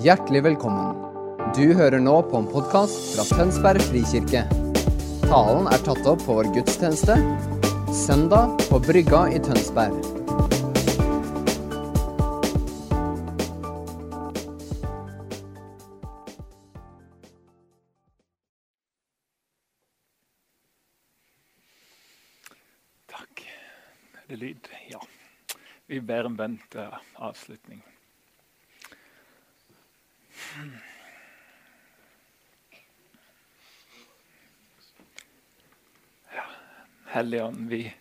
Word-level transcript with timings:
Hjertelig 0.00 0.40
velkommen. 0.46 0.94
Du 1.52 1.74
hører 1.76 2.00
nå 2.00 2.14
på 2.30 2.38
en 2.38 2.46
podkast 2.48 3.10
fra 3.12 3.24
Tønsberg 3.36 3.82
frikirke. 3.84 4.46
Talen 5.26 5.68
er 5.68 5.82
tatt 5.84 6.06
opp 6.08 6.22
på 6.24 6.36
vår 6.38 6.48
gudstjeneste 6.54 7.18
søndag 7.92 8.54
på 8.70 8.80
Brygga 8.80 9.26
i 9.28 9.42
Tønsberg. 9.44 10.00
Takk. 23.12 23.44
Er 24.16 24.32
det 24.32 24.42
lyd? 24.46 24.74
Ja. 24.88 25.04
Vi 25.92 26.00
ber 26.00 26.32
en 26.32 26.40
bønn 26.40 26.60
til 26.72 26.88
avslutning. 27.20 27.84
Ja, 36.34 36.46
Hellige 37.06 37.44
Ånd, 37.44 37.68
vi, 37.70 37.94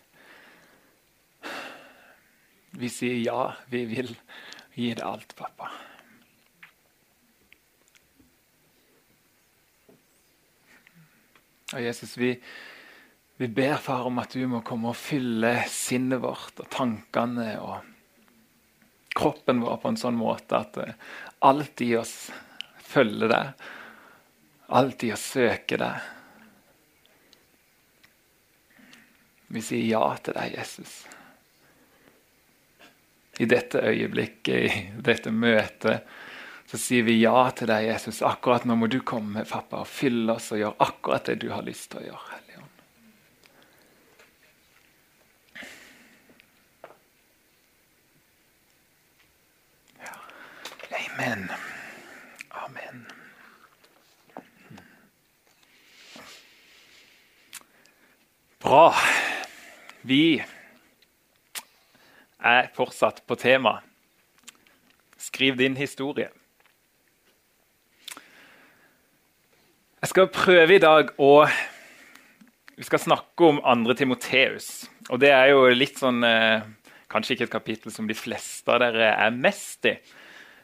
vi 2.71 2.89
sier 2.89 3.19
ja. 3.21 3.53
Vi 3.69 3.83
vil 3.91 4.09
gi 4.73 4.89
deg 4.95 5.05
alt, 5.05 5.35
pappa. 5.37 5.69
Og 11.69 11.85
Jesus, 11.85 12.17
vi, 12.17 12.33
vi 13.37 13.47
ber 13.47 13.77
far 13.77 14.09
om 14.09 14.17
at 14.23 14.33
du 14.33 14.47
må 14.49 14.63
komme 14.65 14.89
og 14.89 14.97
fylle 14.97 15.53
sinnet 15.69 16.23
vårt 16.25 16.57
og 16.63 16.71
tankene 16.73 17.51
og 17.61 17.77
kroppen 19.19 19.61
vår 19.61 19.81
på 19.81 19.91
en 19.91 19.99
sånn 19.99 20.17
måte 20.17 20.59
at 20.63 20.77
eh, 20.81 20.93
alt 21.45 21.81
i 21.83 21.91
oss 21.99 22.29
følger 22.89 23.31
deg. 23.33 23.67
alltid 24.69 25.13
å 25.13 25.17
søke 25.17 25.77
deg. 25.81 26.09
Vi 29.49 29.61
sier 29.65 29.85
ja 29.89 30.03
til 30.21 30.35
deg, 30.37 30.53
Jesus. 30.59 30.99
I 33.39 33.47
dette 33.49 33.81
øyeblikket, 33.81 34.59
i 34.59 35.01
dette 35.01 35.31
møtet, 35.31 36.05
så 36.69 36.77
sier 36.77 37.05
vi 37.07 37.15
ja 37.17 37.47
til 37.57 37.71
deg, 37.71 37.87
Jesus. 37.87 38.21
Akkurat 38.21 38.67
nå 38.69 38.75
må 38.77 38.89
du 38.91 38.99
komme, 39.01 39.45
pappa, 39.49 39.81
og 39.81 39.89
fylle 39.89 40.35
oss 40.35 40.51
og 40.53 40.61
gjøre 40.61 40.85
akkurat 40.85 41.31
det 41.31 41.39
du 41.41 41.49
har 41.49 41.65
lyst 41.65 41.89
til 41.93 42.03
å 42.03 42.11
gjøre. 42.11 42.25
Hellige 42.35 42.61
Ånd. 42.61 42.75
Amen. 50.99 51.49
Amen. 51.49 51.68
Bra. 58.59 58.91
Vi 60.03 60.41
er 62.43 62.65
fortsatt 62.75 63.21
på 63.23 63.37
tema. 63.39 63.77
Skriv 65.15 65.55
din 65.55 65.77
historie. 65.79 66.27
Jeg 70.01 70.11
skal 70.11 70.27
prøve 70.27 70.75
i 70.75 70.81
dag 70.83 71.13
å 71.15 71.47
Vi 72.75 72.83
skal 72.87 72.99
snakke 72.99 73.47
om 73.47 73.63
andre 73.63 73.95
Timoteus. 73.95 74.89
Og 75.07 75.23
det 75.23 75.31
er 75.31 75.53
jo 75.53 75.63
litt 75.71 75.95
sånn 75.99 76.19
eh, 76.23 76.67
Kanskje 77.11 77.37
ikke 77.37 77.47
et 77.47 77.55
kapittel 77.55 77.95
som 77.95 78.11
de 78.11 78.15
fleste 78.15 78.71
av 78.71 78.83
dere 78.83 79.13
er 79.15 79.31
mest 79.39 79.87
i. 79.87 79.95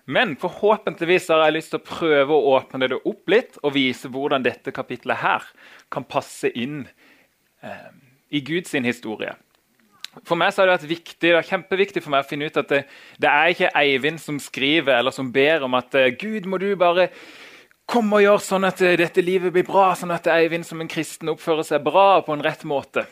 Men 0.05 0.35
forhåpentligvis 0.35 1.31
har 1.31 1.47
jeg 1.47 1.55
lyst 1.61 1.71
til 1.71 1.79
å 1.79 1.87
prøve 1.87 2.35
å 2.35 2.55
åpne 2.59 2.91
det 2.91 2.99
opp 2.99 3.31
litt 3.31 3.55
og 3.63 3.73
vise 3.79 4.11
hvordan 4.11 4.43
dette 4.43 4.75
kapitlet 4.75 5.23
her 5.23 5.47
kan 5.89 6.03
passe 6.03 6.51
inn 6.51 6.83
eh, 7.63 7.89
i 8.29 8.41
Guds 8.45 8.71
historie. 8.71 9.35
For 10.23 10.39
meg 10.39 10.53
har 10.55 10.67
det 10.67 10.75
vært 10.77 10.87
viktig, 10.89 11.19
det 11.21 11.33
er 11.35 11.47
kjempeviktig 11.49 12.03
for 12.03 12.13
meg 12.13 12.23
å 12.23 12.27
finne 12.27 12.47
ut 12.47 12.59
at 12.61 12.69
det, 12.71 12.85
det 13.19 13.31
er 13.31 13.51
ikke 13.51 13.73
Eivind 13.75 14.21
som 14.23 14.37
skriver 14.39 14.95
eller 14.95 15.11
som 15.11 15.31
ber 15.35 15.65
om 15.67 15.75
at 15.75 15.95
eh, 15.99 16.13
Gud, 16.15 16.47
må 16.47 16.59
du 16.61 16.69
bare 16.79 17.09
komme 17.89 18.17
og 18.19 18.23
gjøre 18.23 18.45
sånn 18.45 18.67
at 18.67 18.83
eh, 18.85 18.95
dette 19.01 19.23
livet 19.25 19.53
blir 19.55 19.67
bra, 19.67 19.89
sånn 19.97 20.15
at 20.15 20.29
Eivind 20.31 20.67
som 20.67 20.79
en 20.81 20.91
kristen 20.91 21.33
oppfører 21.33 21.67
seg 21.67 21.83
bra 21.83 22.21
på 22.23 22.35
en 22.35 22.45
rett 22.45 22.63
måte. 22.67 23.03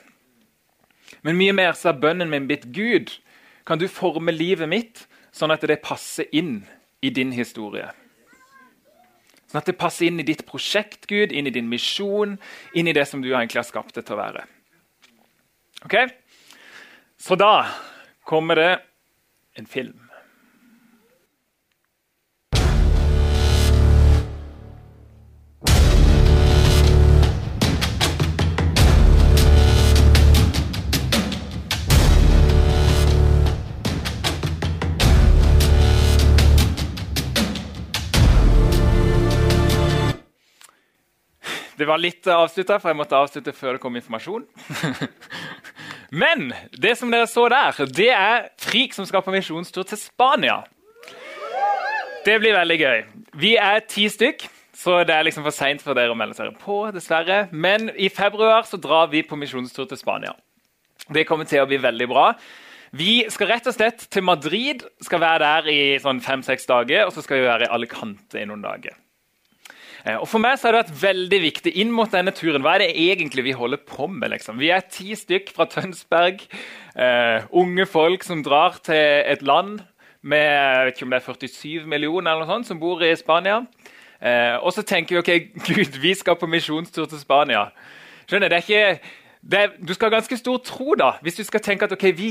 Men 1.27 1.37
mye 1.39 1.55
mer 1.55 1.75
så 1.77 1.91
er 1.91 1.99
bønnen 1.99 2.31
min 2.31 2.47
blitt 2.47 2.69
Gud, 2.75 3.11
kan 3.67 3.79
du 3.79 3.89
forme 3.91 4.31
livet 4.35 4.71
mitt 4.71 5.03
sånn 5.35 5.51
at 5.53 5.63
det 5.67 5.83
passer 5.83 6.27
inn 6.35 6.61
i 7.03 7.11
din 7.13 7.31
historie. 7.35 7.89
Sånn 9.53 9.61
at 9.61 9.67
det 9.69 9.75
passer 9.77 10.07
inn 10.07 10.17
i 10.17 10.25
ditt 10.25 10.47
prosjekt, 10.49 11.03
Gud, 11.05 11.29
inn 11.29 11.45
i 11.45 11.53
din 11.53 11.67
misjon, 11.69 12.39
inn 12.73 12.87
i 12.89 12.95
det 12.97 13.03
som 13.05 13.21
du 13.21 13.27
egentlig 13.29 13.59
har 13.59 13.67
skapt 13.67 13.93
det 13.93 14.01
til 14.07 14.15
å 14.15 14.23
være. 14.23 14.47
Ok? 15.85 15.93
Så 17.21 17.37
da 17.37 17.67
kommer 18.25 18.57
det 18.57 18.71
en 19.61 19.69
film. 19.69 20.02
Det 41.83 41.87
var 41.89 41.99
litt 41.99 42.27
avslutta, 42.31 42.77
for 42.79 42.93
jeg 42.93 42.95
måtte 42.95 43.17
avslutte 43.19 43.51
før 43.51 43.75
det 43.75 43.81
kom 43.83 43.97
informasjon. 43.99 44.45
Men 46.23 46.53
det 46.79 46.93
som 46.95 47.11
dere 47.11 47.27
så 47.27 47.43
der, 47.51 47.81
det 47.91 48.07
er 48.15 48.45
Frik 48.63 48.95
som 48.95 49.03
skal 49.09 49.19
på 49.25 49.33
misjonstur 49.33 49.83
til 49.89 49.99
Spania. 49.99 50.61
Det 52.23 52.37
blir 52.39 52.55
veldig 52.55 52.79
gøy. 52.79 53.03
Vi 53.35 53.51
er 53.59 53.83
ti 53.83 54.07
stykk, 54.07 54.47
så 54.79 55.01
det 55.03 55.17
er 55.17 55.27
liksom 55.27 55.43
for 55.43 55.57
seint 55.57 55.83
for 55.83 55.99
dere 55.99 56.15
å 56.15 56.15
melde 56.15 56.39
dere 56.39 56.55
på. 56.55 56.85
dessverre. 56.95 57.49
Men 57.51 57.91
i 57.99 58.07
februar 58.07 58.63
så 58.63 58.79
drar 58.79 59.11
vi 59.11 59.25
på 59.27 59.35
misjonstur 59.43 59.83
til 59.83 59.99
Spania. 59.99 60.31
Det 61.11 61.27
kommer 61.27 61.51
til 61.51 61.65
å 61.65 61.67
bli 61.67 61.83
veldig 61.83 62.07
bra. 62.07 62.29
Vi 62.95 63.25
skal 63.27 63.57
rett 63.57 63.67
og 63.67 63.75
slett 63.75 64.07
til 64.07 64.23
Madrid, 64.23 64.87
skal 65.03 65.19
være 65.19 65.43
der 65.43 65.71
i 65.73 65.81
sånn 65.99 66.23
fem-seks 66.23 66.71
dager. 66.71 67.09
Og 67.09 67.17
så 67.17 67.27
skal 67.27 67.43
vi 67.43 67.49
være 67.51 67.67
i 67.67 67.75
Alicante 67.75 68.39
i 68.39 68.47
noen 68.47 68.63
dager. 68.63 69.02
Eh, 70.05 70.19
Og 70.19 70.27
For 70.27 70.41
meg 70.43 70.59
så 70.59 70.67
har 70.67 70.75
det 70.75 70.83
vært 70.83 71.01
veldig 71.03 71.39
viktig 71.43 71.73
inn 71.79 71.91
mot 71.95 72.11
denne 72.11 72.33
turen. 72.35 72.63
Hva 72.63 72.75
er 72.75 72.85
det 72.85 72.99
egentlig 72.99 73.45
vi 73.47 73.55
holder 73.55 73.79
på 73.87 74.07
med? 74.07 74.33
liksom? 74.35 74.59
Vi 74.59 74.69
er 74.69 74.83
ti 74.91 75.15
stykk 75.15 75.53
fra 75.55 75.65
Tønsberg. 75.65 76.43
Uh, 76.93 77.47
unge 77.49 77.87
folk 77.89 78.23
som 78.23 78.43
drar 78.43 78.77
til 78.83 78.95
et 78.95 79.41
land 79.41 79.79
med 80.21 80.43
jeg 80.43 80.85
vet 80.85 80.97
ikke 80.97 81.05
om 81.07 81.13
det 81.13 81.17
er 81.17 81.47
47 81.47 81.87
millioner 81.89 82.31
eller 82.31 82.45
noe 82.45 82.51
sånt, 82.51 82.67
som 82.67 82.79
bor 82.79 83.01
i 83.01 83.15
Spania. 83.15 83.63
Uh, 84.23 84.61
og 84.61 84.71
så 84.75 84.83
tenker 84.85 85.15
vi 85.15 85.19
ok, 85.19 85.31
Gud, 85.67 85.97
vi 85.99 86.13
skal 86.13 86.37
på 86.39 86.47
misjonstur 86.47 87.07
til 87.09 87.19
Spania. 87.19 87.69
Skjønner, 88.27 88.51
det 88.51 88.59
er 88.59 88.67
ikke... 88.67 89.19
Er, 89.51 89.73
du 89.75 89.91
skal 89.91 90.07
ha 90.07 90.13
ganske 90.13 90.37
stor 90.39 90.61
tro 90.63 90.93
da, 90.95 91.17
hvis 91.19 91.35
du 91.35 91.43
skal 91.43 91.59
tenke 91.59 91.83
at 91.83 91.91
ok, 91.91 92.05
vi 92.15 92.29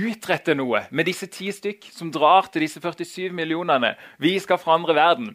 utretter 0.00 0.56
noe 0.56 0.86
med 0.96 1.04
disse 1.04 1.26
ti 1.28 1.50
stykk 1.52 1.90
som 1.92 2.08
drar 2.08 2.48
til 2.48 2.64
disse 2.64 2.80
47 2.80 3.34
millionene. 3.36 3.90
Vi 4.16 4.32
skal 4.40 4.56
forandre 4.62 4.96
verden. 4.96 5.34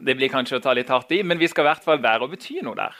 Det 0.00 0.16
blir 0.18 0.30
kanskje 0.32 0.58
å 0.58 0.64
ta 0.64 0.74
litt 0.76 0.90
hardt 0.92 1.12
i, 1.16 1.22
men 1.26 1.40
vi 1.40 1.48
skal 1.50 1.66
i 1.66 1.70
hvert 1.70 1.86
fall 1.86 2.02
være 2.02 2.26
og 2.26 2.34
bety 2.34 2.60
noe 2.62 2.78
der. 2.78 2.96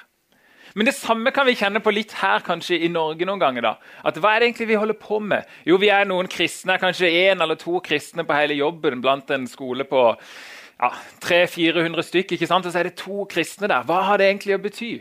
Men 0.77 0.87
det 0.87 0.95
samme 0.95 1.33
kan 1.35 1.47
vi 1.49 1.57
kjenne 1.59 1.81
på 1.83 1.93
litt 1.95 2.13
her 2.21 2.43
kanskje 2.45 2.77
i 2.85 2.91
Norge 2.93 3.27
noen 3.27 3.41
ganger. 3.41 3.63
da. 3.63 3.75
At 4.05 4.19
Hva 4.21 4.35
er 4.35 4.41
det 4.41 4.51
egentlig 4.51 4.69
vi 4.69 4.81
holder 4.81 4.99
på 5.01 5.19
med? 5.19 5.49
Jo, 5.67 5.79
vi 5.81 5.89
er 5.89 6.05
noen 6.07 6.29
kristne, 6.29 6.79
kanskje 6.79 7.09
én 7.09 7.43
eller 7.43 7.59
to 7.59 7.81
kristne 7.81 8.25
på 8.27 8.37
hele 8.37 8.59
jobben 8.59 9.01
blant 9.01 9.31
en 9.31 9.47
skole 9.49 9.85
på 9.89 10.05
ja, 10.15 10.91
300-400 11.25 12.03
stykker. 12.03 12.37
ikke 12.37 12.51
sant? 12.51 12.67
Og 12.67 12.73
så 12.73 12.83
er 12.83 12.91
det 12.91 12.99
to 13.01 13.25
kristne 13.31 13.71
der. 13.71 13.87
Hva 13.89 14.03
har 14.11 14.21
det 14.21 14.29
egentlig 14.29 14.59
å 14.59 14.63
bety? 14.63 14.93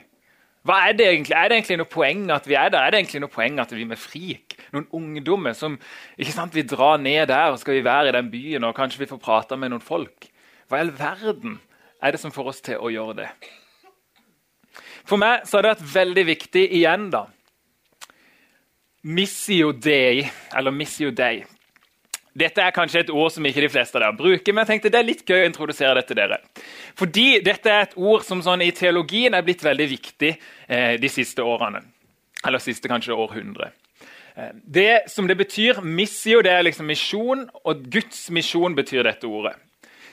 Hva 0.67 0.81
Er 0.89 0.97
det 0.97 1.05
egentlig? 1.07 1.35
Er 1.35 1.47
det 1.47 1.57
egentlig 1.57 1.77
noe 1.77 1.91
poeng 1.91 2.25
at 2.31 2.47
vi 2.47 2.55
er 2.59 2.69
der? 2.69 2.81
Er 2.81 2.91
det 2.91 2.99
egentlig 2.99 3.21
noe 3.23 3.31
poeng 3.31 3.59
at 3.59 3.71
vi 3.71 3.85
er 3.85 3.87
med 3.87 4.01
frik, 4.01 4.57
noen 4.73 4.87
ungdommer 4.91 5.53
som 5.55 5.77
ikke 6.17 6.33
sant, 6.33 6.55
vi 6.55 6.65
drar 6.67 6.97
ned 6.99 7.29
der 7.29 7.53
og 7.53 7.59
skal 7.61 7.77
vi 7.77 7.85
være 7.85 8.09
i 8.09 8.17
den 8.17 8.31
byen 8.31 8.67
og 8.67 8.75
kanskje 8.75 9.05
vi 9.05 9.07
får 9.13 9.21
prate 9.23 9.55
med 9.55 9.71
noen 9.71 9.85
folk? 9.85 10.27
Hva 10.67 10.81
i 10.81 10.83
all 10.83 10.91
verden 10.97 11.59
er 12.01 12.13
det 12.13 12.21
som 12.21 12.33
får 12.33 12.51
oss 12.53 12.61
til 12.65 12.81
å 12.81 12.91
gjøre 12.93 13.17
det? 13.21 13.29
For 15.07 15.19
meg 15.19 15.45
så 15.47 15.57
har 15.57 15.65
det 15.65 15.75
vært 15.75 15.91
veldig 15.93 16.25
viktig 16.27 16.63
igjen, 16.79 17.09
da. 17.13 17.25
Missio 19.07 19.71
dei, 19.71 20.25
eller 20.55 20.75
missio 20.75 21.13
dei. 21.15 21.45
Dette 22.37 22.61
er 22.61 22.73
kanskje 22.75 23.01
et 23.01 23.09
ord 23.09 23.31
som 23.33 23.45
ikke 23.49 23.63
de 23.63 23.69
fleste 23.71 23.97
av 23.97 24.03
dere 24.03 24.17
bruker, 24.17 24.53
men 24.53 24.61
jeg 24.61 24.75
tenkte 24.75 24.91
det 24.93 24.99
er 24.99 25.07
litt 25.07 25.23
gøy 25.25 25.41
å 25.41 25.47
introdusere 25.47 25.95
det 25.97 26.05
til 26.09 26.19
dere. 26.19 26.37
Fordi 26.99 27.27
dette 27.45 27.71
er 27.71 27.87
et 27.87 27.95
ord 27.97 28.25
som 28.27 28.43
sånn 28.45 28.61
i 28.65 28.73
teologien 28.75 29.33
er 29.33 29.45
blitt 29.45 29.63
veldig 29.65 29.87
viktig 29.89 30.33
eh, 30.35 30.95
de 31.01 31.09
siste 31.09 31.41
årene. 31.41 31.81
Eller 32.45 32.61
siste 32.61 32.91
kanskje 32.91 33.17
århundre. 33.17 33.71
Eh, 34.37 34.51
det 34.53 35.07
som 35.09 35.25
det 35.29 35.39
betyr, 35.39 35.81
missio, 35.81 36.43
det 36.45 36.53
er 36.53 36.67
liksom 36.67 36.91
misjon, 36.91 37.47
og 37.63 37.87
Guds 37.89 38.27
misjon 38.35 38.77
betyr 38.77 39.07
dette 39.07 39.25
ordet. 39.25 39.55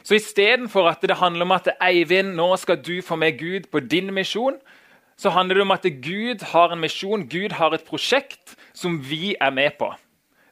Så 0.05 0.19
istedenfor 0.19 0.89
at 0.91 1.03
det 1.03 1.17
handler 1.17 1.47
om 1.47 1.55
at 1.57 1.71
Eivind, 1.81 2.35
nå 2.37 2.51
skal 2.61 2.77
du 2.77 2.99
få 3.03 3.17
med 3.17 3.39
Gud 3.39 3.71
på 3.73 3.81
din 3.81 4.13
misjon, 4.15 4.59
så 5.17 5.31
handler 5.31 5.55
det 5.55 5.63
om 5.63 5.71
at 5.71 5.87
Gud 6.03 6.45
har 6.53 6.73
en 6.73 6.81
misjon, 6.81 7.29
Gud 7.29 7.55
har 7.57 7.73
et 7.73 7.87
prosjekt 7.87 8.57
som 8.75 8.99
vi 9.11 9.35
er 9.41 9.51
med 9.51 9.79
på. 9.79 9.89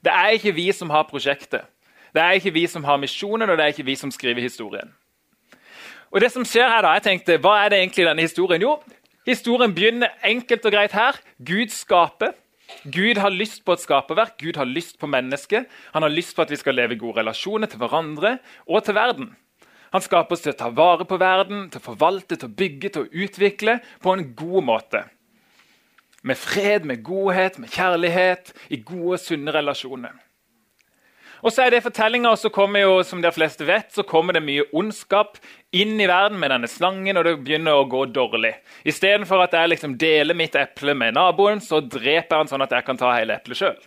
Det 0.04 0.12
er 0.12 0.38
ikke 0.38 0.54
vi 0.54 0.72
som 0.72 0.90
har 0.90 1.04
prosjektet. 1.10 1.66
Det 2.14 2.22
er 2.22 2.38
ikke 2.38 2.52
vi 2.52 2.66
som 2.66 2.84
har 2.84 2.96
misjonen, 2.96 3.50
og 3.50 3.58
det 3.58 3.64
er 3.64 3.74
ikke 3.74 3.86
vi 3.86 3.96
som 3.96 4.10
skriver 4.10 4.40
historien. 4.40 4.92
Og 6.12 6.20
det 6.20 6.32
som 6.32 6.44
skjer 6.44 6.68
her 6.68 6.84
da, 6.84 6.96
jeg 6.96 7.06
tenkte, 7.06 7.38
Hva 7.40 7.56
er 7.64 7.72
det 7.72 7.78
egentlig 7.78 8.06
denne 8.06 8.22
historien? 8.22 8.62
Jo, 8.62 8.76
historien 9.26 9.74
begynner 9.74 10.12
enkelt 10.24 10.64
og 10.64 10.72
greit 10.72 10.92
her. 10.92 11.20
Gud 11.44 11.72
skaper. 11.72 12.36
Gud 12.84 13.20
har 13.20 13.30
lyst 13.30 13.64
på 13.64 13.74
et 13.76 13.82
skaperverk, 13.82 14.38
Gud 14.40 14.56
har 14.56 14.64
lyst 14.64 14.98
på 14.98 15.06
mennesket. 15.06 15.66
Han 15.92 16.02
har 16.02 16.12
lyst 16.12 16.36
på 16.36 16.42
at 16.42 16.50
vi 16.50 16.56
skal 16.56 16.74
leve 16.74 16.96
i 16.96 16.98
gode 17.00 17.20
relasjoner 17.20 17.68
til 17.68 17.78
hverandre 17.78 18.38
og 18.66 18.84
til 18.84 18.94
verden. 18.94 19.36
Han 19.92 20.04
skaper 20.04 20.36
oss 20.36 20.44
til 20.44 20.54
å 20.54 20.58
ta 20.58 20.70
vare 20.72 21.04
på 21.08 21.18
verden, 21.20 21.66
til 21.70 21.82
å 21.82 21.86
forvalte, 21.90 22.38
til 22.38 22.48
å 22.48 22.56
bygge, 22.56 22.92
til 22.94 23.04
å 23.04 23.24
utvikle 23.26 23.78
på 24.00 24.14
en 24.16 24.26
god 24.38 24.68
måte. 24.68 25.04
Med 26.22 26.38
fred, 26.38 26.86
med 26.88 27.02
godhet, 27.04 27.58
med 27.60 27.72
kjærlighet, 27.74 28.54
i 28.72 28.78
gode, 28.80 29.18
sunne 29.20 29.52
relasjoner. 29.52 30.14
Og 31.42 31.50
så 31.50 31.64
er 31.64 31.74
det 31.74 31.82
fortellinga, 31.82 32.30
og 32.30 32.38
så 32.38 32.52
kommer 32.54 32.84
jo, 32.84 33.00
som 33.02 33.20
de 33.22 33.30
fleste 33.34 33.66
vet, 33.66 33.88
så 33.90 34.04
kommer 34.06 34.36
det 34.36 34.44
mye 34.46 34.68
ondskap 34.78 35.40
inn 35.74 35.96
i 35.98 36.06
verden 36.06 36.38
med 36.38 36.54
denne 36.54 36.70
slangen, 36.70 37.18
og 37.18 37.26
det 37.26 37.32
begynner 37.42 37.80
å 37.80 37.88
gå 37.90 38.04
dårlig. 38.14 38.52
Istedenfor 38.86 39.42
at 39.42 39.56
jeg 39.58 39.72
liksom 39.72 39.96
deler 39.98 40.38
mitt 40.38 40.54
eple 40.56 40.94
med 40.94 41.18
naboen, 41.18 41.60
så 41.60 41.82
dreper 41.82 42.30
jeg 42.30 42.44
han 42.44 42.52
sånn 42.52 42.62
at 42.62 42.76
jeg 42.78 42.86
kan 42.86 43.00
ta 43.00 43.10
hele 43.16 43.40
eplet 43.42 43.58
sjøl. 43.58 43.80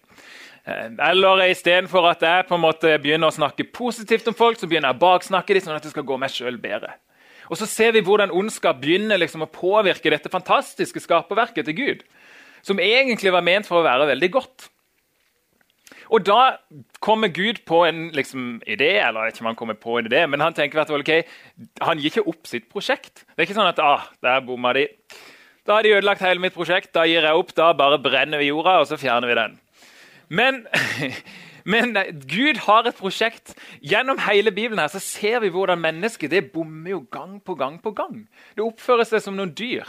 Eh, 0.66 0.92
eller 1.10 1.46
istedenfor 1.48 2.10
at 2.10 2.24
jeg 2.26 2.48
på 2.50 2.58
en 2.58 2.64
måte 2.66 2.94
begynner 3.02 3.30
å 3.30 3.38
snakke 3.38 3.68
positivt 3.70 4.28
om 4.32 4.38
folk, 4.38 4.60
så 4.60 4.70
begynner 4.70 4.92
jeg 4.92 5.00
å 5.00 5.04
baksnakke 5.06 5.58
dem 5.58 5.66
sånn 5.66 5.78
at 5.78 5.86
det 5.86 5.94
skal 5.94 6.08
gå 6.08 6.18
meg 6.22 6.34
sjøl 6.34 6.58
bedre. 6.62 6.96
Og 7.52 7.60
så 7.60 7.68
ser 7.70 7.94
vi 7.94 8.04
hvordan 8.06 8.34
ondskap 8.34 8.80
begynner 8.82 9.22
liksom 9.22 9.46
å 9.46 9.52
påvirke 9.52 10.10
dette 10.10 10.32
fantastiske 10.34 11.04
skaperverket 11.04 11.68
til 11.70 11.78
Gud. 11.78 12.08
Som 12.66 12.82
egentlig 12.82 13.34
var 13.34 13.46
ment 13.46 13.70
for 13.70 13.82
å 13.82 13.86
være 13.86 14.10
veldig 14.10 14.32
godt. 14.34 14.72
Og 16.14 16.26
da 16.26 16.58
kommer 17.02 17.30
Gud 17.34 17.64
på 17.66 17.84
en 17.86 18.10
liksom, 18.14 18.60
idé, 18.70 18.96
eller 19.02 19.30
ikke 19.30 19.42
om 19.44 19.50
han 19.52 19.58
kommer 19.58 19.78
på 19.78 19.98
en 20.00 20.10
idé, 20.10 20.24
men 20.30 20.42
han 20.42 20.54
tenker 20.54 20.82
at 20.82 20.92
okay, 20.94 21.26
han 21.82 22.02
gir 22.02 22.14
ikke 22.14 22.28
opp 22.30 22.50
sitt 22.50 22.68
prosjekt. 22.70 23.26
Det 23.34 23.42
er 23.42 23.48
ikke 23.48 23.58
sånn 23.58 23.72
at 23.72 23.82
ah, 23.82 24.06
der 24.26 24.44
bomma 24.46 24.74
de. 24.78 24.88
Da 25.66 25.78
har 25.78 25.86
de 25.86 25.96
ødelagt 25.98 26.22
hele 26.26 26.42
mitt 26.42 26.54
prosjekt, 26.54 26.92
da 26.94 27.08
gir 27.10 27.26
jeg 27.26 27.42
opp, 27.42 27.54
da 27.58 27.72
bare 27.78 28.02
brenner 28.02 28.42
vi 28.42 28.52
jorda, 28.52 28.80
og 28.84 28.90
så 28.90 29.00
fjerner 29.02 29.32
vi 29.32 29.38
den. 29.40 29.58
Men, 30.30 30.66
men, 31.74 31.98
Gud 32.28 32.62
har 32.66 32.88
et 32.88 32.98
prosjekt. 32.98 33.56
Gjennom 33.82 34.20
hele 34.28 34.52
Bibelen 34.52 34.80
her 34.80 34.92
så 34.94 35.02
ser 35.04 35.40
vi 35.44 35.54
hvordan 35.54 35.82
mennesket 35.82 36.32
det 36.32 36.52
bommer 36.54 36.96
jo 36.96 37.06
gang 37.12 37.40
på 37.44 37.56
gang 37.56 37.80
på 37.82 37.92
gang. 37.92 38.26
Det 38.56 38.66
oppfører 38.66 39.08
seg 39.10 39.24
som 39.24 39.38
noen 39.38 39.54
dyr. 39.56 39.88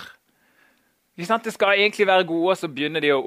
Det 1.16 1.52
skal 1.52 1.78
egentlig 1.80 2.06
være 2.06 2.28
gode, 2.28 2.50
og 2.50 2.56
så 2.60 2.68
begynner 2.68 3.00
de 3.00 3.14
å 3.14 3.22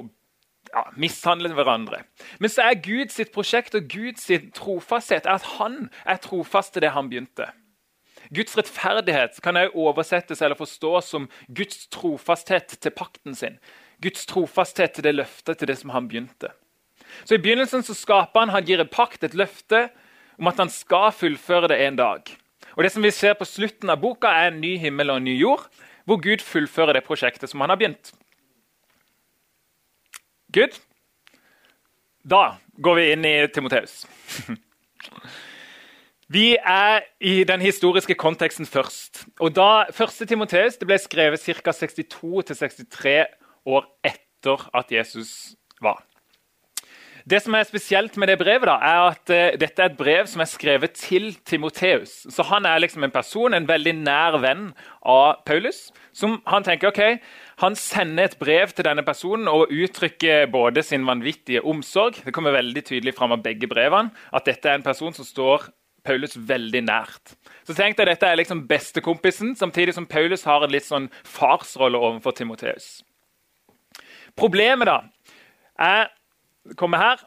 ja, 0.70 0.84
mishandle 0.96 1.50
hverandre. 1.54 2.04
Men 2.38 2.52
så 2.52 2.68
er 2.68 2.82
Guds 2.82 3.18
prosjekt 3.34 3.74
og 3.74 3.88
Guds 3.90 4.28
trofasthet 4.54 5.26
at 5.26 5.56
han 5.56 5.88
er 6.06 6.22
trofast 6.22 6.74
til 6.74 6.86
det 6.86 6.94
han 6.94 7.10
begynte. 7.10 7.50
Guds 8.30 8.54
rettferdighet 8.58 9.40
kan 9.42 9.56
også 9.56 9.74
oversettes 9.74 10.42
eller 10.42 10.58
forstås 10.58 11.10
som 11.10 11.26
Guds 11.48 11.88
trofasthet 11.90 12.76
til 12.78 12.94
pakten 12.94 13.34
sin. 13.34 13.58
Guds 14.02 14.26
trofasthet 14.26 14.94
til 14.94 15.04
det 15.04 15.14
løftet, 15.16 15.58
til 15.58 15.68
det 15.68 15.78
som 15.80 15.90
han 15.90 16.06
begynte. 16.08 16.52
Så 17.24 17.36
I 17.36 17.42
begynnelsen 17.42 17.84
så 17.86 17.94
skaper 17.96 18.44
han, 18.44 18.54
han 18.54 18.66
gir 18.66 18.82
en 18.82 18.90
pakt, 18.90 19.24
et 19.24 19.36
løfte, 19.38 19.88
om 20.40 20.48
at 20.48 20.60
han 20.62 20.72
skal 20.72 21.10
fullføre 21.12 21.68
det 21.72 21.80
en 21.84 21.98
dag. 22.00 22.32
Og 22.76 22.84
Det 22.84 22.92
som 22.92 23.02
vi 23.02 23.10
ser 23.10 23.34
på 23.34 23.44
slutten 23.44 23.90
av 23.90 24.00
boka, 24.00 24.28
er 24.28 24.50
en 24.50 24.60
ny 24.60 24.76
himmel 24.78 25.10
og 25.10 25.20
en 25.20 25.28
ny 25.28 25.36
jord, 25.40 25.66
hvor 26.04 26.20
Gud 26.22 26.42
fullfører 26.42 26.96
det 26.96 27.04
prosjektet 27.04 27.50
som 27.50 27.60
han 27.60 27.70
har 27.70 27.78
begynt. 27.80 28.12
Good? 30.52 30.78
Da 32.26 32.56
går 32.82 32.94
vi 32.98 33.12
inn 33.12 33.24
i 33.24 33.36
Timoteus. 33.52 34.06
Vi 36.30 36.54
er 36.54 37.00
i 37.20 37.42
den 37.42 37.60
historiske 37.60 38.14
konteksten 38.14 38.66
først. 38.66 39.24
Og 39.42 39.50
da 39.56 39.88
Første 39.90 40.28
Timoteus 40.30 40.76
ble 40.78 40.94
skrevet 41.02 41.42
ca. 41.42 41.72
62-63 41.74 43.14
år 43.66 43.88
etter 44.06 44.62
at 44.78 44.92
Jesus 44.94 45.56
var. 45.82 46.04
Det 47.30 47.38
som 47.44 47.54
er 47.54 47.62
spesielt 47.68 48.16
med 48.18 48.26
det 48.26 48.40
brevet, 48.40 48.66
da, 48.66 48.74
er 48.82 49.00
at 49.12 49.30
uh, 49.30 49.58
dette 49.60 49.82
er 49.82 49.92
et 49.92 49.98
brev 49.98 50.26
som 50.26 50.42
er 50.42 50.48
skrevet 50.50 50.96
til 50.98 51.28
Timoteus. 51.46 52.24
Så 52.26 52.42
han 52.48 52.66
er 52.66 52.82
liksom 52.82 53.06
en 53.06 53.14
person, 53.14 53.54
en 53.54 53.68
veldig 53.68 53.92
nær 54.00 54.40
venn 54.42 54.72
av 55.06 55.44
Paulus. 55.46 55.92
Som 56.10 56.40
han 56.50 56.66
tenker 56.66 56.90
ok, 56.90 57.22
han 57.62 57.78
sender 57.78 58.26
et 58.26 58.38
brev 58.40 58.74
til 58.74 58.88
denne 58.88 59.06
personen 59.06 59.46
og 59.52 59.70
uttrykker 59.70 60.48
både 60.50 60.82
sin 60.82 61.06
vanvittige 61.06 61.62
omsorg 61.62 62.18
Det 62.24 62.32
kommer 62.34 62.56
veldig 62.56 62.82
tydelig 62.88 63.14
fram 63.14 63.36
av 63.36 63.44
begge 63.44 63.68
brevene 63.70 64.10
at 64.34 64.48
dette 64.48 64.66
er 64.66 64.80
en 64.80 64.86
person 64.86 65.14
som 65.14 65.28
står 65.28 65.68
Paulus 66.02 66.34
veldig 66.34 66.82
nært. 66.88 67.36
Så 67.68 67.76
tenk 67.76 67.98
deg, 67.98 68.08
Dette 68.10 68.26
er 68.26 68.40
liksom 68.40 68.64
bestekompisen, 68.66 69.54
samtidig 69.54 69.94
som 69.94 70.08
Paulus 70.08 70.46
har 70.48 70.64
en 70.64 70.72
litt 70.72 70.88
sånn 70.88 71.10
farsrolle 71.22 72.00
overfor 72.00 72.34
Timoteus. 72.34 73.04
Problemet 74.34 74.88
da, 74.88 75.02
er 75.78 76.08
kommer 76.76 77.02
her. 77.02 77.22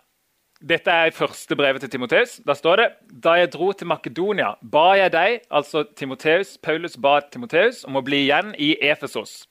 Dette 0.64 0.92
er 0.92 1.12
første 1.12 1.58
brevet 1.60 1.84
til 1.84 1.92
Timoteus. 1.92 2.38
Da 2.48 2.56
står 2.56 2.80
det 2.80 2.88
da 3.26 3.36
jeg 3.36 3.52
dro 3.52 3.72
til 3.76 3.90
Makedonia, 3.92 4.54
ba 4.62 4.94
jeg 4.96 5.12
deg, 5.12 5.42
altså 5.52 5.84
Timoteus, 5.98 6.56
Paulus 6.64 6.96
ba 6.96 7.18
Timoteus 7.34 7.84
om 7.88 8.00
å 8.00 8.04
bli 8.06 8.22
igjen 8.30 8.54
i 8.56 8.74
Efesos, 8.80 9.44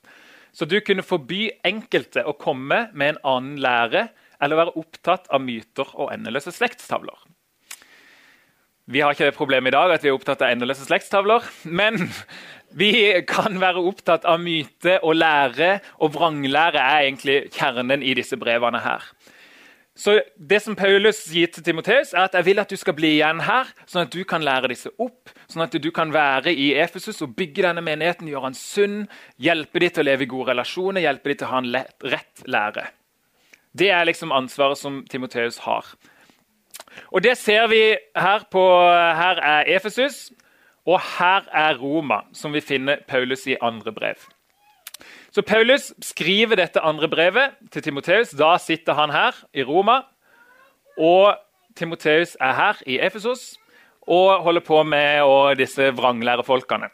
så 0.52 0.68
du 0.68 0.78
kunne 0.84 1.04
forby 1.04 1.50
enkelte 1.68 2.24
å 2.28 2.36
komme 2.36 2.86
med 2.92 3.14
en 3.14 3.20
annen 3.28 3.60
lære 3.60 4.06
eller 4.42 4.58
være 4.58 4.76
opptatt 4.80 5.28
av 5.32 5.44
myter 5.44 5.92
og 5.94 6.10
endeløse 6.14 6.52
slektstavler. 6.54 7.20
Vi 8.90 9.00
har 9.00 9.14
ikke 9.14 9.28
det 9.28 9.36
problemet 9.36 9.70
i 9.70 9.76
dag 9.76 9.92
at 9.94 10.02
vi 10.02 10.10
er 10.10 10.16
opptatt 10.16 10.42
av 10.42 10.50
endeløse 10.52 10.88
slektstavler, 10.88 11.44
men 11.64 12.08
vi 12.80 12.90
kan 13.28 13.60
være 13.62 13.84
opptatt 13.84 14.26
av 14.28 14.40
myte 14.42 14.98
og 15.04 15.16
lære, 15.20 15.76
og 16.02 16.16
vranglære 16.16 16.80
er 16.80 17.06
egentlig 17.06 17.38
kjernen 17.54 18.02
i 18.02 18.16
disse 18.18 18.36
brevene 18.40 18.80
her. 18.82 19.04
Så 19.94 20.14
det 20.36 20.62
som 20.64 20.76
Paulus 20.76 21.18
sier 21.26 21.50
til 21.52 21.64
Timoteus, 21.66 22.14
er 22.14 22.24
at 22.24 22.36
jeg 22.38 22.46
vil 22.46 22.62
at 22.62 22.70
du 22.70 22.78
skal 22.80 22.94
bli 22.96 23.10
igjen 23.18 23.42
her, 23.44 23.68
sånn 23.84 24.06
at 24.06 24.14
du 24.14 24.22
kan 24.28 24.44
lære 24.44 24.70
disse 24.72 24.88
opp, 24.96 25.28
sånn 25.52 25.66
at 25.66 25.76
du 25.76 25.90
kan 25.92 26.14
være 26.14 26.54
i 26.54 26.70
Efesus 26.80 27.20
og 27.24 27.34
bygge 27.36 27.66
denne 27.66 27.84
menigheten, 27.84 28.30
gjøre 28.30 28.48
han 28.48 28.56
sunn, 28.56 28.96
hjelpe 29.36 29.82
dem 29.82 29.92
til 29.92 30.04
å 30.04 30.08
leve 30.08 30.24
i 30.24 30.30
gode 30.30 30.54
relasjoner, 30.54 31.04
hjelpe 31.04 31.28
dem 31.28 31.40
til 31.42 31.48
å 31.48 31.52
ha 31.52 31.60
en 31.60 31.70
rett 32.14 32.44
lære. 32.48 32.86
Det 33.76 33.92
er 33.92 34.08
liksom 34.08 34.32
ansvaret 34.32 34.80
som 34.80 35.02
Timoteus 35.12 35.60
har. 35.66 35.84
Og 37.12 37.22
Det 37.22 37.36
ser 37.38 37.68
vi 37.68 37.96
her 38.16 38.48
på 38.52 38.64
Her 39.16 39.40
er 39.40 39.76
Efesus, 39.76 40.30
og 40.86 41.00
her 41.18 41.44
er 41.52 41.76
Roma, 41.78 42.24
som 42.32 42.52
vi 42.52 42.60
finner 42.60 43.04
Paulus 43.08 43.46
i 43.46 43.60
andre 43.60 43.92
brev. 43.92 44.24
Så 45.32 45.42
Paulus 45.42 45.92
skriver 46.04 46.60
dette 46.60 46.80
andre 46.84 47.08
brevet 47.08 47.56
til 47.72 47.82
Timoteus. 47.82 48.34
Da 48.36 48.58
sitter 48.60 48.92
han 48.98 49.10
her 49.10 49.36
i 49.56 49.64
Roma. 49.64 50.02
Og 51.00 51.34
Timoteus 51.76 52.36
er 52.36 52.52
her 52.52 52.82
i 52.86 52.98
Efesos 53.00 53.54
og 54.02 54.42
holder 54.44 54.60
på 54.66 54.82
med 54.82 55.56
disse 55.56 55.92
vranglærefolkene. 55.96 56.90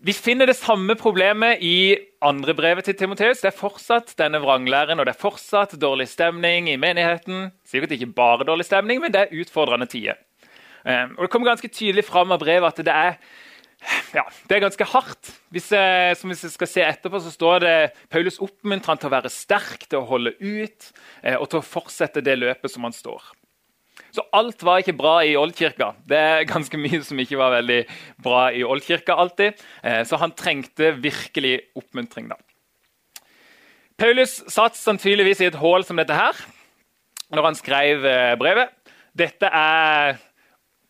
Vi 0.00 0.12
finner 0.12 0.48
det 0.48 0.56
samme 0.56 0.94
problemet 0.96 1.60
i 1.60 1.96
andre 2.24 2.54
brevet 2.54 2.84
til 2.84 2.96
Timoteus. 2.96 3.40
Det 3.40 3.50
er 3.50 3.56
fortsatt 3.56 4.14
denne 4.18 4.40
vranglæren 4.40 5.00
og 5.00 5.06
det 5.06 5.14
er 5.14 5.20
fortsatt 5.20 5.76
dårlig 5.80 6.08
stemning 6.08 6.70
i 6.72 6.76
menigheten. 6.80 7.50
Sikkert 7.64 7.92
ikke 7.96 8.12
bare 8.16 8.44
dårlig 8.48 8.64
stemning, 8.64 9.00
men 9.00 9.12
det 9.12 9.20
er 9.20 9.40
utfordrende 9.40 9.86
tider. 9.86 10.16
Eh, 10.86 11.04
og 11.16 11.22
Det 11.22 11.30
kommer 11.30 11.48
ganske 11.48 11.68
tydelig 11.68 12.04
fram 12.04 12.32
av 12.32 12.40
brevet 12.40 12.68
at 12.68 12.84
det 12.84 12.94
er 12.94 13.20
ja, 14.18 14.24
det 14.48 14.56
er 14.56 14.62
ganske 14.64 14.86
hardt. 14.92 15.32
Hvis 15.54 15.70
jeg, 15.72 16.16
som 16.20 16.30
hvis 16.32 16.44
jeg 16.46 16.54
skal 16.54 16.70
se 16.70 16.84
etterpå, 16.84 17.20
så 17.22 17.32
står 17.32 17.62
det 17.64 17.74
Paulus 18.12 18.40
oppmuntrer 18.42 18.92
han 18.92 19.00
til 19.00 19.10
å 19.10 19.14
være 19.14 19.32
sterk, 19.32 19.86
til 19.88 20.02
å 20.02 20.08
holde 20.08 20.34
ut 20.38 20.90
eh, 21.22 21.36
og 21.36 21.48
til 21.50 21.60
å 21.60 21.66
fortsette 21.66 22.24
det 22.24 22.38
løpet 22.40 22.72
som 22.72 22.86
han 22.86 22.96
står. 22.96 23.32
Så 24.10 24.24
alt 24.34 24.62
var 24.66 24.82
ikke 24.82 24.96
bra 24.98 25.20
i 25.22 25.36
Oldkirka. 25.38 25.92
Det 26.08 26.18
er 26.18 26.48
ganske 26.50 26.78
mye 26.80 27.02
som 27.06 27.18
ikke 27.22 27.38
var 27.38 27.54
veldig 27.60 27.80
bra 28.22 28.48
i 28.52 28.64
Oldkirka 28.66 29.14
alltid. 29.14 29.60
Eh, 29.86 30.02
så 30.08 30.18
han 30.20 30.34
trengte 30.36 30.94
virkelig 30.98 31.60
oppmuntring. 31.78 32.30
da. 32.32 32.38
Paulus 34.00 34.40
satt 34.48 34.78
sannsynligvis 34.80 35.42
i 35.44 35.50
et 35.50 35.60
hull 35.60 35.84
som 35.84 35.98
dette 36.00 36.16
her 36.16 36.36
når 37.30 37.46
han 37.50 37.58
skrev 37.58 38.06
eh, 38.08 38.34
brevet. 38.40 38.74
Dette 39.14 39.46
er 39.46 40.18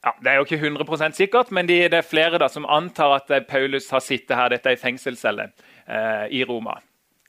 ja, 0.04 0.14
Det 0.23 0.30
er 0.30 0.38
jo 0.38 0.47
ikke 0.47 0.61
100% 0.61 1.19
sikkert, 1.19 1.50
men 1.52 1.69
det 1.69 1.92
er 1.92 2.07
flere 2.07 2.38
da, 2.40 2.49
som 2.49 2.69
antar 2.69 3.19
at 3.19 3.30
eh, 3.30 3.42
Paulus 3.45 3.90
har 3.92 4.00
sittet 4.00 4.37
her. 4.37 4.49
Dette 4.52 4.71
er 4.71 4.78
ei 4.78 4.80
fengselscelle 4.80 5.50
eh, 5.87 6.25
i 6.40 6.45
Roma. 6.49 6.78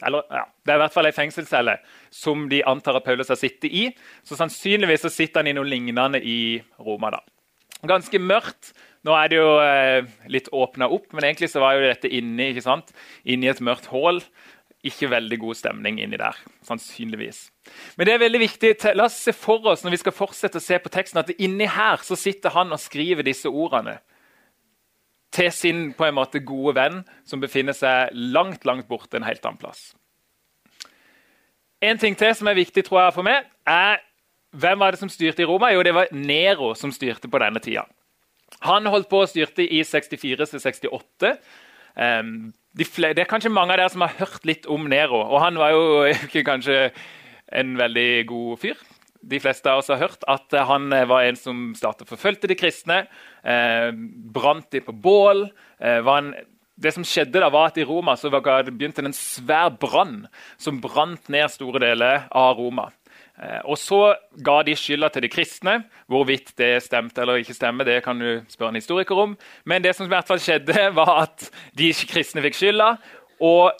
Eller, 0.01 0.23
ja, 0.31 0.45
Det 0.65 0.73
er 0.73 0.79
i 0.79 0.83
hvert 0.85 0.93
fall 0.95 1.09
ei 1.09 1.15
fengselscelle 1.15 1.75
som 2.09 2.47
de 2.49 2.63
antar 2.65 2.97
at 2.97 3.05
Paulus 3.05 3.29
har 3.29 3.39
sittet 3.39 3.69
i. 3.69 3.89
Så 4.23 4.39
sannsynligvis 4.39 5.03
så 5.05 5.11
sitter 5.11 5.43
han 5.43 5.51
i 5.51 5.57
noe 5.57 5.67
lignende 5.67 6.21
i 6.23 6.61
Roma. 6.79 7.11
da. 7.17 7.21
Ganske 7.87 8.19
mørkt, 8.21 8.73
Nå 9.01 9.15
er 9.17 9.31
det 9.31 9.37
jo 9.39 9.53
eh, 9.65 10.09
litt 10.29 10.51
åpna 10.53 10.85
opp, 10.93 11.07
men 11.15 11.25
egentlig 11.25 11.47
så 11.49 11.61
var 11.63 11.73
jo 11.73 11.87
dette 11.87 12.09
inni, 12.13 12.51
ikke 12.51 12.61
sant? 12.61 12.91
inni 13.25 13.49
et 13.49 13.61
mørkt 13.65 13.87
hull. 13.89 14.21
Ikke 14.81 15.11
veldig 15.11 15.37
god 15.37 15.57
stemning 15.59 15.99
inni 16.01 16.17
der, 16.17 16.37
sannsynligvis. 16.65 17.43
Men 17.97 18.07
det 18.07 18.13
er 18.15 18.23
veldig 18.23 18.39
viktig. 18.41 18.71
La 18.97 19.05
oss 19.05 19.19
se 19.27 19.33
for 19.37 19.67
oss 19.69 19.83
når 19.85 19.93
vi 19.93 19.99
skal 20.01 20.15
fortsette 20.17 20.57
å 20.57 20.63
se 20.63 20.79
på 20.81 20.89
teksten, 20.89 21.21
at 21.21 21.29
inni 21.37 21.67
her 21.69 22.01
så 22.01 22.17
sitter 22.17 22.55
han 22.55 22.73
og 22.73 22.81
skriver 22.81 23.27
disse 23.27 23.49
ordene 23.49 23.99
til 25.31 25.51
sin 25.55 25.83
på 25.95 26.07
en 26.07 26.17
måte 26.17 26.41
gode 26.43 26.75
venn 26.75 27.01
som 27.27 27.39
befinner 27.39 27.77
seg 27.77 28.11
langt 28.11 28.65
langt 28.67 28.89
borte 28.89 29.19
en 29.19 29.27
helt 29.27 29.45
annen 29.45 29.61
plass. 29.61 29.91
En 31.81 31.97
ting 32.01 32.17
til 32.17 32.33
som 32.37 32.49
er 32.49 32.57
viktig 32.57 32.83
tror 32.85 33.05
jeg 33.05 33.15
for 33.15 33.25
meg, 33.25 33.47
er 33.65 34.01
hvem 34.51 34.81
var 34.81 34.93
det 34.93 34.99
som 34.99 35.09
styrte 35.09 35.45
i 35.45 35.47
Roma? 35.47 35.71
Jo, 35.71 35.83
det 35.85 35.93
var 35.95 36.11
Nero 36.11 36.73
som 36.75 36.91
styrte 36.91 37.29
på 37.31 37.39
denne 37.41 37.61
tida. 37.63 37.85
Han 38.67 38.89
holdt 38.91 39.09
på 39.09 39.21
å 39.23 39.29
styrte 39.29 39.63
i 39.63 39.79
64 39.87 40.49
68. 40.59 41.31
De 41.95 42.85
det 42.87 43.19
er 43.19 43.27
kanskje 43.27 43.51
mange 43.51 43.73
av 43.75 43.81
dere 43.81 43.91
som 43.91 44.05
har 44.05 44.15
hørt 44.21 44.45
litt 44.47 44.67
om 44.71 44.87
Nero. 44.87 45.25
Og 45.27 45.41
han 45.43 45.59
var 45.59 45.73
jo 45.75 46.05
ikke 46.07 46.45
kanskje 46.51 46.91
en 47.51 47.75
veldig 47.79 48.25
god 48.29 48.61
fyr. 48.61 48.79
De 49.21 49.37
fleste 49.43 49.69
av 49.69 49.81
oss 49.81 49.91
har 49.91 49.99
hørt 50.01 50.23
at 50.31 50.55
han 50.65 50.87
var 50.89 51.27
en 51.27 51.37
som 51.37 51.73
startet 51.77 52.09
forfølgte 52.09 52.49
de 52.49 52.57
kristne. 52.57 53.03
Eh, 53.43 53.91
brant 54.33 54.65
de 54.71 54.81
på 54.81 54.95
bål. 54.95 55.45
Eh, 55.83 55.99
en, 55.99 56.31
det 56.81 56.93
som 56.95 57.05
skjedde 57.05 57.43
da 57.43 57.51
var 57.53 57.69
at 57.69 57.77
I 57.77 57.85
Roma 57.85 58.15
så 58.17 58.31
var 58.33 58.63
det 58.65 58.73
begynte 58.73 59.03
en 59.05 59.13
svær 59.13 59.69
brann 59.81 60.23
som 60.57 60.79
brant 60.81 61.29
ned 61.29 61.51
store 61.53 61.83
deler 61.83 62.25
av 62.31 62.57
Roma. 62.57 62.89
Eh, 63.41 63.61
og 63.65 63.77
Så 63.77 64.01
ga 64.45 64.59
de 64.63 64.75
skylda 64.77 65.09
til 65.09 65.25
de 65.25 65.31
kristne. 65.31 65.77
Hvorvidt 66.11 66.53
det 66.57 66.83
stemte 66.85 67.23
eller 67.23 67.41
ikke 67.41 67.57
stemte, 67.57 67.87
det 67.87 68.03
kan 68.05 68.19
du 68.19 68.43
spørre 68.51 68.69
en 68.69 68.81
historiker 68.81 69.17
om. 69.17 69.37
Men 69.65 69.81
det 69.81 69.95
som 69.95 70.05
i 70.05 70.13
hvert 70.13 70.27
fall 70.27 70.41
skjedde, 70.41 70.91
var 70.99 71.25
at 71.25 71.49
de 71.77 71.93
kristne 71.93 72.43
fikk 72.45 72.59
skylda. 72.59 72.93
Og 73.41 73.71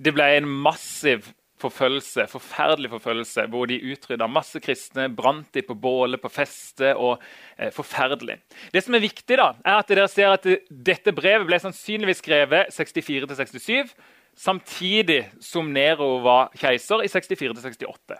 det 0.00 0.14
ble 0.16 0.30
en 0.38 0.48
massiv 0.48 1.28
forfølgelse, 1.60 2.24
forferdelig 2.32 2.88
forfølgelse, 2.88 3.44
hvor 3.52 3.66
de 3.68 3.76
utrydda 3.92 4.24
masse 4.32 4.56
kristne, 4.64 5.10
brant 5.12 5.50
de 5.52 5.60
på 5.62 5.76
bålet, 5.76 6.20
på 6.22 6.30
festet. 6.32 6.94
og 6.96 7.20
eh, 7.58 7.68
Forferdelig. 7.74 8.38
Det 8.72 8.84
som 8.84 8.96
er 8.96 9.04
viktig, 9.04 9.36
da, 9.36 9.52
er 9.60 9.82
at 9.82 9.92
dere 9.92 10.08
ser 10.08 10.32
at 10.32 10.48
dette 10.70 11.12
brevet 11.12 11.44
ble 11.48 11.60
sannsynligvis 11.60 12.22
skrevet 12.24 12.72
64-67, 12.72 13.92
samtidig 14.40 15.26
som 15.44 15.68
Nero 15.68 16.14
var 16.24 16.48
keiser 16.56 17.04
i 17.04 17.12
64-68. 17.12 18.16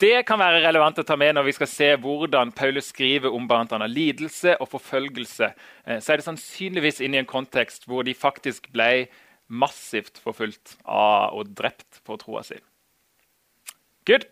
Det 0.00 0.22
kan 0.24 0.40
være 0.40 0.62
relevant 0.64 0.96
å 0.96 1.04
ta 1.04 1.16
med 1.20 1.34
når 1.36 1.44
vi 1.44 1.52
skal 1.58 1.68
se 1.68 1.88
hvordan 2.00 2.54
Paulus 2.56 2.86
skriver 2.88 3.34
om 3.36 3.44
bl.a. 3.48 3.78
lidelse 3.84 4.54
og 4.56 4.70
forfølgelse. 4.72 5.50
Eh, 5.84 5.98
så 6.00 6.14
er 6.14 6.20
det 6.20 6.24
sannsynligvis 6.24 7.02
inn 7.04 7.16
i 7.18 7.20
en 7.20 7.28
kontekst 7.28 7.84
hvor 7.84 8.06
de 8.06 8.14
faktisk 8.16 8.70
ble 8.72 9.10
massivt 9.50 10.22
forfulgt 10.22 10.78
av 10.88 11.36
og 11.36 11.50
drept 11.58 12.00
for 12.06 12.20
troa 12.22 12.40
si. 12.46 12.56
Good. 14.08 14.24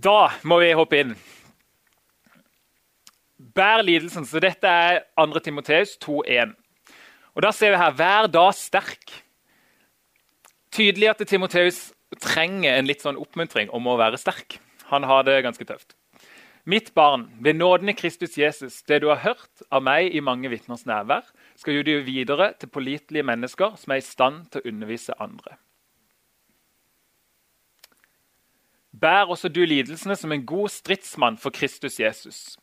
Da 0.00 0.30
må 0.48 0.60
vi 0.62 0.72
hoppe 0.78 1.02
inn. 1.02 1.12
Bær 3.36 3.84
lidelsen. 3.84 4.24
Så 4.24 4.40
dette 4.40 4.72
er 4.72 5.02
2. 5.20 5.44
Timoteus 5.44 5.98
2,1. 6.00 6.56
Og 7.36 7.44
Da 7.44 7.52
ser 7.52 7.70
vi 7.70 7.82
her 7.82 7.92
'vær 7.92 8.26
da 8.26 8.48
sterk'. 8.50 9.22
Tydelig 10.72 11.10
at 11.10 11.28
Timoteus 11.28 11.92
trenger 12.16 12.78
en 12.78 12.88
litt 12.88 13.04
sånn 13.04 13.18
oppmuntring 13.20 13.70
om 13.74 13.86
å 13.86 13.98
være 14.00 14.20
sterk. 14.20 14.58
Han 14.88 15.04
har 15.04 15.26
det 15.28 15.42
ganske 15.44 15.66
tøft. 15.68 15.94
Mitt 16.68 16.90
barn, 16.94 17.30
ved 17.40 17.56
nåden 17.56 17.88
i 17.88 17.96
Kristus 17.96 18.36
Jesus, 18.36 18.82
det 18.82 19.00
du 19.00 19.08
har 19.08 19.22
hørt 19.22 19.62
av 19.72 19.80
meg 19.84 20.12
i 20.12 20.20
mange 20.20 20.50
vitners 20.52 20.84
nærvær, 20.88 21.24
skal 21.56 21.80
du 21.80 21.92
gi 21.94 22.02
videre 22.04 22.50
til 22.60 22.68
pålitelige 22.68 23.24
mennesker 23.24 23.76
som 23.80 23.94
er 23.94 24.02
i 24.02 24.04
stand 24.04 24.50
til 24.52 24.60
å 24.60 24.68
undervise 24.68 25.16
andre. 25.16 25.56
Bær 28.92 29.32
også 29.32 29.48
du 29.48 29.62
lidelsene 29.64 30.16
som 30.18 30.32
en 30.32 30.44
god 30.44 30.68
stridsmann 30.74 31.38
for 31.40 31.54
Kristus 31.54 31.96
Jesus. 32.00 32.58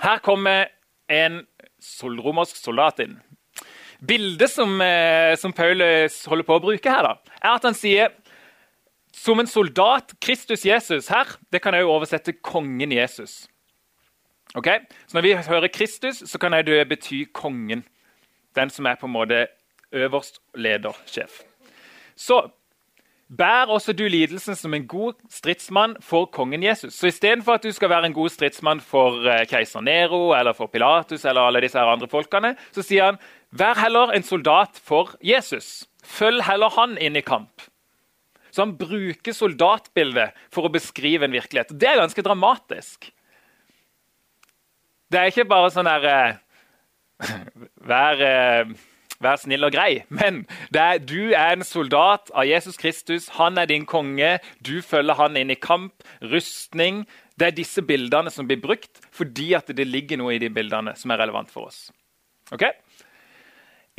Her 0.00 0.20
kommer 0.24 0.70
en 1.12 1.42
solromersk 1.82 2.56
soldat 2.56 3.00
inn. 3.04 3.18
Bildet 4.00 4.50
som, 4.52 4.80
eh, 4.80 5.36
som 5.36 5.52
Paulus 5.52 6.24
holder 6.24 6.44
på 6.44 6.56
å 6.56 6.62
bruke 6.62 6.90
her, 6.90 7.02
da, 7.02 7.16
er 7.42 7.54
at 7.56 7.64
han 7.64 7.74
sier 7.74 8.12
som 9.16 9.40
en 9.40 9.48
soldat. 9.48 10.14
Kristus 10.20 10.66
Jesus 10.66 11.08
her, 11.08 11.36
det 11.52 11.62
kan 11.62 11.74
jeg 11.74 11.86
jo 11.86 11.92
oversette 11.96 12.36
kongen 12.44 12.92
Jesus. 12.92 13.46
Ok? 14.54 14.68
Så 15.06 15.16
Når 15.16 15.22
vi 15.22 15.34
hører 15.34 15.68
Kristus, 15.68 16.22
så 16.26 16.38
kan 16.38 16.52
det 16.52 16.88
bety 16.88 17.24
kongen. 17.32 17.84
Den 18.56 18.70
som 18.70 18.86
er 18.86 18.94
på 18.94 19.06
en 19.06 19.12
måte 19.12 19.46
øverst 19.92 20.40
ledersjef. 20.54 21.42
Så 22.16 22.48
bær 23.36 23.66
også 23.68 23.92
du 23.92 24.06
lidelsen 24.08 24.54
som 24.54 24.74
en 24.74 24.86
god 24.88 25.12
stridsmann 25.30 25.96
for 26.00 26.24
kongen 26.24 26.62
Jesus. 26.62 26.94
Så 26.94 27.06
istedenfor 27.06 27.52
at 27.52 27.62
du 27.62 27.72
skal 27.72 27.90
være 27.90 28.06
en 28.06 28.14
god 28.14 28.28
stridsmann 28.28 28.80
for 28.80 29.28
eh, 29.28 29.46
keiser 29.46 29.80
Nero 29.80 30.32
eller 30.32 30.52
for 30.52 30.66
Pilatus, 30.66 31.24
eller 31.24 31.40
alle 31.40 31.60
disse 31.60 31.78
her 31.78 31.86
andre 31.86 32.08
folkene, 32.08 32.56
så 32.72 32.82
sier 32.82 33.04
han 33.04 33.18
vær 33.50 33.80
heller 33.82 34.12
en 34.14 34.22
soldat 34.22 34.80
for 34.84 35.16
Jesus. 35.24 35.88
Følg 36.04 36.42
heller 36.42 36.70
han 36.78 36.98
inn 36.98 37.16
i 37.16 37.24
kamp. 37.24 37.66
Så 38.56 38.64
han 38.64 38.72
bruker 38.80 39.36
soldatbildet 39.36 40.32
for 40.48 40.64
å 40.64 40.72
beskrive 40.72 41.26
en 41.26 41.34
virkelighet. 41.36 41.74
Det 41.76 41.90
er 41.90 41.98
ganske 42.00 42.22
dramatisk. 42.24 43.10
Det 45.12 45.20
er 45.20 45.28
ikke 45.28 45.44
bare 45.50 45.68
sånn 45.74 45.90
der 45.90 46.06
uh, 46.08 47.34
vær, 47.92 48.22
uh, 48.24 48.72
vær, 49.20 49.42
snill 49.42 49.68
og 49.68 49.76
grei. 49.76 49.90
Men 50.08 50.46
er, 50.72 51.02
du 51.04 51.34
er 51.36 51.52
en 51.52 51.66
soldat 51.68 52.32
av 52.32 52.48
Jesus 52.48 52.80
Kristus. 52.80 53.28
Han 53.36 53.60
er 53.60 53.68
din 53.68 53.84
konge. 53.84 54.38
Du 54.64 54.80
følger 54.80 55.20
han 55.20 55.36
inn 55.36 55.52
i 55.52 55.60
kamp, 55.60 56.00
rustning. 56.24 57.04
Det 57.36 57.50
er 57.50 57.60
disse 57.60 57.84
bildene 57.84 58.32
som 58.32 58.48
blir 58.48 58.62
brukt 58.64 59.04
fordi 59.12 59.52
at 59.60 59.68
det 59.68 59.84
ligger 59.84 60.22
noe 60.22 60.38
i 60.38 60.40
de 60.40 60.48
bildene 60.48 60.96
som 60.96 61.12
er 61.12 61.20
relevant 61.26 61.52
for 61.52 61.68
oss. 61.68 61.90
Ok? 62.56 62.70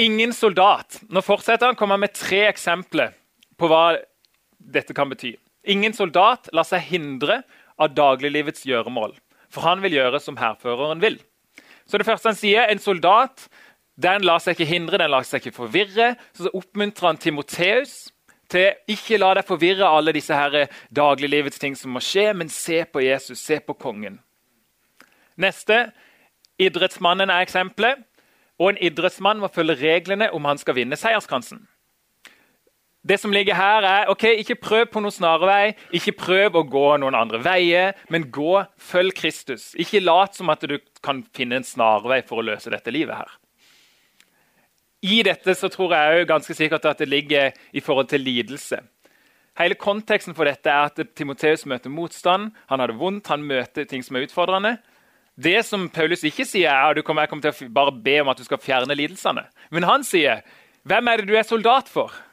Ingen 0.01 0.33
soldat. 0.33 1.03
Nå 1.13 1.21
fortsetter 1.21 1.69
han 1.69 1.77
kommer 1.77 2.01
med 2.01 2.17
tre 2.17 2.47
eksempler 2.49 3.13
på 3.57 3.69
hva 3.69 3.99
dette 4.57 4.93
kan 4.93 5.09
bety. 5.09 5.35
Ingen 5.67 5.93
soldat 5.93 6.49
lar 6.55 6.67
seg 6.67 6.85
hindre 6.89 7.41
av 7.77 7.93
dagliglivets 7.95 8.65
gjøremål, 8.67 9.15
for 9.53 9.67
han 9.67 9.83
vil 9.83 9.97
gjøre 9.99 10.21
som 10.23 10.37
hærføreren 10.39 11.01
vil. 11.03 11.19
Så 11.87 11.99
det 11.99 12.07
første 12.07 12.31
han 12.31 12.39
sier, 12.39 12.67
En 12.67 12.79
soldat 12.79 13.47
den 13.97 14.25
lar 14.27 14.39
seg 14.43 14.53
ikke 14.53 14.69
hindre, 14.69 14.99
den 15.01 15.11
lar 15.11 15.25
seg 15.25 15.41
ikke 15.41 15.55
forvirre. 15.55 16.15
Så, 16.35 16.51
oppmuntrer 16.53 17.07
han 17.07 17.17
Timoteus 17.17 18.11
til 18.47 18.75
ikke 18.87 19.17
la 19.17 19.33
deg 19.35 19.47
forvirre 19.47 19.87
alle 19.89 20.13
disse 20.15 20.35
her 20.35 20.67
dagliglivets 20.93 21.59
ting 21.59 21.75
som 21.75 21.91
må 21.95 21.99
skje, 22.03 22.29
men 22.33 22.49
se 22.49 22.83
på 22.85 23.01
Jesus, 23.03 23.41
se 23.41 23.59
på 23.59 23.73
kongen. 23.73 24.19
Neste 25.35 25.89
idrettsmannen 26.61 27.29
er 27.29 27.43
eksempelet. 27.45 28.05
Og 28.57 28.71
en 28.73 28.79
idrettsmann 28.81 29.37
må 29.37 29.51
følge 29.53 29.75
reglene 29.77 30.31
om 30.33 30.45
han 30.49 30.57
skal 30.57 30.73
vinne 30.79 30.97
seierskransen. 30.97 31.67
Det 33.07 33.15
som 33.21 33.31
ligger 33.31 33.55
her 33.55 33.85
er, 33.87 34.09
ok, 34.11 34.23
Ikke 34.41 34.57
prøv 34.59 34.85
på 34.91 34.99
noen 34.99 35.13
snarvei, 35.15 35.75
ikke 35.95 36.15
prøv 36.17 36.57
å 36.59 36.65
gå 36.67 36.87
noen 36.99 37.15
andre 37.15 37.39
veier, 37.39 37.95
men 38.11 38.27
gå, 38.33 38.65
følg 38.77 39.15
Kristus. 39.15 39.69
Ikke 39.79 40.03
lat 40.03 40.35
som 40.35 40.49
at 40.51 40.65
du 40.67 40.75
kan 41.05 41.21
finne 41.35 41.61
en 41.61 41.67
snarvei 41.67 42.19
for 42.27 42.41
å 42.41 42.47
løse 42.49 42.73
dette 42.73 42.91
livet 42.91 43.15
her. 43.15 43.31
I 45.07 45.21
dette 45.23 45.55
så 45.55 45.69
tror 45.71 45.93
jeg 45.95 46.19
jo 46.19 46.29
ganske 46.33 46.57
sikkert 46.57 46.89
at 46.89 46.99
det 46.99 47.07
ligger 47.07 47.55
i 47.71 47.83
forhold 47.85 48.09
til 48.11 48.25
lidelse. 48.25 48.81
Hele 49.57 49.77
konteksten 49.79 50.35
for 50.35 50.49
dette 50.49 50.69
er 50.69 50.89
at 50.89 51.15
Timoteus 51.15 51.63
møter 51.69 51.93
motstand. 51.93 52.51
Han 52.67 52.81
har 52.81 52.91
det 52.91 52.99
vondt, 52.99 53.31
han 53.31 53.45
møter 53.45 53.87
ting 53.87 54.03
som 54.03 54.17
er 54.17 54.27
utfordrende. 54.27 54.75
Det 55.37 55.61
som 55.65 55.87
Paulus 55.93 56.25
ikke 56.27 56.45
sier, 56.49 56.73
er 56.73 56.91
at 56.91 56.97
du 56.97 57.05
kommer, 57.05 57.29
kommer 57.29 57.45
til 57.45 57.69
å 57.69 57.73
bare 57.73 57.93
be 57.93 58.19
om 58.23 58.33
at 58.33 58.41
du 58.41 58.45
skal 58.45 58.61
fjerne 58.61 58.97
lidelsene. 58.97 59.45
Men 59.71 59.85
han 59.85 60.03
sier, 60.03 60.41
'Hvem 60.83 61.07
er 61.07 61.17
det 61.17 61.27
du 61.27 61.35
er 61.37 61.43
soldat 61.43 61.87
for?' 61.87 62.26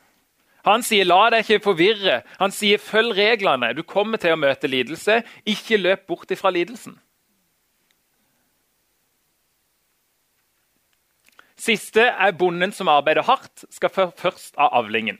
Han 0.65 0.83
sier 0.83 1.05
'la 1.05 1.31
deg 1.31 1.45
ikke 1.45 1.65
forvirre'. 1.65 2.23
Han 2.39 2.51
sier 2.51 2.79
'følg 2.79 3.17
reglene'. 3.17 3.75
Du 3.77 3.83
kommer 3.83 4.17
til 4.17 4.33
å 4.33 4.37
møte 4.37 4.67
lidelse. 4.67 5.23
Ikke 5.47 5.77
løp 5.77 6.07
bort 6.07 6.31
ifra 6.31 6.51
lidelsen. 6.51 6.99
Siste 11.57 12.01
er 12.01 12.33
bonden 12.33 12.73
som 12.73 12.89
arbeider 12.89 13.23
hardt, 13.23 13.65
skal 13.71 13.91
først 13.91 14.55
av 14.59 14.73
avlingen. 14.73 15.19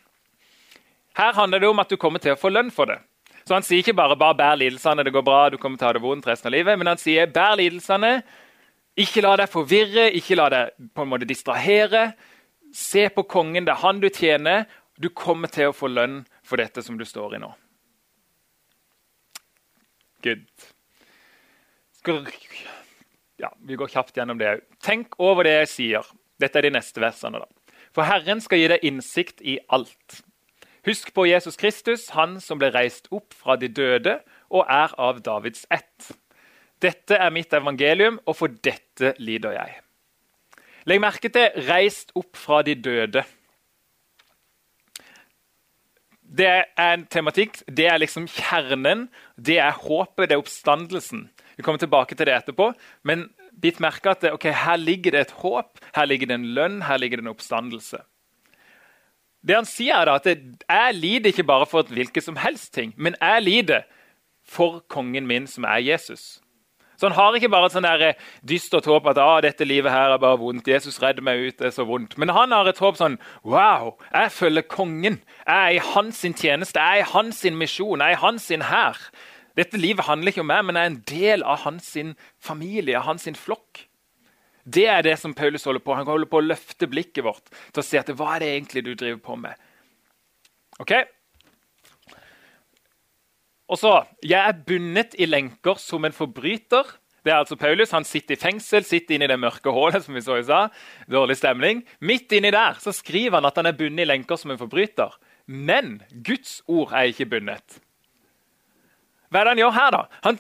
Her 1.17 1.33
handler 1.33 1.59
det 1.59 1.69
om 1.69 1.79
at 1.79 1.91
du 1.91 1.97
kommer 1.97 2.19
til 2.19 2.35
å 2.35 2.41
få 2.41 2.51
lønn 2.51 2.71
for 2.71 2.85
det. 2.85 2.99
Så 3.47 3.55
Han 3.55 3.63
sier 3.63 3.79
ikke 3.79 3.97
bare 3.97 4.17
'bare 4.17 4.35
bær 4.35 4.57
lidelsene, 4.57 5.05
det 5.05 5.13
går 5.13 5.23
bra, 5.23 5.49
du 5.51 5.57
kommer 5.57 5.79
til 5.79 5.85
å 5.85 5.89
ha 5.89 5.93
det 5.93 6.03
vondt 6.03 6.27
resten 6.27 6.49
av 6.49 6.53
livet', 6.53 6.79
men 6.79 6.87
han 6.87 6.97
sier 6.97 7.27
'bær 7.27 7.57
lidelsene', 7.57 8.23
ikke 8.97 9.23
la 9.23 9.37
deg 9.37 9.49
forvirre, 9.49 10.13
ikke 10.13 10.37
la 10.37 10.49
deg 10.49 10.71
på 10.95 11.03
en 11.03 11.09
måte 11.09 11.27
distrahere. 11.27 12.15
Se 12.73 13.09
på 13.09 13.23
kongen, 13.23 13.65
det 13.65 13.73
er 13.73 13.83
han 13.83 14.01
du 14.01 14.09
tjener, 14.09 14.67
du 15.01 15.09
kommer 15.11 15.51
til 15.51 15.71
å 15.71 15.77
få 15.77 15.91
lønn 15.91 16.23
for 16.47 16.61
dette 16.61 16.83
som 16.83 16.99
du 16.99 17.05
står 17.09 17.37
i 17.37 17.43
nå. 17.43 17.51
Good. 20.25 20.47
ja, 23.37 23.51
Vi 23.61 23.77
går 23.77 23.89
kjapt 23.93 24.17
gjennom 24.17 24.39
det 24.41 24.49
òg. 24.55 24.63
Tenk 24.85 25.19
over 25.21 25.45
det 25.45 25.57
jeg 25.59 25.73
sier. 25.73 26.15
Dette 26.41 26.59
er 26.59 26.69
de 26.69 26.77
neste 26.77 27.01
versene. 27.01 27.41
da. 27.43 27.77
For 27.95 28.09
Herren 28.09 28.41
skal 28.41 28.59
gi 28.59 28.71
deg 28.73 28.87
innsikt 28.87 29.43
i 29.43 29.59
alt. 29.69 30.23
Husk 30.85 31.15
på 31.17 31.27
Jesus 31.29 31.57
Kristus, 31.57 32.11
han 32.13 32.41
som 32.45 32.61
ble 32.61 32.69
reist 32.75 33.09
opp 33.15 33.33
fra 33.37 33.57
de 33.57 33.71
døde 33.73 34.19
og 34.51 34.67
er 34.69 34.93
av 35.01 35.23
Davids 35.25 35.65
ett. 35.73 36.11
Dette 36.83 37.17
er 37.17 37.33
mitt 37.33 37.53
evangelium, 37.57 38.19
og 38.29 38.37
for 38.37 38.53
dette 38.53 39.15
lider 39.19 39.55
jeg. 39.57 39.79
Legg 40.85 41.01
merke 41.01 41.31
til 41.33 41.49
'reist 41.69 42.13
opp 42.15 42.37
fra 42.37 42.63
de 42.63 42.75
døde'. 42.75 43.25
Det 46.35 46.47
er 46.51 46.67
en 46.83 47.05
tematikk, 47.07 47.61
det 47.71 47.87
er 47.87 48.01
liksom 48.03 48.27
kjernen. 48.31 49.07
Det 49.37 49.61
er 49.63 49.77
håpet, 49.85 50.29
det 50.29 50.37
er 50.37 50.43
oppstandelsen. 50.43 51.29
Vi 51.55 51.63
kommer 51.63 51.79
tilbake 51.79 52.17
til 52.17 52.27
det 52.27 52.35
etterpå. 52.35 52.73
Men 53.07 53.29
bitt 53.63 53.79
merke 53.83 54.11
at 54.11 54.25
det, 54.25 54.33
okay, 54.35 54.55
her 54.65 54.81
ligger 54.81 55.15
det 55.15 55.21
et 55.29 55.37
håp, 55.45 55.79
her 55.95 56.09
ligger 56.11 56.31
det 56.31 56.41
en 56.41 56.51
lønn, 56.57 56.81
her 56.89 56.99
ligger 56.99 57.21
det 57.21 57.27
en 57.27 57.35
oppstandelse. 57.35 58.03
Det 59.45 59.59
han 59.59 59.69
sier 59.69 60.01
er 60.01 60.09
da 60.09 60.17
at 60.17 60.27
Jeg 60.27 60.95
lider 60.97 61.31
ikke 61.31 61.47
bare 61.47 61.69
for 61.69 61.85
et 61.85 61.93
hvilket 61.93 62.25
som 62.25 62.41
helst 62.41 62.73
ting, 62.75 62.95
men 62.97 63.15
jeg 63.21 63.43
lider 63.45 63.85
for 64.45 64.81
kongen 64.89 65.29
min, 65.29 65.47
som 65.47 65.65
er 65.69 65.85
Jesus. 65.85 66.41
Så 66.97 67.09
han 67.09 67.17
har 67.17 67.37
ikke 67.37 67.51
bare 67.53 67.69
et 67.69 67.75
sånn 67.75 67.89
dystert 68.47 68.87
håp 68.89 69.07
at 69.11 69.21
ah, 69.23 69.41
dette 69.43 69.67
livet 69.67 69.93
her 69.93 70.15
er 70.15 70.23
bare 70.23 70.39
vondt. 70.41 70.69
Jesus 70.71 71.01
redder 71.03 71.25
meg 71.27 71.43
ut, 71.43 71.57
det 71.59 71.71
er 71.71 71.77
så 71.77 71.87
vondt. 71.89 72.17
Men 72.21 72.33
han 72.35 72.55
har 72.55 72.71
et 72.71 72.83
håp 72.83 72.99
sånn 73.01 73.19
Wow, 73.43 73.97
jeg 74.13 74.35
følger 74.35 74.69
kongen. 74.71 75.21
Jeg 75.45 75.55
er 75.55 75.79
i 75.79 75.83
hans 75.95 76.23
tjeneste. 76.25 76.81
Jeg 76.81 77.03
er 77.03 77.07
i 77.07 77.11
hans 77.15 77.43
misjon. 77.55 78.05
Jeg 78.05 78.15
er 78.15 78.19
i 78.19 78.23
hans 78.23 78.51
hær. 78.71 79.01
Dette 79.59 79.79
livet 79.79 80.07
handler 80.09 80.33
ikke 80.33 80.43
om 80.43 80.51
meg, 80.51 80.65
men 80.67 80.79
jeg 80.79 80.85
er 80.85 80.93
en 80.93 81.03
del 81.11 81.45
av 81.47 81.63
hans 81.63 81.93
familie, 82.43 82.97
av 82.99 83.07
hans 83.11 83.29
flokk. 83.39 83.85
Det 84.65 84.87
er 84.89 85.05
det 85.05 85.19
som 85.21 85.35
Paulus 85.37 85.67
holder 85.69 85.83
på 85.85 85.95
Han 85.95 86.07
holder 86.09 86.29
på 86.31 86.39
å 86.41 86.47
løfte 86.47 86.89
blikket 86.89 87.27
vårt 87.27 87.51
til 87.53 87.83
å 87.83 87.85
se 87.85 87.99
at 88.01 88.09
hva 88.17 88.31
er 88.35 88.41
det 88.41 88.53
egentlig 88.55 88.83
du 88.87 88.95
driver 88.95 89.21
på 89.21 89.37
med. 89.37 89.59
Ok? 90.81 90.95
Og 93.69 93.79
så, 93.81 94.05
Jeg 94.23 94.49
er 94.49 94.61
bundet 94.67 95.15
i 95.19 95.27
lenker 95.27 95.79
som 95.81 96.05
en 96.05 96.13
forbryter. 96.13 96.85
Det 97.25 97.33
er 97.33 97.41
altså 97.41 97.57
Paulus. 97.57 97.91
Han 97.91 98.05
sitter 98.05 98.37
i 98.37 98.41
fengsel, 98.41 98.85
sitter 98.85 99.15
inne 99.17 99.25
i 99.25 99.33
det 99.33 99.41
mørke 99.41 99.73
hullet. 99.73 100.05
som 100.05 100.15
vi 100.15 100.21
så 100.21 100.37
i 100.37 100.45
sa. 100.45 100.69
Dårlig 101.11 101.37
stemning. 101.37 101.85
Midt 102.01 102.33
inni 102.33 102.51
der 102.51 102.77
så 102.81 102.93
skriver 102.93 103.41
han 103.41 103.49
at 103.49 103.57
han 103.57 103.67
er 103.67 103.73
bundet 103.73 104.05
i 104.05 104.11
lenker 104.11 104.37
som 104.37 104.51
en 104.51 104.61
forbryter. 104.61 105.17
Men 105.47 106.03
Guds 106.25 106.63
ord 106.69 106.93
er 106.93 107.09
ikke 107.13 107.27
bundet. 107.27 107.81
Hva 109.31 109.41
er 109.41 109.45
det 109.45 109.55
han 109.55 109.63
gjør 109.65 109.79
her, 109.79 109.91
da? 109.91 110.03
Han 110.23 110.39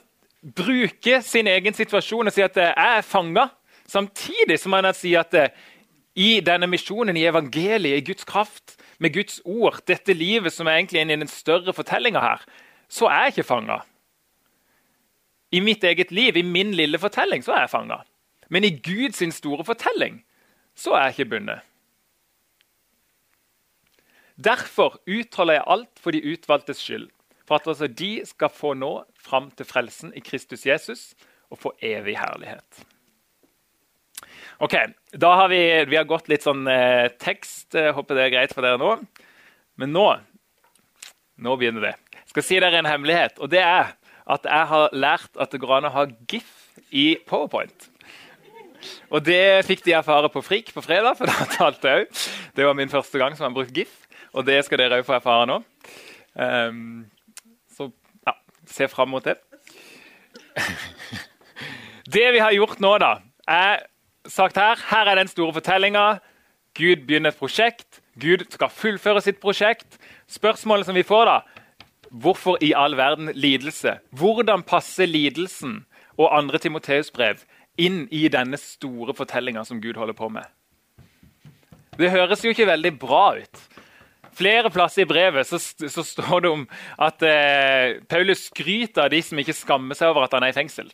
bruker 0.56 1.20
sin 1.24 1.48
egen 1.48 1.74
situasjon 1.74 2.28
og 2.28 2.32
sier 2.32 2.44
at 2.44 2.56
'jeg 2.56 2.74
er 2.76 3.00
fanga', 3.00 3.48
samtidig 3.88 4.58
som 4.58 4.72
han 4.72 4.94
sier 4.94 5.20
at 5.20 5.52
i 6.14 6.40
denne 6.40 6.66
misjonen, 6.66 7.16
i 7.16 7.26
evangeliet, 7.26 7.96
i 7.96 8.04
Guds 8.12 8.24
kraft, 8.24 8.76
med 8.98 9.12
Guds 9.14 9.40
ord, 9.44 9.80
dette 9.86 10.12
livet 10.12 10.52
som 10.52 10.66
er 10.66 10.78
egentlig 10.78 11.00
inne 11.00 11.12
i 11.12 11.16
den 11.16 11.28
større 11.28 11.72
fortellinga 11.72 12.20
her, 12.20 12.44
så 12.88 13.08
er 13.10 13.26
jeg 13.26 13.34
ikke 13.34 13.48
fanga. 13.48 13.80
I 15.54 15.60
mitt 15.62 15.84
eget 15.84 16.10
liv, 16.12 16.36
i 16.36 16.42
min 16.42 16.74
lille 16.74 16.98
fortelling, 16.98 17.44
så 17.44 17.54
er 17.54 17.64
jeg 17.64 17.74
fanga. 17.74 18.00
Men 18.50 18.64
i 18.64 18.74
Guds 18.84 19.22
store 19.36 19.64
fortelling 19.64 20.22
så 20.74 20.96
er 20.96 21.08
jeg 21.08 21.18
ikke 21.18 21.30
bundet. 21.36 21.60
Derfor 24.34 24.98
utholder 25.06 25.60
jeg 25.60 25.68
alt 25.70 26.00
for 26.02 26.10
de 26.10 26.24
utvalgtes 26.32 26.80
skyld, 26.82 27.06
for 27.46 27.60
at 27.60 27.68
altså 27.70 27.86
de 27.86 28.22
skal 28.26 28.50
få 28.50 28.72
nå 28.74 29.04
fram 29.20 29.50
til 29.54 29.66
frelsen 29.68 30.10
i 30.16 30.22
Kristus 30.24 30.66
Jesus 30.66 31.12
og 31.50 31.60
få 31.62 31.72
evig 31.82 32.16
herlighet. 32.18 32.84
Ok, 34.62 34.74
da 35.12 35.34
har 35.38 35.48
vi, 35.48 35.60
vi 35.90 35.98
har 35.98 36.06
gått 36.08 36.28
litt 36.30 36.44
sånn 36.46 36.66
eh, 36.70 37.10
tekst. 37.20 37.74
Jeg 37.74 37.94
håper 37.94 38.18
det 38.18 38.24
er 38.24 38.34
greit 38.34 38.54
for 38.54 38.64
dere 38.64 38.78
nå. 38.80 38.96
Men 39.78 39.94
nå, 39.94 40.06
nå 41.42 41.56
begynner 41.58 41.90
det 41.90 41.94
skal 42.34 42.42
si 42.42 42.56
dere 42.58 42.80
en 42.82 42.88
hemmelighet, 42.90 43.38
og 43.38 43.50
det 43.52 43.62
er 43.62 43.94
at 44.24 44.46
jeg 44.48 44.66
har 44.70 44.94
lært 44.96 45.36
at 45.38 45.52
det 45.52 45.60
går 45.62 45.76
an 45.76 45.86
å 45.86 45.92
ha 45.94 46.06
GIF 46.26 46.80
i 46.90 47.12
Powerpoint. 47.28 47.90
Og 49.14 49.22
det 49.24 49.62
fikk 49.68 49.84
de 49.86 49.94
erfare 49.94 50.28
på 50.32 50.42
FRIK 50.42 50.72
på 50.74 50.82
fredag, 50.84 51.14
for 51.18 51.30
da 51.30 51.46
talte 51.52 51.92
jeg 51.92 52.04
òg. 52.04 52.22
Det 52.56 52.66
var 52.66 52.76
min 52.76 52.90
første 52.90 53.20
gang 53.20 53.36
som 53.36 53.46
har 53.46 53.54
brukt 53.54 53.76
GIF, 53.76 53.92
og 54.34 54.48
det 54.48 54.58
skal 54.66 54.82
dere 54.82 54.98
òg 54.98 55.06
få 55.06 55.14
erfare 55.20 55.46
nå. 55.46 55.60
Um, 56.34 57.04
så 57.70 57.86
ja, 58.26 58.34
se 58.66 58.90
fram 58.90 59.14
mot 59.14 59.24
det. 59.24 59.38
Det 62.14 62.26
vi 62.34 62.42
har 62.42 62.52
gjort 62.52 62.82
nå, 62.82 62.96
da, 63.00 63.14
er 63.48 63.86
sagt 64.28 64.58
her 64.58 64.80
Her 64.90 65.08
er 65.12 65.20
den 65.22 65.30
store 65.30 65.54
fortellinga. 65.54 66.18
Gud 66.74 67.06
begynner 67.06 67.30
et 67.30 67.38
prosjekt. 67.38 68.02
Gud 68.20 68.44
skal 68.50 68.70
fullføre 68.70 69.22
sitt 69.22 69.40
prosjekt. 69.40 69.96
Spørsmålet 70.30 70.86
som 70.88 70.98
vi 70.98 71.06
får, 71.06 71.30
da, 71.30 71.53
Hvorfor 72.14 72.60
i 72.62 72.70
all 72.78 72.94
verden 72.96 73.32
lidelse? 73.34 73.98
Hvordan 74.14 74.62
passer 74.62 75.08
lidelsen 75.10 75.80
og 76.14 76.30
andre 76.30 76.60
Timoteus-brev 76.62 77.42
inn 77.80 78.04
i 78.14 78.28
denne 78.30 78.58
store 78.60 79.16
fortellinga 79.18 79.64
som 79.66 79.80
Gud 79.82 79.98
holder 79.98 80.14
på 80.14 80.28
med? 80.30 80.46
Det 81.98 82.10
høres 82.10 82.44
jo 82.44 82.52
ikke 82.54 82.68
veldig 82.70 82.92
bra 83.02 83.24
ut. 83.38 83.64
Flere 84.34 84.70
plasser 84.70 85.04
i 85.04 85.08
brevet 85.10 85.46
så, 85.46 85.58
så 85.58 86.02
står 86.06 86.42
det 86.42 86.50
om 86.50 86.64
at 87.02 87.22
eh, 87.22 88.00
Paulus 88.10 88.48
skryter 88.48 89.06
av 89.06 89.12
de 89.12 89.20
som 89.22 89.38
ikke 89.38 89.54
skammer 89.54 89.98
seg 89.98 90.10
over 90.10 90.26
at 90.26 90.34
han 90.34 90.46
er 90.46 90.54
i 90.54 90.56
fengsel. 90.56 90.90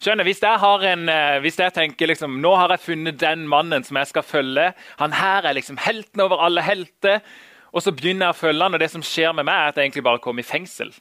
Skjønner, 0.00 0.24
Hvis 0.24 0.40
jeg, 0.40 0.56
en, 0.88 1.08
eh, 1.12 1.38
hvis 1.44 1.58
jeg 1.60 1.76
tenker 1.76 2.08
liksom, 2.08 2.38
nå 2.40 2.54
har 2.56 2.72
jeg 2.72 2.84
funnet 2.86 3.20
den 3.20 3.46
mannen 3.48 3.84
som 3.84 3.98
jeg 4.00 4.08
skal 4.08 4.24
følge 4.24 4.70
Han 5.00 5.12
her 5.12 5.44
er 5.44 5.56
liksom 5.56 5.76
helten 5.80 6.24
over 6.24 6.40
alle 6.40 6.64
helter. 6.64 7.20
Og 7.70 7.84
så 7.84 7.94
begynner 7.94 8.28
jeg 8.28 8.36
å 8.36 8.40
følge 8.40 8.66
han, 8.66 8.76
og 8.76 8.82
det 8.82 8.90
som 8.92 9.04
skjer 9.04 9.34
med 9.36 9.46
meg, 9.46 9.54
er 9.54 9.72
at 9.72 9.78
jeg 9.78 9.88
egentlig 9.88 10.06
bare 10.06 10.22
kommer 10.22 10.44
i 10.44 10.50
fengsel. 10.50 10.92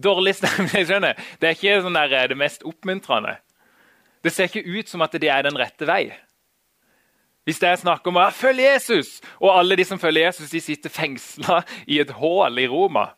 Dårlig 0.00 0.36
stemning, 0.38 0.86
skjønner 0.88 1.18
Det 1.40 1.48
er 1.48 1.56
ikke 1.56 1.78
sånn 1.84 1.98
der, 1.98 2.16
eh, 2.16 2.28
det 2.30 2.38
mest 2.40 2.66
oppmuntrende. 2.66 3.36
Det 4.24 4.32
ser 4.34 4.50
ikke 4.50 4.66
ut 4.78 4.90
som 4.90 5.02
at 5.04 5.16
det 5.16 5.30
er 5.32 5.46
den 5.46 5.58
rette 5.58 5.88
vei. 5.88 6.10
Hvis 7.48 7.60
det 7.62 7.70
er 7.70 7.80
snakk 7.80 8.04
om 8.06 8.20
å 8.20 8.26
følge 8.36 8.68
Jesus, 8.68 9.16
og 9.40 9.54
alle 9.54 9.78
de 9.80 9.86
som 9.88 9.98
følger 9.98 10.28
Jesus, 10.28 10.52
de 10.52 10.60
sitter 10.62 10.92
fengsla 10.92 11.62
i 11.88 11.98
et 12.02 12.12
hull 12.20 12.60
i 12.60 12.68
Roma, 12.70 13.08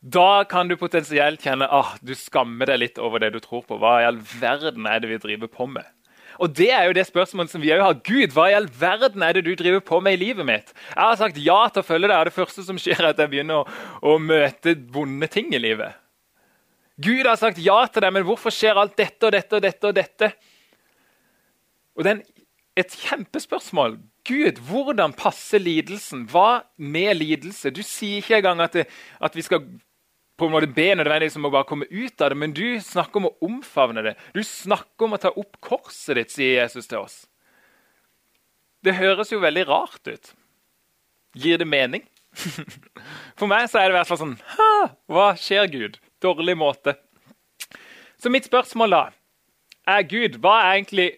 da 0.00 0.44
kan 0.48 0.68
du 0.68 0.78
potensielt 0.80 1.42
kjenne 1.44 1.68
at 1.68 1.76
ah, 1.76 1.96
du 2.00 2.14
skammer 2.16 2.70
deg 2.70 2.80
litt 2.80 2.98
over 2.98 3.20
det 3.20 3.34
du 3.34 3.40
tror 3.44 3.66
på. 3.68 3.76
Hva 3.76 3.98
i 4.00 4.06
all 4.08 4.20
verden 4.40 4.88
er 4.88 5.02
det 5.02 5.10
vi 5.10 5.20
driver 5.20 5.50
på 5.52 5.66
med? 5.68 5.84
Og 6.38 6.52
det 6.56 6.68
er 6.72 6.86
jo 6.86 6.94
det 6.96 7.06
spørsmålet 7.08 7.52
som 7.52 7.62
vi 7.62 7.72
også 7.74 7.86
har. 7.88 7.98
Gud, 8.06 8.34
hva 8.36 8.46
i 8.50 8.56
all 8.58 8.68
verden 8.80 9.24
er 9.26 9.36
det 9.36 9.44
du 9.48 9.54
driver 9.58 9.82
på 9.84 10.00
med 10.04 10.18
i 10.18 10.22
livet 10.24 10.46
mitt? 10.46 10.70
Jeg 10.92 11.00
har 11.00 11.18
sagt 11.18 11.40
ja 11.40 11.58
til 11.68 11.82
å 11.82 11.86
følge 11.86 12.10
deg, 12.10 12.18
og 12.18 12.30
det 12.30 12.36
første 12.36 12.64
som 12.66 12.78
skjer, 12.80 13.00
er 13.00 13.10
at 13.10 13.22
jeg 13.22 13.32
begynner 13.32 13.62
å, 13.62 13.80
å 14.12 14.18
møte 14.22 14.76
vonde 14.94 15.30
ting 15.32 15.50
i 15.56 15.62
livet. 15.62 15.98
Gud 17.00 17.26
har 17.26 17.38
sagt 17.40 17.60
ja 17.64 17.78
til 17.88 18.04
deg, 18.04 18.14
men 18.14 18.26
hvorfor 18.28 18.52
skjer 18.54 18.78
alt 18.78 18.96
dette 18.98 19.26
og 19.26 19.34
dette 19.34 19.56
og 19.56 19.64
dette? 19.64 19.90
Og 19.90 19.96
dette? 19.96 20.32
Og 21.96 22.06
det 22.06 22.12
er 22.12 22.22
et 22.84 22.96
kjempespørsmål. 23.06 23.98
Gud, 24.28 24.60
hvordan 24.68 25.14
passer 25.16 25.62
lidelsen? 25.62 26.26
Hva 26.30 26.62
med 26.76 27.16
lidelse? 27.18 27.72
Du 27.72 27.80
sier 27.86 28.20
ikke 28.20 28.40
engang 28.40 28.60
at, 28.64 28.76
det, 28.76 28.86
at 29.20 29.36
vi 29.36 29.44
skal 29.44 29.64
på 30.40 30.48
en 30.48 30.54
måte 30.54 30.70
be 30.72 30.88
nødvendigvis 30.96 31.36
om 31.36 31.48
å 31.50 31.52
bare 31.52 31.68
komme 31.68 31.86
ut 31.90 32.22
av 32.24 32.32
det, 32.32 32.38
men 32.40 32.54
du 32.56 32.80
snakker 32.80 33.20
om 33.20 33.28
å 33.28 33.36
omfavne 33.44 34.04
det. 34.06 34.14
Du 34.32 34.40
snakker 34.46 35.04
om 35.04 35.16
å 35.16 35.20
ta 35.20 35.32
opp 35.36 35.58
korset 35.60 36.16
ditt, 36.16 36.32
sier 36.32 36.62
Jesus 36.62 36.88
til 36.88 37.02
oss. 37.02 37.18
Det 38.80 38.96
høres 38.96 39.32
jo 39.34 39.42
veldig 39.42 39.66
rart 39.68 40.08
ut. 40.08 40.32
Gir 41.36 41.60
det 41.60 41.68
mening? 41.68 42.06
For 43.38 43.50
meg 43.50 43.66
så 43.68 43.82
er 43.82 43.90
det 43.90 43.94
i 43.94 43.98
hvert 43.98 44.08
fall 44.08 44.20
sånn 44.20 44.36
Hva 45.10 45.32
skjer, 45.38 45.66
Gud? 45.68 45.98
Dårlig 46.22 46.54
måte. 46.56 46.94
Så 48.20 48.32
mitt 48.32 48.48
spørsmål 48.48 48.94
da 48.94 49.02
er 49.90 50.06
Gud, 50.08 50.38
hva 50.40 50.54
er 50.62 50.78
egentlig 50.78 51.08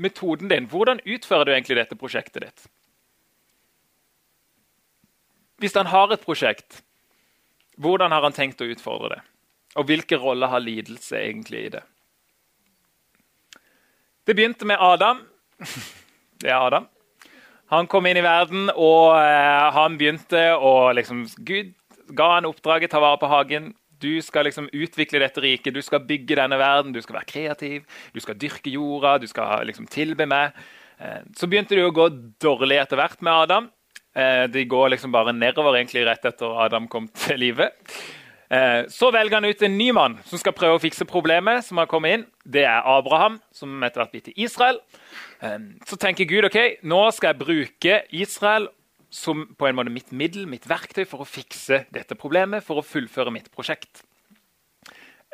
metoden 0.00 0.50
din? 0.50 0.68
Hvordan 0.68 1.00
utfører 1.06 1.48
du 1.48 1.54
egentlig 1.54 1.78
dette 1.78 1.96
prosjektet 1.96 2.44
ditt? 2.44 2.68
Hvis 5.62 5.76
han 5.78 5.88
har 5.90 6.12
et 6.12 6.24
prosjekt, 6.24 6.82
hvordan 7.78 8.12
har 8.14 8.24
han 8.26 8.34
tenkt 8.34 8.62
å 8.62 8.68
utfordre 8.68 9.16
det? 9.16 9.22
Og 9.78 9.86
hvilken 9.88 10.20
rolle 10.22 10.48
har 10.50 10.64
lidelse 10.64 11.18
egentlig 11.20 11.64
i 11.66 11.72
det? 11.76 11.82
Det 14.26 14.34
begynte 14.36 14.66
med 14.68 14.80
Adam. 14.80 15.22
Det 16.38 16.50
er 16.50 16.60
Adam. 16.60 16.84
Han 17.68 17.88
kom 17.90 18.06
inn 18.06 18.16
i 18.16 18.22
verden, 18.24 18.68
og 18.70 19.16
eh, 19.18 19.64
han 19.74 19.96
begynte 19.98 20.40
å 20.54 20.92
liksom, 20.94 21.24
Gud 21.44 21.72
ga 22.16 22.28
han 22.36 22.46
oppdraget 22.48 22.92
ta 22.94 23.00
vare 23.02 23.18
på 23.20 23.28
hagen. 23.28 23.72
Du 23.98 24.22
skal 24.22 24.46
liksom 24.46 24.68
utvikle 24.72 25.20
dette 25.20 25.42
riket, 25.42 25.74
du 25.74 25.82
skal 25.82 26.04
bygge 26.06 26.38
denne 26.38 26.56
verden, 26.60 26.94
du 26.94 27.02
skal 27.02 27.18
være 27.18 27.28
kreativ. 27.32 27.98
Du 28.14 28.20
skal 28.22 28.38
dyrke 28.38 28.70
jorda, 28.72 29.16
du 29.18 29.26
skal 29.28 29.66
liksom 29.68 29.88
tilbe 29.90 30.28
meg. 30.30 30.56
Eh, 31.02 31.26
så 31.36 31.50
begynte 31.50 31.76
det 31.76 31.84
å 31.88 31.94
gå 31.94 32.08
dårlig 32.40 32.78
etter 32.80 33.00
hvert 33.00 33.20
med 33.20 33.34
Adam. 33.34 33.68
Eh, 34.18 34.44
de 34.50 34.64
går 34.64 34.88
liksom 34.94 35.12
bare 35.14 35.34
nedover 35.36 35.76
egentlig 35.78 36.02
rett 36.08 36.24
etter 36.26 36.56
Adam 36.64 36.88
kom 36.90 37.06
til 37.14 37.38
live. 37.38 37.68
Eh, 38.50 38.86
så 38.90 39.12
velger 39.14 39.38
han 39.38 39.46
ut 39.46 39.62
en 39.62 39.76
ny 39.78 39.90
mann 39.94 40.16
som 40.26 40.40
skal 40.40 40.56
prøve 40.56 40.78
å 40.78 40.82
fikse 40.82 41.06
problemet. 41.06 41.64
som 41.64 41.78
har 41.78 41.86
kommet 41.86 42.14
inn. 42.14 42.26
Det 42.44 42.64
er 42.64 42.82
Abraham, 42.82 43.40
som 43.52 43.82
etter 43.82 44.00
hvert 44.00 44.10
blir 44.10 44.24
til 44.24 44.34
Israel. 44.36 44.80
Eh, 45.42 45.58
så 45.86 45.96
tenker 45.96 46.24
Gud 46.24 46.44
ok, 46.44 46.82
nå 46.82 47.10
skal 47.12 47.34
jeg 47.34 47.44
bruke 47.44 48.02
Israel 48.10 48.68
som 49.10 49.46
på 49.56 49.68
en 49.68 49.76
måte 49.76 49.92
mitt 49.92 50.12
middel, 50.12 50.46
mitt 50.46 50.66
verktøy, 50.68 51.06
for 51.06 51.22
å 51.22 51.28
fikse 51.28 51.86
dette 51.90 52.14
problemet, 52.14 52.64
for 52.64 52.76
å 52.76 52.84
fullføre 52.84 53.32
mitt 53.32 53.50
prosjekt. 53.50 54.02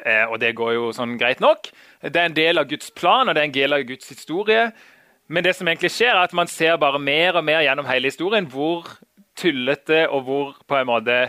Og 0.04 0.38
det 0.38 0.54
går 0.54 0.72
jo 0.74 0.92
sånn 0.92 1.16
greit 1.16 1.40
nok. 1.40 1.70
Det 2.02 2.18
er 2.18 2.26
en 2.26 2.34
del 2.34 2.58
av 2.58 2.66
Guds 2.68 2.90
plan 2.90 3.28
og 3.28 3.34
det 3.34 3.40
er 3.40 3.46
en 3.46 3.54
del 3.54 3.72
av 3.72 3.84
Guds 3.86 4.08
historie. 4.10 4.72
Men 5.28 5.44
det 5.44 5.54
som 5.56 5.68
egentlig 5.68 5.92
skjer 5.94 6.12
er 6.12 6.26
at 6.26 6.34
man 6.36 6.50
ser 6.50 6.76
bare 6.80 7.00
mer 7.00 7.38
og 7.40 7.44
mer 7.46 7.62
gjennom 7.64 7.88
hele 7.88 8.10
historien 8.10 8.48
hvor 8.50 8.88
tullete 9.38 10.04
og 10.08 10.26
hvor 10.26 10.50
på 10.68 10.76
en 10.78 10.90
måte 10.90 11.20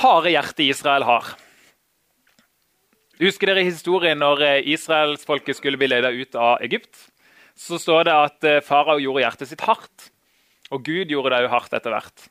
harde 0.00 0.32
hjertet 0.32 0.64
Israel 0.66 1.04
har. 1.08 1.34
Husker 3.20 3.48
dere 3.48 3.64
historien 3.64 4.18
når 4.20 4.42
eh, 4.44 4.70
israelsfolket 4.74 5.56
skulle 5.56 5.80
bli 5.80 5.88
ledet 5.88 6.12
ut 6.12 6.36
av 6.36 6.64
Egypt? 6.64 7.06
Så 7.56 7.78
står 7.80 8.08
det 8.08 8.16
at 8.16 8.48
eh, 8.48 8.62
farao 8.64 9.00
gjorde 9.00 9.22
hjertet 9.24 9.52
sitt 9.52 9.64
hardt, 9.64 10.10
og 10.68 10.82
Gud 10.84 11.12
gjorde 11.12 11.32
det 11.32 11.46
òg 11.46 11.54
hardt 11.54 11.76
etter 11.76 11.94
hvert. 11.94 12.26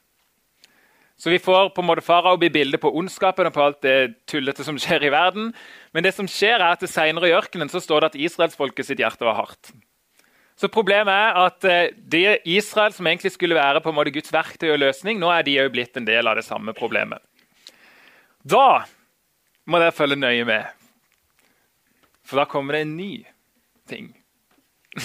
Så 1.17 1.31
vi 1.31 1.39
får 1.39 1.71
på 1.73 1.81
en 1.81 1.87
måte 1.87 2.03
farao 2.05 2.37
bli 2.37 2.51
bildet 2.53 2.81
på 2.83 2.91
ondskapen 2.99 3.47
og 3.49 3.55
på 3.55 3.63
alt 3.63 3.81
det 3.85 3.97
tullete 4.29 4.65
som 4.67 4.77
skjer 4.77 5.07
i 5.07 5.13
verden. 5.13 5.53
Men 5.95 6.05
det 6.05 6.13
som 6.13 6.27
skjer 6.29 6.59
er 6.59 6.75
at 6.75 6.85
senere 6.91 7.31
i 7.31 7.35
ørkenen 7.37 7.71
så 7.71 7.81
står 7.81 8.03
det 8.03 8.11
at 8.11 8.21
israelsfolket 8.27 8.89
sitt 8.89 9.01
hjerte 9.01 9.25
var 9.25 9.39
hardt. 9.39 9.71
Så 10.55 10.69
Problemet 10.71 11.11
er 11.11 11.35
at 11.41 11.65
eh, 11.67 11.91
det 11.95 12.39
Israel 12.47 12.93
som 12.95 13.07
egentlig 13.07 13.33
skulle 13.33 13.57
være 13.57 13.81
på 13.83 13.91
en 13.91 13.97
måte 13.97 14.13
Guds 14.15 14.31
verktøy 14.31 14.69
og 14.71 14.79
løsning, 14.79 15.19
nå 15.19 15.27
er 15.33 15.43
de 15.43 15.57
òg 15.65 15.73
blitt 15.73 15.97
en 15.99 16.07
del 16.07 16.27
av 16.31 16.39
det 16.39 16.45
samme 16.47 16.73
problemet. 16.77 17.19
Da 18.45 18.85
må 19.67 19.81
dere 19.81 19.95
følge 19.95 20.15
nøye 20.15 20.45
med, 20.47 20.63
for 22.23 22.39
da 22.39 22.45
kommer 22.47 22.77
det 22.77 22.85
en 22.85 22.95
ny 22.95 23.25
ting. 23.89 24.13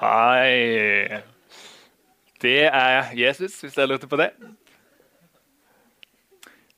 Hei 0.00 1.22
Det 2.40 2.64
er 2.68 3.10
Jesus, 3.18 3.58
hvis 3.64 3.74
dere 3.74 3.90
lurte 3.90 4.06
på 4.08 4.20
det. 4.20 4.30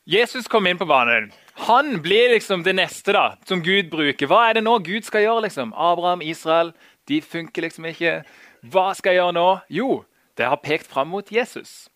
Jesus 0.08 0.48
kom 0.50 0.66
inn 0.66 0.80
på 0.80 0.88
banen. 0.88 1.30
Han 1.54 2.02
blir 2.02 2.32
liksom 2.32 2.62
det 2.64 2.74
neste 2.74 3.12
da, 3.12 3.36
som 3.46 3.62
Gud 3.62 3.90
bruker. 3.92 4.26
Hva 4.26 4.48
er 4.48 4.56
det 4.56 4.64
nå 4.64 4.78
Gud 4.84 5.04
skal 5.04 5.26
gjøre? 5.26 5.44
liksom? 5.46 5.74
Abraham, 5.76 6.22
Israel, 6.22 6.72
de 7.08 7.20
funker 7.20 7.66
liksom 7.66 7.84
ikke. 7.90 8.22
Hva 8.72 8.92
skal 8.96 9.12
jeg 9.12 9.20
gjøre 9.20 9.36
nå? 9.36 9.48
Jo, 9.68 10.04
det 10.38 10.48
har 10.48 10.62
pekt 10.64 10.88
fram 10.88 11.12
mot 11.12 11.28
Jesus. 11.32 11.88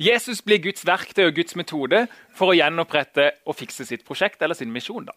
Jesus 0.00 0.40
blir 0.42 0.62
Guds 0.64 0.86
verktøy 0.86 1.26
og 1.28 1.36
Guds 1.36 1.56
metode 1.56 2.06
for 2.34 2.50
å 2.50 2.56
gjenopprette 2.56 3.30
og 3.46 3.58
fikse 3.58 3.84
sitt 3.86 4.04
prosjekt 4.06 4.42
eller 4.42 4.56
sin 4.58 4.72
misjon. 4.72 5.04
da. 5.04 5.12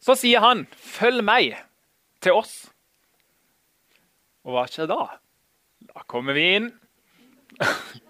Så 0.00 0.14
sier 0.16 0.40
han, 0.40 0.66
'Følg 0.76 1.24
meg 1.24 1.56
til 2.20 2.32
oss'. 2.32 2.70
Og 4.44 4.52
hva 4.52 4.66
skjer 4.66 4.88
da? 4.88 5.18
Da 5.94 6.02
kommer 6.06 6.32
vi 6.32 6.54
inn. 6.56 6.72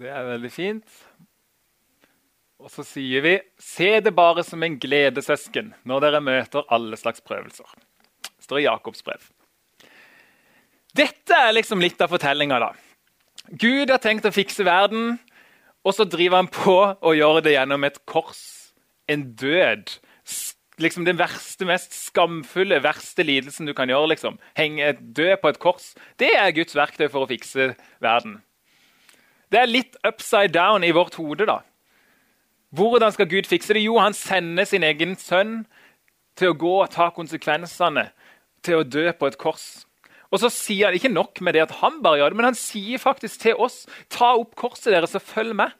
Det 0.00 0.08
er 0.08 0.24
veldig 0.24 0.50
fint. 0.52 1.00
Og 2.60 2.70
så 2.72 2.84
sier 2.84 3.24
vi 3.24 3.34
Se 3.60 3.90
det 4.04 4.12
bare 4.16 4.44
som 4.44 4.62
en 4.64 4.78
gledessøsken 4.80 5.74
når 5.88 6.06
dere 6.06 6.22
møter 6.24 6.64
alle 6.72 6.96
slags 7.00 7.20
prøvelser. 7.24 7.68
Det 8.24 8.46
står 8.46 8.62
i 8.62 8.66
Jakobs 8.66 9.04
brev. 9.04 9.26
Dette 10.96 11.36
er 11.36 11.52
liksom 11.54 11.82
litt 11.84 12.00
av 12.00 12.10
fortellinga. 12.12 12.72
Gud 13.60 13.92
har 13.92 14.00
tenkt 14.02 14.26
å 14.26 14.34
fikse 14.34 14.64
verden, 14.66 15.18
og 15.84 15.94
så 15.94 16.06
driver 16.08 16.42
han 16.42 16.50
på 16.52 16.78
og 16.96 17.16
gjør 17.16 17.44
det 17.44 17.54
gjennom 17.54 17.84
et 17.86 18.00
kors. 18.08 18.42
En 19.10 19.30
død. 19.36 19.98
Liksom 20.80 21.04
Den 21.04 21.20
verste, 21.20 21.66
mest 21.68 21.92
skamfulle, 21.92 22.80
verste 22.80 23.24
lidelsen 23.26 23.68
du 23.68 23.74
kan 23.76 23.88
gjøre. 23.92 24.14
liksom. 24.16 24.40
Henge 24.56 24.94
død 25.00 25.36
på 25.42 25.52
et 25.52 25.60
kors. 25.60 25.92
Det 26.16 26.32
er 26.32 26.56
Guds 26.56 26.76
verktøy 26.76 27.10
for 27.10 27.26
å 27.26 27.28
fikse 27.28 27.74
verden. 28.00 28.40
Det 29.50 29.58
er 29.58 29.70
litt 29.70 29.96
upside 30.06 30.52
down 30.54 30.84
i 30.86 30.92
vårt 30.94 31.18
hode. 31.18 31.46
da. 31.46 31.60
Hvordan 32.70 33.12
skal 33.12 33.28
Gud 33.28 33.48
fikse 33.50 33.74
det? 33.74 33.82
Jo, 33.82 33.98
han 33.98 34.14
sender 34.14 34.64
sin 34.64 34.86
egen 34.86 35.16
sønn 35.18 35.64
til 36.38 36.52
å 36.52 36.58
gå 36.58 36.74
og 36.84 36.90
ta 36.94 37.10
konsekvensene, 37.10 38.10
til 38.62 38.80
å 38.80 38.86
dø 38.86 39.10
på 39.12 39.26
et 39.26 39.38
kors. 39.40 39.84
Og 40.30 40.38
så 40.38 40.50
sier 40.54 40.86
han 40.86 40.94
ikke 40.94 41.10
nok 41.10 41.40
med 41.42 41.56
det 41.56 41.64
at 41.64 41.78
han 41.80 41.98
bare 42.04 42.20
gjør 42.20 42.30
det, 42.30 42.38
men 42.38 42.50
han 42.52 42.58
sier 42.58 43.02
faktisk 43.02 43.42
til 43.42 43.58
oss 43.58 43.82
ta 44.12 44.36
opp 44.38 44.54
korset 44.54 44.92
deres 44.94 45.16
og 45.18 45.24
følg 45.26 45.56
med. 45.58 45.74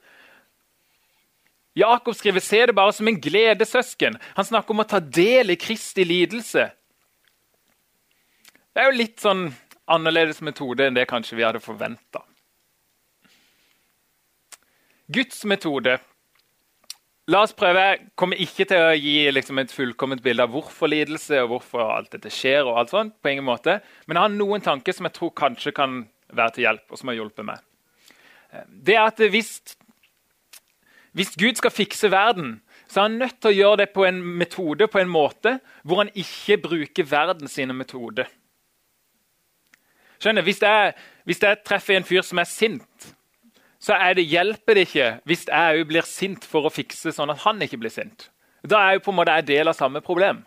Jakob 1.79 2.17
skriver 2.19 2.43
se 2.43 2.65
det 2.67 2.75
bare 2.75 2.93
som 2.93 3.07
en 3.07 3.21
gledessøsken. 3.23 4.19
Han 4.35 4.49
snakker 4.49 4.75
om 4.75 4.83
å 4.83 4.89
ta 4.91 4.99
del 4.99 5.55
i 5.55 5.59
Kristi 5.61 6.03
lidelse. 6.05 6.67
Det 8.75 8.83
er 8.83 8.91
jo 8.91 8.99
litt 8.99 9.23
sånn 9.23 9.47
annerledes 9.91 10.43
metode 10.43 10.89
enn 10.89 10.99
det 10.99 11.07
kanskje 11.11 11.39
vi 11.39 11.47
hadde 11.47 11.63
forventa. 11.63 12.25
Guds 15.11 15.45
metode 15.45 15.99
La 17.31 17.45
oss 17.45 17.53
prøve. 17.55 17.83
Kommer 18.19 18.41
ikke 18.43 18.65
til 18.67 18.81
å 18.83 18.95
gi 18.97 19.29
liksom, 19.31 19.61
et 19.63 19.73
fullkomment 19.75 20.23
bilde 20.25 20.43
av 20.43 20.51
hvorfor 20.51 20.91
lidelse 20.91 21.39
og 21.45 21.53
hvorfor 21.53 21.93
alt 21.95 22.15
dette 22.17 22.33
skjer. 22.33 22.65
og 22.65 22.79
alt 22.81 22.95
sånt, 22.95 23.15
på 23.23 23.31
ingen 23.31 23.47
måte. 23.47 23.79
Men 24.07 24.17
jeg 24.17 24.25
har 24.25 24.33
noen 24.35 24.65
tanker 24.65 24.97
som 24.97 25.07
jeg 25.07 25.15
tror 25.19 25.31
kanskje 25.39 25.75
kan 25.77 26.01
være 26.33 26.57
til 26.57 26.67
hjelp. 26.67 26.87
og 26.91 26.99
som 26.99 27.13
har 27.13 27.21
hjulpet 27.21 27.47
meg. 27.47 27.63
Det 28.67 28.97
er 28.97 29.07
at 29.07 29.23
hvis, 29.31 29.61
hvis 31.15 31.37
Gud 31.39 31.61
skal 31.61 31.71
fikse 31.71 32.11
verden, 32.11 32.63
så 32.89 33.01
er 33.01 33.09
han 33.09 33.21
nødt 33.21 33.39
til 33.39 33.53
å 33.53 33.59
gjøre 33.59 33.77
det 33.85 33.89
på 33.95 34.05
en 34.09 34.19
metode 34.41 34.89
på 34.91 34.99
en 34.99 35.13
måte 35.13 35.61
hvor 35.85 36.03
han 36.03 36.11
ikke 36.11 36.59
bruker 36.59 37.07
verden 37.07 37.47
sine 37.47 37.77
metoder. 37.77 38.27
Skjønner, 40.19 40.43
hvis 40.43 40.59
jeg, 40.63 40.95
hvis 41.25 41.43
jeg 41.43 41.63
treffer 41.65 41.95
en 41.95 42.05
fyr 42.05 42.27
som 42.27 42.43
er 42.43 42.51
sint 42.51 43.13
så 43.81 43.97
det, 44.15 44.27
hjelper 44.29 44.77
det 44.77 44.87
ikke 44.89 45.09
hvis 45.29 45.47
jeg 45.49 45.81
òg 45.81 45.89
blir 45.89 46.05
sint 46.05 46.45
for 46.45 46.69
å 46.69 46.73
fikse 46.73 47.15
sånn 47.17 47.33
at 47.33 47.43
han 47.47 47.63
ikke 47.65 47.81
blir 47.81 47.93
sint. 47.93 48.29
Da 48.61 48.77
er 48.85 48.99
jeg 48.99 49.05
på 49.07 49.13
en 49.15 49.21
måte 49.23 49.33
en 49.33 49.47
del 49.49 49.73
av 49.73 49.79
samme 49.79 50.03
problem. 50.05 50.43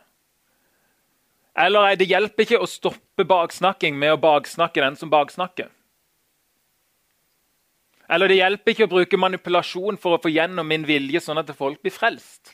Eller 1.57 1.97
det 1.97 2.09
hjelper 2.09 2.45
ikke 2.45 2.61
å 2.61 2.69
stoppe 2.69 3.25
baksnakking 3.29 3.97
med 3.97 4.13
å 4.13 4.21
baksnakke 4.21 4.81
den 4.85 4.97
som 4.97 5.09
baksnakker. 5.09 5.69
Eller 8.13 8.29
det 8.29 8.37
hjelper 8.37 8.73
ikke 8.73 8.85
å 8.85 8.91
bruke 8.91 9.17
manipulasjon 9.17 9.97
for 10.01 10.15
å 10.15 10.21
få 10.21 10.29
gjennom 10.33 10.67
min 10.69 10.85
vilje, 10.85 11.21
sånn 11.23 11.41
at 11.41 11.49
folk 11.57 11.81
blir 11.81 11.93
frelst. 11.93 12.53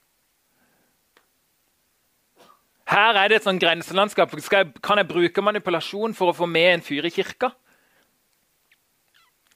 Her 2.89 3.17
er 3.19 3.29
det 3.29 3.39
et 3.39 3.47
sånn 3.47 3.59
grenselandskap. 3.61 4.31
Jeg, 4.33 4.71
kan 4.81 4.97
jeg 4.97 5.09
bruke 5.09 5.43
manipulasjon 5.43 6.15
for 6.17 6.31
å 6.31 6.37
få 6.37 6.47
med 6.49 6.77
en 6.77 6.85
fyr 6.85 7.05
i 7.05 7.11
kirka? 7.13 7.51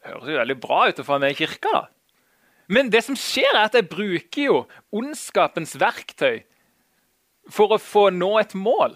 Høres 0.10 0.32
jo 0.32 0.40
veldig 0.40 0.60
bra 0.62 0.88
ut 0.90 1.00
å 1.00 1.08
få 1.08 1.20
med 1.22 1.34
i 1.34 1.40
kirka. 1.44 1.72
da. 1.74 1.86
Men 2.68 2.90
det 2.90 3.04
som 3.06 3.16
skjer 3.20 3.52
er 3.54 3.68
at 3.68 3.78
jeg 3.78 3.90
bruker 3.92 4.44
jo 4.44 4.60
ondskapens 4.96 5.76
verktøy 5.80 6.44
for 7.52 7.76
å 7.76 7.82
få 7.82 8.10
nå 8.16 8.38
et 8.40 8.56
mål. 8.56 8.96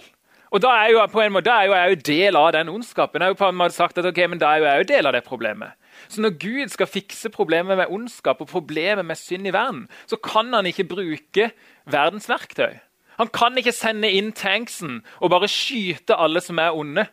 Og 0.55 0.61
Da 0.63 0.69
er 0.79 0.93
jo 0.93 1.01
på 1.11 1.19
en 1.21 1.33
måte, 1.35 1.51
er 1.51 1.67
jeg 1.67 1.89
jo 1.89 2.01
del 2.07 2.35
av 2.39 2.53
den 2.55 2.69
ondskapen. 2.71 3.19
Jeg 3.19 3.27
har 3.27 3.35
jo 3.35 3.41
på 3.41 3.49
en 3.49 3.59
måte 3.59 3.75
sagt 3.75 3.97
at 3.99 4.05
ok, 4.07 4.21
men 4.29 4.39
da 4.39 4.53
er 4.53 4.61
jo 4.61 4.65
jeg 4.65 4.79
jo 4.79 4.93
del 4.93 5.09
av 5.09 5.13
det 5.13 5.23
problemet. 5.27 5.75
Så 6.07 6.21
når 6.21 6.37
Gud 6.39 6.71
skal 6.71 6.87
fikse 6.87 7.29
problemet 7.29 7.77
med 7.77 7.91
ondskap 7.91 8.41
og 8.41 8.47
problemet 8.47 9.05
med 9.05 9.19
synd 9.19 9.47
i 9.47 9.51
verden, 9.51 9.87
så 10.07 10.15
kan 10.15 10.53
han 10.53 10.65
ikke 10.65 10.87
bruke 10.87 11.51
verdens 11.85 12.29
verktøy. 12.29 12.79
Han 13.17 13.27
kan 13.33 13.57
ikke 13.57 13.73
sende 13.73 14.11
inn 14.13 14.31
tanksen 14.31 15.01
og 15.19 15.31
bare 15.33 15.49
skyte 15.49 16.15
alle 16.15 16.41
som 16.41 16.59
er 16.61 16.75
onde. 16.77 17.07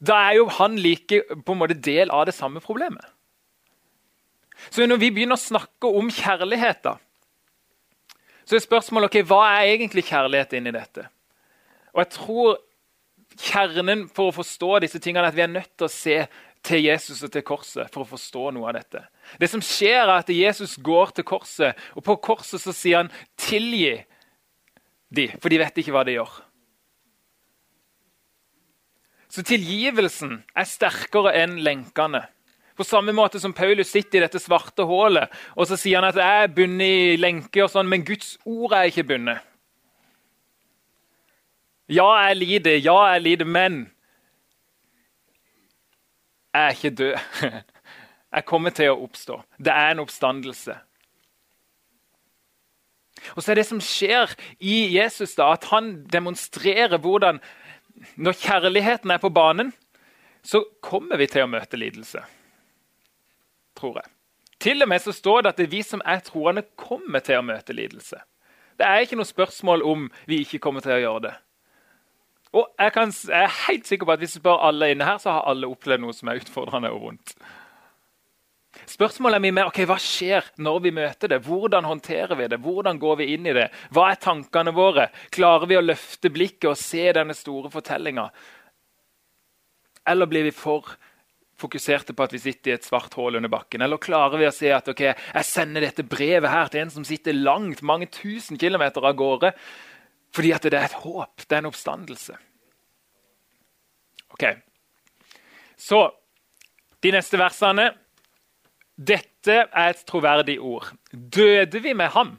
Da 0.00 0.16
er 0.30 0.38
jo 0.40 0.48
han 0.56 0.78
like 0.80 1.22
på 1.44 1.54
en 1.54 1.60
måte 1.60 1.76
del 1.76 2.10
av 2.10 2.24
det 2.28 2.34
samme 2.34 2.62
problemet. 2.64 3.04
Så 4.68 4.84
når 4.86 5.00
vi 5.00 5.12
begynner 5.12 5.38
å 5.38 5.40
snakke 5.40 5.88
om 5.88 6.10
kjærlighet, 6.12 6.82
da, 6.84 6.96
så 8.44 8.56
er 8.56 8.64
spørsmålet 8.64 9.08
ok, 9.08 9.22
hva 9.28 9.44
er 9.54 9.76
egentlig 9.76 10.04
kjærlighet 10.08 10.56
inni 10.58 10.72
dette. 10.74 11.06
Og 11.94 12.02
jeg 12.02 12.12
tror 12.16 12.58
kjernen 13.40 14.06
for 14.12 14.30
å 14.30 14.36
forstå 14.40 14.80
disse 14.84 15.00
tingene 15.02 15.28
er 15.28 15.32
at 15.32 15.38
vi 15.38 15.44
er 15.44 15.52
nødt 15.52 15.72
til 15.78 15.86
å 15.86 15.92
se 15.92 16.16
til 16.66 16.84
Jesus 16.84 17.22
og 17.24 17.32
til 17.32 17.44
korset 17.46 17.88
for 17.92 18.04
å 18.04 18.10
forstå 18.10 18.50
noe 18.56 18.68
av 18.68 18.76
dette. 18.76 19.04
Det 19.40 19.48
som 19.48 19.62
skjer 19.64 20.02
er 20.02 20.16
at 20.18 20.32
Jesus 20.34 20.76
går 20.82 21.14
til 21.16 21.26
korset, 21.28 21.78
og 21.96 22.04
på 22.04 22.18
korset 22.20 22.60
så 22.60 22.74
sier 22.76 23.00
han 23.00 23.12
'tilgi 23.38 24.04
de', 25.10 25.32
for 25.40 25.48
de 25.48 25.58
vet 25.58 25.78
ikke 25.78 25.92
hva 25.92 26.04
de 26.04 26.18
gjør. 26.18 26.32
Så 29.30 29.44
tilgivelsen 29.46 30.40
er 30.58 30.66
sterkere 30.66 31.32
enn 31.38 31.60
lenkene. 31.62 32.24
På 32.74 32.86
samme 32.86 33.12
måte 33.12 33.38
som 33.42 33.52
Paulus 33.54 33.90
sitter 33.92 34.18
i 34.18 34.24
dette 34.24 34.40
svarte 34.40 34.86
hullet 34.88 35.30
og 35.52 35.68
så 35.68 35.76
sier 35.78 36.00
han 36.00 36.08
at 36.08 36.18
jeg 36.18 36.44
er 36.44 36.52
bundet 36.54 36.88
i 36.88 37.16
lenker, 37.20 37.66
og 37.66 37.72
sånn, 37.74 37.88
men 37.90 38.06
Guds 38.08 38.38
ord 38.48 38.74
er 38.78 38.88
ikke 38.88 39.04
bundet. 39.12 39.46
Ja, 41.90 42.06
jeg 42.28 42.38
lider, 42.38 42.78
ja, 42.78 42.98
jeg 43.14 43.26
lider, 43.26 43.48
men 43.48 43.80
Jeg 46.50 46.66
er 46.66 46.70
ikke 46.70 46.90
død. 46.90 47.14
Jeg 48.34 48.44
kommer 48.46 48.70
til 48.70 48.90
å 48.90 49.00
oppstå. 49.04 49.36
Det 49.58 49.70
er 49.70 49.90
en 49.90 50.02
oppstandelse. 50.02 50.74
Og 53.34 53.42
så 53.42 53.52
er 53.52 53.60
det 53.60 53.66
som 53.68 53.80
skjer 53.82 54.34
i 54.58 54.96
Jesus, 54.96 55.34
da, 55.38 55.52
at 55.54 55.68
han 55.70 55.92
demonstrerer 56.10 56.98
hvordan 57.02 57.40
Når 58.16 58.38
kjærligheten 58.40 59.10
er 59.10 59.20
på 59.22 59.30
banen, 59.32 59.72
så 60.42 60.62
kommer 60.80 61.20
vi 61.20 61.28
til 61.28 61.44
å 61.44 61.50
møte 61.50 61.76
lidelse. 61.76 62.22
Tror 63.76 64.00
jeg. 64.00 64.10
Til 64.60 64.82
og 64.84 64.90
med 64.92 65.00
så 65.00 65.12
står 65.16 65.42
det 65.42 65.52
at 65.52 65.60
det 65.60 65.66
er 65.68 65.76
vi 65.76 65.82
som 65.84 66.02
er 66.04 66.20
troende, 66.24 66.66
kommer 66.76 67.24
til 67.24 67.40
å 67.40 67.44
møte 67.44 67.76
lidelse. 67.76 68.20
Det 68.80 68.88
er 68.88 69.04
ikke 69.04 69.16
noe 69.20 69.28
spørsmål 69.28 69.84
om 69.84 70.08
vi 70.28 70.40
ikke 70.44 70.60
kommer 70.64 70.84
til 70.84 70.96
å 70.96 71.00
gjøre 71.00 71.22
det. 71.28 71.32
Og 72.56 72.66
jeg, 72.80 72.92
kan, 72.92 73.12
jeg 73.28 73.46
er 73.46 73.58
helt 73.68 73.86
sikker 73.86 74.08
på 74.08 74.12
at 74.12 74.18
Hvis 74.18 74.34
vi 74.34 74.40
spør 74.40 74.64
alle 74.66 74.90
inne 74.90 75.06
her, 75.06 75.18
så 75.22 75.36
har 75.36 75.48
alle 75.48 75.68
opplevd 75.70 76.02
noe 76.02 76.16
som 76.16 76.28
er 76.28 76.40
utfordrende 76.40 76.90
og 76.90 77.04
vondt. 77.04 77.34
Spørsmålet 78.90 79.38
er 79.38 79.42
mye 79.44 79.54
mer 79.54 79.68
ok, 79.70 79.84
hva 79.86 79.96
skjer 80.02 80.48
når 80.58 80.78
vi 80.82 80.90
møter 80.96 81.30
det. 81.30 81.38
Hvordan 81.46 81.86
håndterer 81.86 82.34
vi 82.38 82.48
det? 82.50 82.58
Hvordan 82.64 82.98
går 82.98 83.20
vi 83.20 83.28
inn 83.36 83.46
i 83.46 83.54
det? 83.54 83.68
Hva 83.94 84.08
er 84.10 84.18
tankene 84.18 84.72
våre? 84.74 85.06
Klarer 85.30 85.70
vi 85.70 85.78
å 85.78 85.84
løfte 85.84 86.32
blikket 86.34 86.72
og 86.72 86.80
se 86.80 87.04
denne 87.14 87.36
store 87.38 87.70
fortellinga? 87.70 88.26
Eller 90.10 90.30
blir 90.30 90.48
vi 90.48 90.54
for 90.54 90.90
fokuserte 91.60 92.16
på 92.16 92.24
at 92.24 92.34
vi 92.34 92.40
sitter 92.42 92.72
i 92.72 92.74
et 92.78 92.88
svart 92.88 93.14
hull 93.20 93.38
under 93.38 93.52
bakken? 93.52 93.84
Eller 93.84 94.00
klarer 94.02 94.40
vi 94.40 94.48
å 94.48 94.54
se 94.54 94.72
at 94.74 94.90
ok, 94.90 95.04
jeg 95.12 95.46
sender 95.46 95.86
dette 95.86 96.06
brevet 96.08 96.50
her 96.50 96.72
til 96.72 96.82
en 96.82 96.92
som 96.96 97.06
sitter 97.06 97.36
langt, 97.36 97.84
mange 97.86 98.10
tusen 98.10 98.58
kilometer 98.58 99.06
av 99.06 99.18
gårde, 99.20 99.52
fordi 100.34 100.54
at 100.56 100.66
det 100.66 100.78
er 100.78 100.88
et 100.88 101.00
håp, 101.04 101.44
det 101.44 101.54
er 101.56 101.62
en 101.62 101.70
oppstandelse? 101.70 102.38
Ok, 104.34 104.44
Så 105.80 106.04
de 107.02 107.12
neste 107.12 107.38
versene 107.40 107.90
dette 109.00 109.56
er 109.64 109.94
et 109.94 110.02
troverdig 110.08 110.58
ord. 110.60 110.90
Døde 111.12 111.80
vi 111.80 111.94
med 111.96 112.12
ham, 112.12 112.34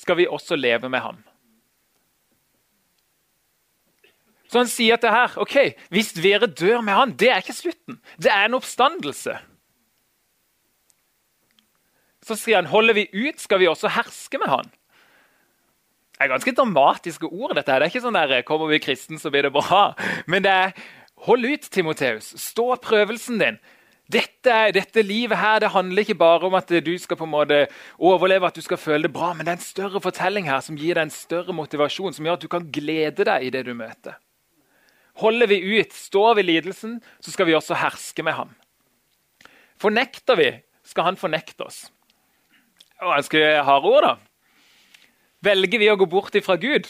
skal 0.00 0.16
vi 0.16 0.28
også 0.28 0.56
leve 0.56 0.88
med 0.88 1.04
ham. 1.04 1.18
Så 4.46 4.62
han 4.62 4.70
sier 4.70 4.96
til 4.96 5.10
her, 5.10 5.34
ok, 5.42 5.56
Hvis 5.90 6.12
dere 6.14 6.46
dør 6.46 6.80
med 6.80 6.94
han, 6.94 7.12
det 7.18 7.30
er 7.30 7.42
ikke 7.42 7.52
slutten. 7.52 8.00
Det 8.16 8.30
er 8.32 8.46
en 8.46 8.54
oppstandelse. 8.54 9.34
Så 12.26 12.34
sier 12.38 12.62
han, 12.62 12.70
holder 12.70 12.94
vi 12.94 13.06
ut, 13.12 13.40
skal 13.40 13.60
vi 13.60 13.68
også 13.70 13.90
herske 13.92 14.38
med 14.38 14.50
han. 14.50 14.70
Det 16.16 16.24
er 16.24 16.32
ganske 16.32 16.54
dramatiske 16.56 17.26
ord. 17.26 17.54
dette 17.54 17.72
her. 17.72 17.80
Det 17.80 17.86
er 17.86 17.92
ikke 17.92 18.06
sånn 18.06 18.16
der, 18.16 18.42
kommer 18.42 18.70
vi 18.70 18.80
kristen, 18.80 19.18
så 19.18 19.30
blir 19.30 19.44
det 19.46 19.52
bra. 19.52 19.92
Men 20.26 20.42
det 20.42 20.52
er 20.52 20.72
hold 21.26 21.44
ut, 21.44 21.68
Timoteus. 21.70 22.32
Stå 22.40 22.74
prøvelsen 22.80 23.42
din. 23.42 23.58
Dette, 24.06 24.54
dette, 24.70 25.02
livet 25.02 25.38
her, 25.40 25.58
det 25.64 25.72
handler 25.74 26.04
ikke 26.04 26.18
bare 26.18 26.46
om 26.46 26.54
at 26.54 26.70
du 26.70 26.92
skal 27.02 27.18
på 27.18 27.26
en 27.26 27.32
måte 27.32 27.64
overleve, 27.98 28.46
at 28.46 28.54
du 28.54 28.62
skal 28.62 28.78
føle 28.78 29.08
det 29.08 29.14
bra, 29.16 29.32
men 29.34 29.46
det 29.46 29.52
er 29.52 29.58
en 29.58 29.64
større 29.64 30.02
fortelling 30.02 30.46
her 30.46 30.62
som 30.62 30.78
gir 30.78 30.94
deg 30.94 31.08
en 31.08 31.14
større 31.14 31.56
motivasjon, 31.56 32.14
som 32.14 32.28
gjør 32.28 32.38
at 32.38 32.44
du 32.44 32.52
kan 32.52 32.68
glede 32.70 33.26
deg 33.26 33.48
i 33.48 33.50
det 33.50 33.64
du 33.66 33.72
møter. 33.74 34.14
Holder 35.18 35.50
vi 35.50 35.58
ut, 35.80 35.96
står 35.96 36.36
vi 36.38 36.44
lidelsen, 36.46 37.00
så 37.18 37.34
skal 37.34 37.48
vi 37.48 37.56
også 37.58 37.78
herske 37.80 38.22
med 38.22 38.36
ham. 38.36 38.54
Fornekter 39.82 40.38
vi, 40.38 40.50
skal 40.86 41.10
han 41.10 41.18
fornekte 41.18 41.66
oss. 41.66 41.80
Og 43.02 43.34
jeg 43.34 43.64
harde 43.66 43.90
ord, 43.90 44.06
da. 44.06 44.14
Velger 45.50 45.82
vi 45.82 45.90
å 45.90 45.98
gå 45.98 46.06
bort 46.08 46.36
ifra 46.38 46.54
Gud, 46.60 46.86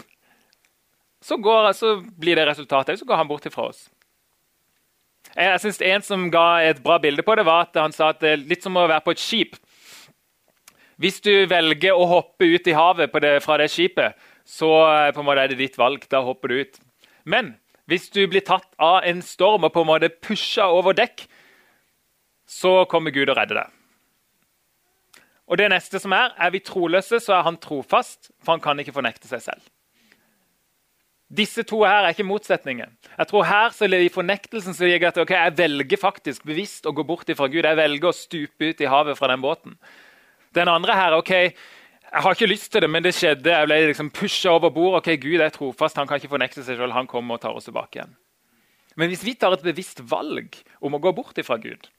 så, 1.27 1.37
går, 1.37 1.73
så 1.73 1.97
blir 2.19 2.37
det 2.39 2.47
resultatet. 2.47 3.01
Så 3.01 3.09
går 3.09 3.19
han 3.23 3.29
bort 3.29 3.47
ifra 3.49 3.71
oss. 3.73 3.87
Jeg 5.37 5.61
synes 5.61 5.83
En 5.85 6.03
som 6.03 6.31
ga 6.33 6.63
et 6.65 6.79
bra 6.83 6.97
bilde 6.99 7.23
på 7.23 7.35
det, 7.37 7.45
var 7.45 7.67
at 7.67 7.77
han 7.77 7.93
sa 7.93 8.09
at 8.15 8.23
det 8.23 8.31
er 8.31 8.45
litt 8.49 8.65
som 8.65 8.77
å 8.77 8.87
være 8.89 9.05
på 9.05 9.13
et 9.13 9.21
skip. 9.21 9.59
Hvis 10.97 11.21
du 11.21 11.45
velger 11.51 11.93
å 11.93 12.07
hoppe 12.09 12.49
ut 12.49 12.69
i 12.71 12.77
havet 12.77 13.13
det, 13.21 13.35
fra 13.45 13.59
det 13.61 13.69
skipet, 13.69 14.17
så 14.49 14.71
eh, 14.89 15.13
på 15.13 15.21
en 15.21 15.29
måte 15.29 15.45
er 15.45 15.53
det 15.53 15.61
ditt 15.61 15.77
valg. 15.77 16.07
Da 16.09 16.23
hopper 16.25 16.49
du 16.49 16.63
ut. 16.65 16.81
Men 17.29 17.53
hvis 17.91 18.09
du 18.15 18.23
blir 18.31 18.47
tatt 18.47 18.71
av 18.81 19.05
en 19.05 19.21
storm 19.21 19.69
og 19.69 19.75
på 19.75 19.85
en 19.85 19.91
måte 19.91 20.09
pusha 20.09 20.71
over 20.73 20.97
dekk, 20.97 21.27
så 22.49 22.87
kommer 22.89 23.13
Gud 23.13 23.29
og 23.29 23.37
redder 23.37 23.61
deg. 23.61 23.73
Og 25.47 25.61
det 25.61 25.69
neste 25.71 26.01
som 26.03 26.15
Er 26.17 26.33
er 26.39 26.51
vi 26.51 26.65
troløse, 26.65 27.21
så 27.21 27.37
er 27.37 27.43
han 27.47 27.61
trofast, 27.61 28.33
for 28.43 28.57
han 28.57 28.65
kan 28.65 28.81
ikke 28.81 28.97
fornekte 28.97 29.29
seg 29.29 29.43
selv. 29.43 29.63
Disse 31.27 31.65
to 31.67 31.81
her 31.83 32.05
er 32.05 32.15
ikke 32.15 32.27
motsetninger. 32.27 32.91
Jeg 33.19 33.27
tror 33.27 33.47
her 33.49 33.73
så 33.75 33.89
I 33.91 34.09
fornektelsen 34.13 34.75
så 34.75 34.87
ligger 34.87 35.09
at 35.09 35.17
okay, 35.19 35.37
jeg 35.37 35.59
velger 35.59 35.99
faktisk 35.99 36.45
bevisst 36.47 36.87
å 36.87 36.93
gå 36.95 37.03
bort 37.03 37.31
fra 37.35 37.49
Gud. 37.51 37.65
Jeg 37.65 37.77
velger 37.77 38.09
å 38.09 38.15
stupe 38.15 38.71
ut 38.71 38.81
i 38.81 38.87
havet 38.87 39.19
fra 39.19 39.33
den 39.33 39.43
båten. 39.43 39.75
Den 40.55 40.69
andre 40.71 40.95
her 40.95 41.17
ok, 41.19 41.33
jeg 41.33 42.23
har 42.23 42.37
ikke 42.37 42.47
lyst 42.47 42.71
til 42.73 42.85
det, 42.85 42.91
men 42.91 43.03
det 43.03 43.15
skjedde. 43.17 43.51
Jeg 43.51 43.67
ble 43.67 43.81
liksom 43.91 44.13
pusha 44.15 44.55
over 44.55 44.71
bord. 44.71 45.01
ok, 45.01 45.17
Gud 45.19 45.43
er 45.43 45.51
trofast, 45.51 45.99
han 45.99 46.07
kan 46.07 46.21
ikke 46.21 46.31
fornekte 46.31 46.63
seg 46.63 46.79
selv. 46.79 46.95
Han 46.95 47.11
kommer 47.11 47.37
og 47.37 47.43
tar 47.43 47.57
oss 47.59 47.67
tilbake 47.67 47.99
igjen. 47.99 48.15
Men 48.97 49.11
hvis 49.11 49.25
vi 49.27 49.35
tar 49.35 49.53
et 49.53 49.67
bevisst 49.67 50.01
valg 50.09 50.55
om 50.81 50.95
å 50.95 51.01
gå 51.03 51.13
bort 51.13 51.37
fra 51.45 51.59
Gud, 51.61 51.91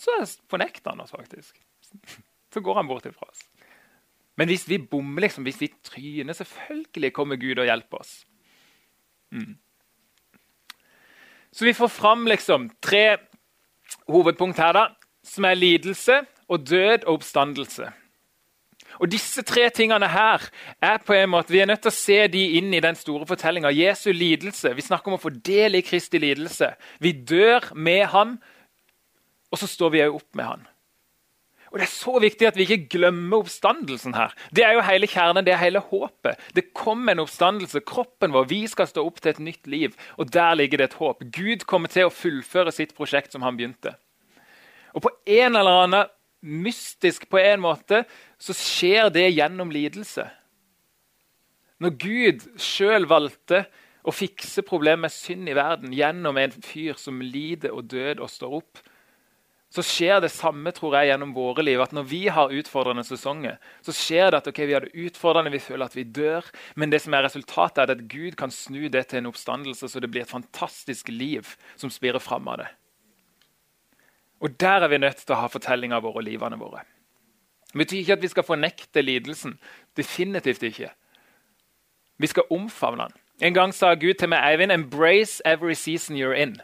så 0.00 0.16
fornekter 0.50 0.94
han 0.94 1.04
oss 1.04 1.12
faktisk. 1.12 1.60
Så 2.54 2.62
går 2.64 2.78
han 2.78 2.88
bort 2.88 3.04
ifra 3.04 3.26
oss. 3.28 3.42
Men 4.38 4.48
hvis 4.48 4.62
vi 4.68 4.78
bommer, 4.80 5.26
liksom, 5.26 5.44
hvis 5.44 5.58
vi 5.60 5.66
tryner, 5.84 6.32
selvfølgelig 6.32 7.10
kommer 7.12 7.36
Gud 7.36 7.58
og 7.60 7.66
hjelper 7.68 8.00
oss. 8.00 8.12
Mm. 9.36 9.54
Så 11.52 11.64
vi 11.64 11.76
får 11.76 11.88
fram 11.88 12.26
liksom 12.28 12.70
tre 12.84 13.18
hovedpunkt 14.08 14.58
her, 14.60 14.72
da, 14.76 14.88
som 15.24 15.46
er 15.48 15.58
lidelse 15.58 16.18
og 16.48 16.66
død 16.68 17.06
og 17.06 17.20
oppstandelse. 17.20 17.88
Og 18.96 19.10
Disse 19.12 19.42
tre 19.44 19.68
tingene 19.74 20.08
her 20.08 20.44
er 20.82 21.00
på 21.04 21.12
en 21.16 21.30
måte, 21.32 21.52
vi 21.52 21.60
er 21.60 21.68
nødt 21.68 21.82
til 21.84 21.92
å 21.92 21.96
se 21.96 22.18
de 22.32 22.44
inn 22.58 22.72
i 22.74 22.80
den 22.80 22.96
store 22.96 23.26
fortellinga. 23.28 23.72
Jesu 23.74 24.08
lidelse. 24.12 24.72
Vi 24.76 24.84
snakker 24.84 25.12
om 25.12 25.18
å 25.18 25.20
få 25.20 25.32
del 25.34 25.76
i 25.76 25.84
Kristi 25.84 26.20
lidelse. 26.22 26.70
Vi 27.00 27.12
dør 27.12 27.74
med 27.74 28.06
ham, 28.14 28.38
og 29.52 29.60
så 29.60 29.68
står 29.68 29.92
vi 29.92 30.04
òg 30.06 30.16
opp 30.20 30.38
med 30.38 30.48
ham. 30.48 30.64
Og 31.76 31.80
Det 31.82 31.84
er 31.90 31.92
så 31.92 32.12
viktig 32.24 32.46
at 32.48 32.56
vi 32.56 32.64
ikke 32.64 32.88
glemmer 32.88 33.42
oppstandelsen 33.42 34.14
her. 34.16 34.30
Det 34.48 34.62
er 34.64 34.78
jo 34.78 34.84
hele 34.86 35.04
kjernen, 35.12 35.44
det 35.44 35.52
er 35.52 35.58
hele 35.60 35.82
håpet. 35.84 36.40
Det 36.56 36.70
kommer 36.72 37.12
en 37.12 37.20
oppstandelse. 37.26 37.82
Kroppen 37.84 38.32
vår, 38.32 38.46
vi 38.48 38.62
skal 38.64 38.88
stå 38.88 39.04
opp 39.04 39.20
til 39.20 39.34
et 39.34 39.42
nytt 39.44 39.68
liv. 39.68 39.98
Og 40.16 40.32
der 40.32 40.56
ligger 40.56 40.80
det 40.80 40.86
et 40.88 40.96
håp. 40.96 41.20
Gud 41.36 41.66
kommer 41.68 41.92
til 41.92 42.08
å 42.08 42.14
fullføre 42.14 42.72
sitt 42.72 42.96
prosjekt 42.96 43.36
som 43.36 43.44
han 43.44 43.60
begynte. 43.60 43.92
Og 44.96 45.04
på 45.04 45.12
en 45.36 45.60
eller 45.60 45.82
annen 45.82 46.08
mystisk 46.64 47.28
på 47.28 47.42
en 47.44 47.60
måte 47.60 48.06
så 48.40 48.56
skjer 48.56 49.12
det 49.12 49.28
gjennom 49.34 49.68
lidelse. 49.68 50.24
Når 51.76 51.96
Gud 52.00 52.50
sjøl 52.56 53.04
valgte 53.04 53.66
å 54.00 54.16
fikse 54.16 54.64
problemet 54.64 55.10
med 55.10 55.12
synd 55.12 55.52
i 55.52 55.60
verden 55.60 55.92
gjennom 55.92 56.40
en 56.40 56.56
fyr 56.56 56.96
som 56.96 57.20
lider 57.20 57.76
og 57.76 57.92
død 57.92 58.24
og 58.24 58.32
står 58.32 58.60
opp, 58.62 58.86
så 59.76 59.84
skjer 59.84 60.22
det 60.24 60.30
samme 60.32 60.72
tror 60.72 60.96
jeg, 60.96 61.10
gjennom 61.10 61.34
våre 61.36 61.64
liv. 61.64 61.80
at 61.82 61.92
Når 61.92 62.06
vi 62.08 62.22
har 62.32 62.54
utfordrende 62.54 63.04
sesonger, 63.04 63.58
så 63.84 63.92
skjer 63.92 64.30
det 64.32 64.40
at 64.40 64.48
okay, 64.48 64.66
vi 64.68 64.76
har 64.76 64.86
det 64.86 65.06
utfordrende, 65.06 65.52
vi 65.52 65.60
føler 65.60 65.86
at 65.86 65.96
vi 65.96 66.04
dør. 66.04 66.48
Men 66.74 66.90
det 66.92 67.02
som 67.04 67.14
er 67.14 67.26
resultatet 67.26 67.84
er 67.84 67.94
at 67.94 68.08
Gud 68.08 68.38
kan 68.40 68.50
snu 68.50 68.88
det 68.88 69.06
til 69.08 69.20
en 69.20 69.30
oppstandelse, 69.32 69.88
så 69.88 70.00
det 70.00 70.10
blir 70.10 70.24
et 70.24 70.32
fantastisk 70.32 71.12
liv 71.12 71.56
som 71.76 71.92
spirer 71.92 72.22
fram 72.22 72.48
av 72.48 72.62
det. 72.64 72.68
Og 74.40 74.60
Der 74.60 74.84
er 74.84 74.88
vi 74.88 74.98
nødt 74.98 75.24
til 75.24 75.34
å 75.34 75.40
ha 75.40 75.48
fortellinga 75.48 76.00
vår 76.00 76.20
og 76.20 76.24
livene 76.24 76.58
våre. 76.60 76.84
Det 77.72 77.84
betyr 77.84 78.00
ikke 78.00 78.16
at 78.16 78.22
vi 78.22 78.32
skal 78.32 78.46
fornekte 78.46 79.02
lidelsen. 79.02 79.58
Definitivt 79.96 80.62
ikke. 80.62 80.90
Vi 82.18 82.26
skal 82.26 82.48
omfavne 82.50 83.08
den. 83.08 83.20
En 83.40 83.54
gang 83.54 83.74
sa 83.74 83.94
Gud 83.94 84.14
til 84.14 84.28
meg, 84.28 84.40
Eivind, 84.40 84.72
'embrace 84.72 85.40
every 85.44 85.74
season 85.74 86.16
you're 86.16 86.32
in'. 86.32 86.60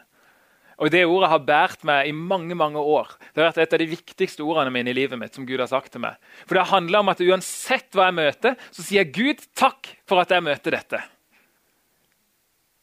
Og 0.81 0.89
Det 0.91 1.05
ordet 1.05 1.29
har 1.29 1.39
båret 1.45 1.83
meg 1.85 2.07
i 2.09 2.15
mange 2.15 2.55
mange 2.55 2.79
år. 2.79 3.13
Det 3.33 3.43
har 3.43 3.51
vært 3.51 3.61
et 3.63 3.73
av 3.73 3.79
de 3.79 3.89
viktigste 3.91 4.43
ordene 4.43 4.73
mine 4.73 4.89
i 4.89 4.97
livet 4.97 5.19
mitt. 5.19 5.33
som 5.33 5.45
Gud 5.45 5.59
har 5.59 5.67
sagt 5.67 5.91
til 5.91 6.01
meg. 6.01 6.15
For 6.47 6.55
det 6.55 6.67
handler 6.71 6.99
om 6.99 7.09
at 7.09 7.21
Uansett 7.21 7.91
hva 7.93 8.09
jeg 8.09 8.19
møter, 8.19 8.55
så 8.71 8.81
sier 8.81 9.03
jeg 9.03 9.13
Gud 9.13 9.45
takk 9.55 9.95
for 10.07 10.19
at 10.19 10.29
jeg 10.29 10.43
møter 10.43 10.71
dette. 10.71 11.01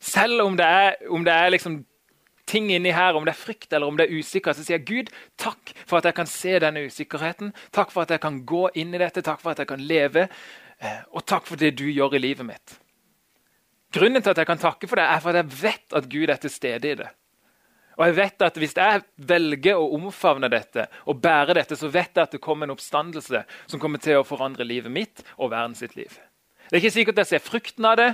Selv 0.00 0.42
om 0.42 0.56
det 0.56 0.64
er, 0.64 0.96
om 1.10 1.24
det 1.24 1.32
er 1.32 1.50
liksom 1.50 1.84
ting 2.50 2.70
inni 2.72 2.90
her, 2.90 3.14
om 3.14 3.24
det 3.24 3.34
er 3.34 3.38
frykt 3.38 3.72
eller 3.72 3.86
om 3.86 3.96
det 3.98 4.08
er 4.08 4.18
usikker, 4.18 4.54
så 4.54 4.64
sier 4.64 4.78
jeg 4.78 4.86
Gud 4.88 5.10
takk 5.38 5.74
for 5.84 6.00
at 6.00 6.08
jeg 6.08 6.16
kan 6.18 6.30
se 6.30 6.58
denne 6.62 6.86
usikkerheten. 6.88 7.52
Takk 7.74 7.92
for 7.94 8.06
at 8.06 8.14
jeg 8.14 8.22
kan 8.22 8.40
gå 8.48 8.68
inn 8.80 8.94
i 8.94 9.02
dette, 9.02 9.22
takk 9.22 9.42
for 9.42 9.52
at 9.52 9.62
jeg 9.62 9.70
kan 9.70 9.82
leve, 9.82 10.26
eh, 10.80 11.02
og 11.14 11.26
takk 11.26 11.46
for 11.46 11.60
det 11.60 11.76
du 11.78 11.86
gjør 11.90 12.16
i 12.18 12.22
livet 12.22 12.48
mitt. 12.48 12.78
Grunnen 13.94 14.22
til 14.22 14.32
at 14.32 14.38
jeg 14.38 14.46
kan 14.46 14.60
takke 14.62 14.88
for 14.90 14.98
det, 14.98 15.06
er 15.06 15.22
for 15.22 15.34
at 15.34 15.42
jeg 15.42 15.62
vet 15.62 15.98
at 15.98 16.10
Gud 16.10 16.30
er 16.30 16.38
til 16.42 16.52
stede 16.54 16.90
i 16.90 16.98
det. 17.02 17.08
Og 17.98 18.06
jeg 18.06 18.16
vet 18.16 18.42
at 18.42 18.56
Hvis 18.56 18.76
jeg 18.76 19.02
velger 19.16 19.78
å 19.78 19.90
omfavne 19.96 20.48
dette 20.48 20.86
og 21.06 21.20
bære 21.20 21.54
dette, 21.58 21.76
så 21.76 21.88
vet 21.88 22.14
jeg 22.14 22.22
at 22.22 22.32
det 22.36 22.42
kommer 22.42 22.66
en 22.66 22.74
oppstandelse 22.74 23.44
som 23.66 23.80
kommer 23.80 23.98
til 24.02 24.20
å 24.20 24.26
forandre 24.26 24.64
livet 24.64 24.92
mitt 24.92 25.24
og 25.36 25.50
verden 25.50 25.74
sitt 25.74 25.96
liv. 25.96 26.12
Det 26.68 26.78
er 26.78 26.84
ikke 26.84 26.94
sikkert 26.94 27.22
jeg 27.22 27.32
ser 27.32 27.44
frukten 27.44 27.84
av 27.84 27.96
det. 27.98 28.12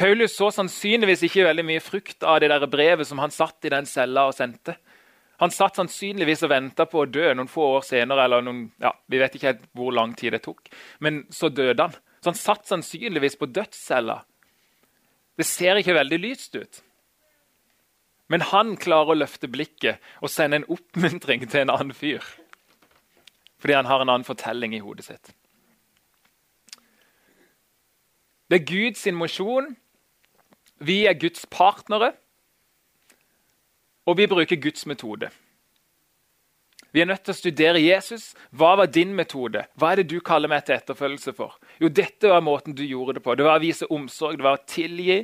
Paulus 0.00 0.34
så 0.36 0.48
sannsynligvis 0.50 1.26
ikke 1.28 1.44
veldig 1.44 1.64
mye 1.68 1.82
frukt 1.84 2.24
av 2.24 2.40
det 2.40 2.48
der 2.48 2.64
brevet 2.66 3.06
som 3.06 3.20
han 3.20 3.30
satt 3.30 3.68
i 3.68 3.72
den 3.72 3.86
cella 3.86 4.24
og 4.30 4.34
sendte. 4.34 4.78
Han 5.42 5.50
satt 5.50 5.76
sannsynligvis 5.76 6.44
og 6.46 6.52
venta 6.52 6.86
på 6.86 7.02
å 7.02 7.08
dø 7.10 7.32
noen 7.34 7.50
få 7.50 7.64
år 7.76 7.84
senere. 7.86 8.24
eller 8.24 8.42
noen, 8.42 8.70
ja, 8.80 8.92
Vi 9.08 9.18
vet 9.18 9.34
ikke 9.34 9.50
helt 9.50 9.66
hvor 9.74 9.92
lang 9.92 10.14
tid 10.14 10.32
det 10.32 10.42
tok. 10.42 10.70
Men 11.00 11.26
så 11.30 11.48
døde 11.48 11.82
han. 11.82 11.96
Så 12.22 12.30
han 12.30 12.38
satt 12.38 12.66
sannsynligvis 12.66 13.36
på 13.36 13.50
dødscella. 13.50 14.22
Det 15.36 15.46
ser 15.46 15.80
ikke 15.80 15.96
veldig 15.96 16.18
lyst 16.22 16.54
ut. 16.54 16.82
Men 18.32 18.46
han 18.48 18.76
klarer 18.80 19.12
å 19.12 19.18
løfte 19.20 19.50
blikket 19.52 20.00
og 20.24 20.32
sende 20.32 20.62
en 20.62 20.70
oppmuntring 20.72 21.44
til 21.44 21.66
en 21.66 21.74
annen 21.74 21.92
fyr. 21.96 22.24
Fordi 23.60 23.76
han 23.76 23.90
har 23.90 24.02
en 24.02 24.08
annen 24.08 24.26
fortelling 24.26 24.72
i 24.74 24.80
hodet 24.82 25.04
sitt. 25.10 25.34
Det 28.48 28.58
er 28.58 28.66
Guds 28.68 29.04
mosjon. 29.16 29.74
Vi 30.82 31.04
er 31.06 31.14
Guds 31.20 31.44
partnere. 31.52 32.14
Og 34.08 34.18
vi 34.18 34.26
bruker 34.26 34.58
Guds 34.58 34.86
metode. 34.88 35.30
Vi 36.92 37.00
er 37.00 37.08
nødt 37.08 37.22
til 37.24 37.32
å 37.32 37.38
studere 37.38 37.80
Jesus. 37.80 38.32
Hva 38.50 38.74
var 38.80 38.90
din 38.92 39.14
metode? 39.16 39.62
Hva 39.80 39.92
er 39.92 40.02
det 40.02 40.10
du 40.10 40.18
kaller 40.24 40.50
meg 40.52 40.66
til 40.66 40.76
etterfølgelse 40.76 41.32
for? 41.36 41.54
Jo, 41.80 41.88
dette 41.88 42.28
var 42.28 42.44
måten 42.44 42.76
du 42.76 42.82
gjorde 42.84 43.16
det 43.16 43.24
på. 43.24 43.36
Det 43.36 43.46
var 43.46 43.60
å 43.60 43.64
vise 43.64 43.88
omsorg, 43.88 44.36
det 44.40 44.44
var 44.44 44.58
å 44.58 44.66
tilgi, 44.68 45.22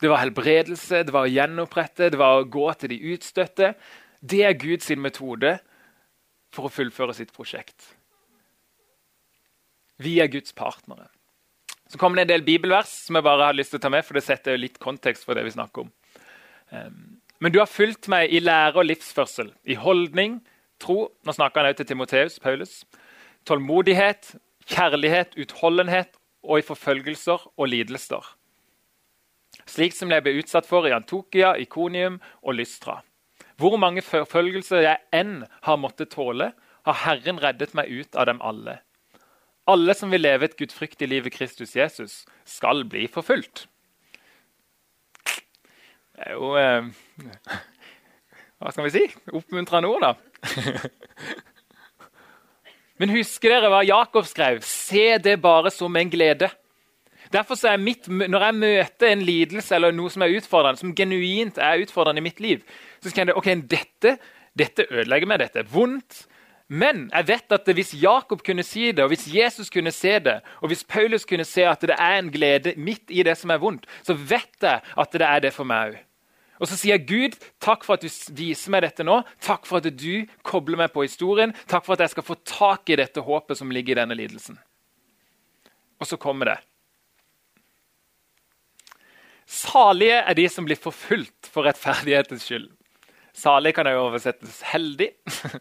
det 0.00 0.10
var 0.12 0.20
helbredelse, 0.20 1.04
det 1.08 1.14
var 1.14 1.24
å 1.24 1.32
gjenopprette, 1.32 2.10
det 2.12 2.20
var 2.20 2.40
å 2.40 2.48
gå 2.48 2.66
til 2.76 2.92
de 2.92 2.98
utstøtte. 3.14 3.72
Det 4.20 4.42
er 4.44 4.58
Guds 4.60 4.90
metode 5.00 5.56
for 6.52 6.68
å 6.68 6.72
fullføre 6.72 7.14
sitt 7.16 7.32
prosjekt. 7.36 7.94
Vi 10.02 10.18
er 10.20 10.28
Guds 10.32 10.52
partnere. 10.56 11.08
Så 11.88 11.98
kommer 11.98 12.18
det 12.18 12.26
en 12.26 12.34
del 12.34 12.44
bibelvers 12.44 12.90
som 13.06 13.16
jeg 13.16 13.24
bare 13.24 13.48
har 13.48 13.56
lyst 13.56 13.72
til 13.72 13.80
å 13.80 13.84
ta 13.86 13.92
med, 13.94 14.04
for 14.04 14.18
det 14.18 14.26
setter 14.26 14.58
litt 14.58 14.80
kontekst 14.82 15.24
for 15.24 15.38
det 15.38 15.46
vi 15.46 15.54
snakker 15.54 15.86
om. 15.86 15.92
Um, 16.74 17.22
men 17.40 17.52
du 17.54 17.60
har 17.60 17.70
fulgt 17.70 18.08
meg 18.12 18.32
i 18.34 18.42
lære 18.42 18.80
og 18.80 18.88
livsførsel, 18.88 19.52
i 19.64 19.76
holdning, 19.78 20.40
tro 20.82 21.06
Nå 21.24 21.32
snakker 21.32 21.62
han 21.62 21.70
også 21.70 21.80
til 21.80 21.88
Timoteus, 21.92 22.40
Paulus. 22.42 22.80
Tålmodighet, 23.48 24.34
kjærlighet, 24.68 25.36
utholdenhet 25.40 26.18
og 26.44 26.60
i 26.60 26.66
forfølgelser 26.66 27.46
og 27.56 27.70
lidelser. 27.70 28.35
Slik 29.66 29.96
som 29.96 30.12
jeg 30.14 30.22
ble 30.22 30.36
utsatt 30.40 30.68
for 30.68 30.86
i 30.86 30.94
Antokia, 30.94 31.56
Ikonium 31.58 32.20
og 32.42 32.58
Lystra. 32.60 33.00
Hvor 33.58 33.78
mange 33.80 34.04
forfølgelser 34.04 34.84
jeg 34.84 35.02
enn 35.16 35.40
har 35.66 35.80
måttet 35.80 36.12
tåle, 36.14 36.52
har 36.86 37.00
Herren 37.02 37.40
reddet 37.42 37.74
meg 37.74 37.90
ut 37.90 38.18
av 38.18 38.28
dem 38.30 38.42
alle. 38.44 38.78
Alle 39.66 39.96
som 39.98 40.12
vil 40.14 40.22
leve 40.22 40.46
et 40.46 40.58
gudfryktig 40.58 41.08
liv 41.10 41.26
i 41.26 41.32
Kristus 41.34 41.74
Jesus, 41.74 42.20
skal 42.46 42.84
bli 42.86 43.08
forfulgt. 43.10 43.64
Det 46.16 46.28
er 46.28 46.36
jo 46.36 46.52
eh, 46.56 46.86
Hva 48.62 48.72
skal 48.72 48.86
vi 48.86 48.94
si? 48.94 49.02
Oppmuntrende 49.34 49.90
ord, 49.90 50.06
da. 50.06 50.46
Men 53.00 53.12
husker 53.12 53.52
dere 53.52 53.68
hva 53.72 53.82
Jakob 53.84 54.24
skrev? 54.28 54.62
Se 54.64 55.18
det 55.20 55.36
bare 55.42 55.72
som 55.74 55.96
en 55.98 56.12
glede. 56.12 56.48
Derfor 57.32 57.58
er 57.66 57.76
mitt, 57.76 58.08
Når 58.08 58.44
jeg 58.44 58.54
møter 58.54 59.10
en 59.10 59.22
lidelse 59.22 59.74
eller 59.74 59.92
noe 59.92 60.10
som 60.10 60.22
er 60.22 60.36
utfordrende, 60.36 60.80
som 60.80 60.94
genuint 60.94 61.58
er 61.58 61.82
utfordrende 61.82 62.22
i 62.22 62.26
mitt 62.28 62.40
liv, 62.40 62.62
så 63.02 63.10
kjenner 63.10 63.34
jeg 63.34 63.40
ok, 63.42 63.68
dette, 63.70 64.16
dette 64.56 64.86
ødelegger 64.90 65.26
meg, 65.26 65.40
dette 65.40 65.62
er 65.62 65.70
vondt. 65.70 66.26
Men 66.68 67.04
jeg 67.12 67.28
vet 67.28 67.52
at 67.54 67.68
hvis 67.78 67.94
Jakob 67.94 68.42
kunne 68.42 68.64
si 68.66 68.90
det, 68.90 69.04
og 69.04 69.12
hvis 69.12 69.28
Jesus 69.30 69.70
kunne 69.70 69.92
se 69.94 70.18
det, 70.18 70.40
og 70.60 70.72
hvis 70.72 70.82
Paulus 70.84 71.24
kunne 71.24 71.44
se 71.46 71.62
at 71.62 71.80
det 71.80 71.94
er 71.94 72.18
en 72.18 72.32
glede 72.32 72.74
midt 72.76 73.10
i 73.10 73.22
det 73.22 73.36
som 73.38 73.50
er 73.54 73.62
vondt, 73.62 73.86
så 74.02 74.14
vet 74.18 74.58
jeg 74.62 74.82
at 74.82 75.12
det 75.12 75.26
er 75.28 75.46
det 75.46 75.54
for 75.54 75.68
meg 75.68 75.92
òg. 75.92 76.02
Og 76.56 76.70
så 76.70 76.76
sier 76.78 76.96
jeg, 76.96 77.04
Gud, 77.06 77.34
takk 77.60 77.84
for 77.84 77.98
at 77.98 78.04
du 78.04 78.08
viser 78.36 78.72
meg 78.72 78.86
dette 78.86 79.04
nå. 79.04 79.18
Takk 79.44 79.66
for 79.68 79.82
at 79.82 79.90
du 79.92 80.24
kobler 80.46 80.80
meg 80.80 80.94
på 80.94 81.04
historien. 81.04 81.52
Takk 81.68 81.84
for 81.84 81.96
at 81.96 82.06
jeg 82.06 82.14
skal 82.14 82.24
få 82.24 82.38
tak 82.48 82.88
i 82.88 82.96
dette 82.96 83.20
håpet 83.20 83.60
som 83.60 83.72
ligger 83.72 83.92
i 83.92 83.98
denne 84.00 84.16
lidelsen. 84.16 84.56
Og 86.00 86.08
så 86.08 86.16
kommer 86.20 86.52
det. 86.52 86.56
Salige 89.46 90.18
er 90.18 90.34
de 90.34 90.48
som 90.50 90.66
blir 90.66 90.78
forfulgt 90.80 91.48
for 91.52 91.68
rettferdighetens 91.68 92.46
skyld. 92.48 92.66
Salig 93.36 93.74
kan 93.76 93.88
jo 93.90 94.08
oversettes 94.08 94.62
heldig. 94.72 95.12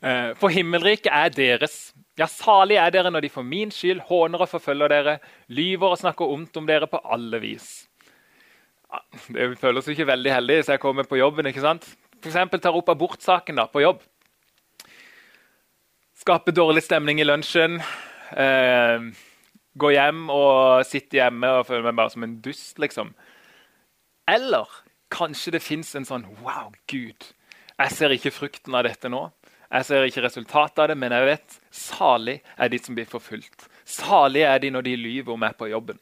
Eh, 0.00 0.30
for 0.40 0.48
himmelriket 0.48 1.10
er 1.12 1.28
deres. 1.28 1.90
Ja, 2.16 2.24
salig 2.24 2.78
er 2.80 2.88
dere 2.88 3.10
når 3.12 3.26
de 3.26 3.28
for 3.34 3.44
min 3.44 3.68
skyld 3.68 3.98
håner 4.08 4.40
og 4.40 4.48
forfølger 4.48 4.88
dere, 4.88 5.18
lyver 5.52 5.92
og 5.92 5.98
snakker 6.00 6.30
ondt 6.32 6.56
om 6.56 6.64
dere 6.64 6.88
på 6.88 7.02
alle 7.04 7.36
vis. 7.42 7.66
Det 9.28 9.50
føles 9.60 9.84
jo 9.84 9.92
ikke 9.92 10.08
veldig 10.08 10.32
heldig 10.32 10.56
hvis 10.56 10.70
jeg 10.72 10.80
kommer 10.80 11.04
på 11.04 11.20
jobben. 11.20 11.50
ikke 11.52 11.60
sant? 11.60 11.84
F.eks. 12.16 12.38
tar 12.62 12.76
opp 12.80 12.88
abortsaken 12.88 13.60
da, 13.60 13.66
på 13.68 13.84
jobb. 13.84 14.00
Skaper 16.20 16.56
dårlig 16.56 16.86
stemning 16.88 17.20
i 17.20 17.28
lunsjen. 17.28 17.76
Eh, 18.32 19.10
går 19.78 19.94
hjem 19.94 20.24
og 20.34 20.86
sitte 20.88 21.20
hjemme 21.20 21.50
og 21.60 21.66
føle 21.68 21.84
meg 21.86 21.98
bare 21.98 22.14
som 22.14 22.26
en 22.26 22.38
dust, 22.42 22.78
liksom. 22.82 23.12
Eller 24.30 24.66
kanskje 25.10 25.54
det 25.56 25.62
fins 25.64 25.92
en 25.98 26.06
sånn 26.06 26.26
Wow, 26.42 26.72
Gud, 26.90 27.32
jeg 27.80 27.94
ser 27.94 28.14
ikke 28.14 28.34
frukten 28.34 28.76
av 28.76 28.86
dette 28.86 29.10
nå. 29.10 29.28
Jeg 29.70 29.86
ser 29.86 30.04
ikke 30.06 30.24
resultatet 30.24 30.82
av 30.82 30.90
det, 30.90 30.96
men 30.98 31.14
jeg 31.14 31.26
vet 31.28 31.58
salig 31.70 32.40
er 32.58 32.70
de 32.72 32.78
som 32.82 32.96
blir 32.96 33.06
forfulgt. 33.06 33.68
Salig 33.86 34.42
er 34.42 34.58
de 34.62 34.72
når 34.74 34.88
de 34.88 34.96
lyver 34.98 35.34
om 35.34 35.40
meg 35.40 35.54
på 35.58 35.70
jobben. 35.70 35.98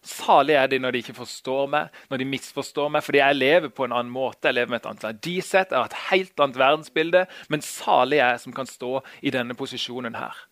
Salig 0.00 0.56
er 0.56 0.70
de 0.72 0.78
når 0.80 0.94
de 0.96 1.02
ikke 1.04 1.18
forstår 1.18 1.66
meg, 1.68 1.96
når 2.08 2.22
de 2.22 2.28
misforstår 2.30 2.88
meg. 2.92 3.04
Fordi 3.04 3.20
jeg 3.20 3.36
lever 3.36 3.72
på 3.76 3.84
en 3.84 3.92
annen 3.92 4.12
måte. 4.12 4.48
Jeg 4.48 4.56
lever 4.56 4.72
med 4.72 4.80
et 4.80 4.88
annet 4.88 5.04
verdisett, 5.04 5.74
jeg 5.74 5.76
har 5.76 5.90
et 5.90 6.06
helt 6.08 6.40
annet 6.40 6.60
verdensbilde. 6.62 7.26
Men 7.52 7.64
salig 7.64 8.22
er 8.22 8.32
jeg 8.32 8.44
som 8.46 8.56
kan 8.56 8.70
stå 8.70 8.94
i 9.20 9.34
denne 9.34 9.56
posisjonen 9.58 10.16
her. 10.16 10.46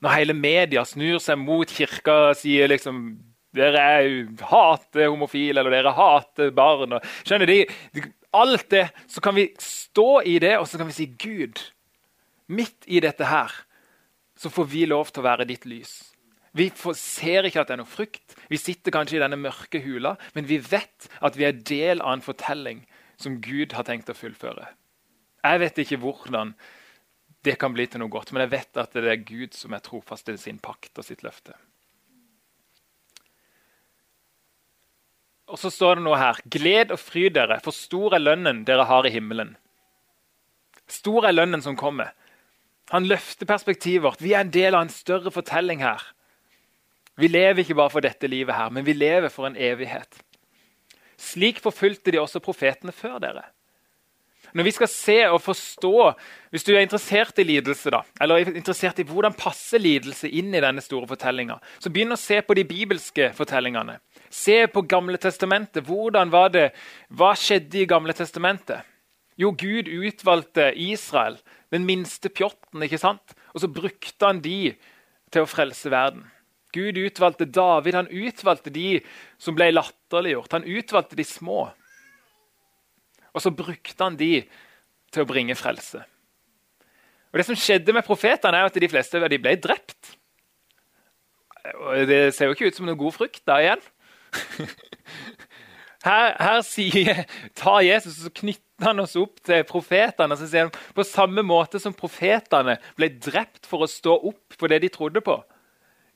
Når 0.00 0.16
hele 0.16 0.36
media 0.36 0.84
snur 0.88 1.18
seg 1.22 1.38
mot 1.40 1.68
kirka 1.68 2.16
og 2.30 2.38
sier 2.40 2.70
liksom 2.70 3.02
dere 3.56 3.82
er, 3.82 4.12
hater 4.46 5.08
homofile, 5.10 5.58
eller 5.58 5.74
dere 5.74 5.92
hater 5.96 6.52
barn. 6.54 6.94
Og, 6.96 7.06
skjønner 7.26 7.50
de, 7.50 7.64
Alt 8.30 8.68
det. 8.70 8.84
Så 9.10 9.20
kan 9.20 9.34
vi 9.34 9.48
stå 9.58 10.22
i 10.22 10.38
det, 10.38 10.54
og 10.58 10.68
så 10.70 10.78
kan 10.78 10.86
vi 10.86 10.94
si 10.94 11.08
Gud, 11.18 11.58
midt 12.46 12.86
i 12.86 13.00
dette 13.02 13.26
her, 13.26 13.50
så 14.38 14.50
får 14.50 14.68
vi 14.70 14.84
lov 14.86 15.10
til 15.10 15.22
å 15.22 15.26
være 15.26 15.48
ditt 15.50 15.66
lys. 15.68 15.96
Vi 16.56 16.66
ser 16.98 17.46
ikke 17.46 17.62
at 17.62 17.70
det 17.70 17.76
er 17.76 17.82
noe 17.82 17.90
frykt. 17.90 18.34
Vi 18.50 18.58
sitter 18.58 18.94
kanskje 18.94 19.18
i 19.18 19.22
denne 19.22 19.38
mørke 19.38 19.82
hula, 19.84 20.16
men 20.34 20.48
vi 20.48 20.58
vet 20.62 21.10
at 21.22 21.38
vi 21.38 21.46
er 21.46 21.58
del 21.58 22.02
av 22.02 22.16
en 22.16 22.24
fortelling 22.24 22.82
som 23.20 23.38
Gud 23.42 23.76
har 23.76 23.86
tenkt 23.86 24.10
å 24.10 24.16
fullføre. 24.16 24.66
Jeg 25.44 25.60
vet 25.62 25.78
ikke 25.82 26.00
hvordan 26.02 26.54
det 27.46 27.56
kan 27.60 27.72
bli 27.72 27.86
til 27.88 28.02
noe 28.02 28.12
godt, 28.12 28.32
men 28.32 28.44
jeg 28.44 28.52
vet 28.52 28.80
at 28.82 28.94
det 28.96 29.08
er 29.08 29.24
Gud 29.24 29.56
som 29.56 29.72
er 29.72 29.82
trofast 29.84 30.26
til 30.28 30.38
sin 30.40 30.60
pakt 30.60 31.00
og 31.00 31.06
sitt 31.06 31.24
løfte. 31.24 31.56
Og 35.50 35.58
så 35.58 35.70
står 35.72 35.98
det 35.98 36.04
noe 36.04 36.18
her. 36.20 36.38
Gled 36.46 36.92
og 36.94 37.00
fryd 37.00 37.34
dere, 37.34 37.58
for 37.64 37.74
stor 37.74 38.14
er 38.14 38.22
lønnen 38.22 38.62
dere 38.68 38.86
har 38.86 39.08
i 39.08 39.12
himmelen. 39.14 39.56
Stor 40.90 41.26
er 41.26 41.34
lønnen 41.34 41.62
som 41.64 41.78
kommer. 41.78 42.12
Han 42.94 43.06
løfter 43.06 43.46
perspektivet 43.46 44.04
vårt. 44.04 44.22
Vi 44.22 44.34
er 44.34 44.44
en 44.44 44.54
del 44.54 44.76
av 44.76 44.84
en 44.86 44.92
større 44.92 45.32
fortelling 45.34 45.82
her. 45.82 46.02
Vi 47.20 47.28
lever 47.28 47.62
ikke 47.62 47.76
bare 47.78 47.92
for 47.92 48.04
dette 48.04 48.30
livet, 48.30 48.54
her, 48.54 48.70
men 48.70 48.86
vi 48.86 48.94
lever 48.94 49.30
for 49.32 49.46
en 49.46 49.58
evighet. 49.58 50.22
Slik 51.20 51.60
forfulgte 51.60 52.14
de 52.14 52.20
også 52.20 52.40
profetene 52.42 52.94
før 52.96 53.18
dere. 53.22 53.44
Når 54.54 54.66
vi 54.66 54.72
skal 54.74 54.88
se 54.90 55.18
og 55.30 55.40
forstå, 55.42 56.14
Hvis 56.50 56.64
du 56.66 56.72
er 56.74 56.82
interessert 56.82 57.38
i 57.38 57.44
lidelse, 57.46 57.90
da, 57.94 58.00
eller 58.20 58.40
er 58.40 58.56
interessert 58.58 58.98
i 58.98 59.04
hvordan 59.06 59.36
passer 59.38 59.78
lidelse 59.78 60.26
inn 60.26 60.50
i 60.50 60.60
denne 60.60 60.82
store 60.82 61.06
fortellinga, 61.06 61.60
så 61.78 61.92
begynn 61.94 62.10
å 62.10 62.18
se 62.18 62.40
på 62.42 62.56
de 62.58 62.64
bibelske 62.66 63.28
fortellingene. 63.36 64.00
Se 64.28 64.66
på 64.66 64.82
Gamle 64.82 65.16
testamentet. 65.22 65.86
Hvordan 65.86 66.32
var 66.32 66.50
det, 66.50 66.72
Hva 67.08 67.36
skjedde 67.38 67.78
i 67.78 67.86
Gamle 67.86 68.12
testamentet? 68.12 68.82
Jo, 69.38 69.52
Gud 69.54 69.86
utvalgte 69.86 70.72
Israel, 70.74 71.38
den 71.70 71.86
minste 71.86 72.28
pjotten, 72.28 72.82
ikke 72.82 72.98
sant? 72.98 73.36
og 73.54 73.62
så 73.62 73.70
brukte 73.70 74.26
han 74.26 74.42
de 74.42 74.74
til 75.30 75.44
å 75.44 75.48
frelse 75.48 75.90
verden. 75.92 76.26
Gud 76.74 76.98
utvalgte 77.00 77.48
David, 77.50 77.96
han 77.98 78.10
utvalgte 78.10 78.70
de 78.70 79.00
som 79.42 79.56
ble 79.58 79.72
latterliggjort. 79.74 80.52
Han 80.54 80.66
utvalgte 80.68 81.18
de 81.18 81.26
små. 81.26 81.64
Og 83.34 83.44
så 83.44 83.52
brukte 83.54 84.02
han 84.02 84.18
de 84.18 84.42
til 85.10 85.24
å 85.24 85.28
bringe 85.28 85.56
frelse. 85.58 86.02
Og 87.30 87.38
Det 87.38 87.46
som 87.46 87.58
skjedde 87.58 87.94
med 87.94 88.06
profetene, 88.06 88.58
er 88.58 88.70
at 88.70 88.74
de 88.82 88.90
fleste 88.90 89.20
de 89.30 89.38
ble 89.38 89.56
drept. 89.56 90.16
Og 91.74 92.06
Det 92.06 92.34
ser 92.34 92.50
jo 92.50 92.56
ikke 92.56 92.70
ut 92.70 92.78
som 92.78 92.86
noe 92.88 92.98
god 92.98 93.14
frukt 93.14 93.42
da 93.46 93.60
igjen. 93.62 93.84
Her, 96.00 96.32
her 96.40 96.62
sier, 96.64 97.26
tar 97.52 97.82
Jesus 97.84 98.22
og 98.24 98.32
knytter 98.38 98.86
han 98.88 99.02
oss 99.02 99.18
opp 99.20 99.42
til 99.44 99.66
profetene. 99.68 100.32
og 100.32 100.40
så 100.40 100.46
sier 100.48 100.64
han, 100.64 100.70
På 100.96 101.04
samme 101.04 101.44
måte 101.44 101.76
som 101.82 101.92
profetene 101.92 102.78
ble 102.96 103.10
drept 103.20 103.68
for 103.68 103.84
å 103.84 103.90
stå 103.90 104.14
opp 104.16 104.56
for 104.56 104.72
det 104.72 104.78
de 104.80 104.88
trodde 104.88 105.20
på, 105.20 105.36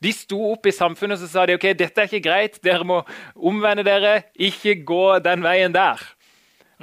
de 0.00 0.12
sto 0.12 0.38
opp 0.52 0.66
i 0.68 0.72
samfunnet 0.72 1.18
og 1.18 1.22
så 1.22 1.28
sa 1.30 1.44
de, 1.46 1.58
ok, 1.58 1.70
dette 1.76 2.00
er 2.00 2.08
ikke 2.08 2.24
greit, 2.24 2.56
dere 2.64 2.84
må 2.84 3.02
omvende 3.36 3.84
dere, 3.86 4.22
ikke 4.36 4.78
gå 4.88 5.18
den 5.24 5.44
veien 5.44 5.72
der. 5.72 6.00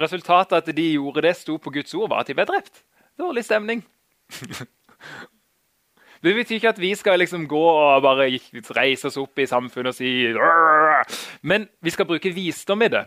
Resultatet 0.02 0.58
at 0.58 0.76
de 0.76 0.86
gjorde 0.96 1.22
det, 1.24 1.36
sto 1.38 1.58
på 1.62 1.72
Guds 1.74 1.94
ord, 1.94 2.10
var 2.10 2.24
at 2.24 2.30
de 2.30 2.36
ble 2.36 2.46
drept. 2.48 2.82
Dårlig 3.20 3.44
stemning. 3.46 3.84
Det 6.22 6.36
betyr 6.36 6.60
ikke 6.60 6.70
at 6.70 6.78
vi 6.78 6.92
skal 6.94 7.18
liksom 7.18 7.48
gå 7.50 7.60
og 7.60 8.04
bare 8.04 8.28
reise 8.76 9.08
oss 9.08 9.18
opp 9.18 9.40
i 9.42 9.46
samfunnet 9.50 9.90
og 9.90 9.96
si 9.96 10.30
Men 11.42 11.66
vi 11.82 11.90
skal 11.90 12.06
bruke 12.06 12.30
visdom 12.30 12.84
i 12.86 12.90
det. 12.92 13.02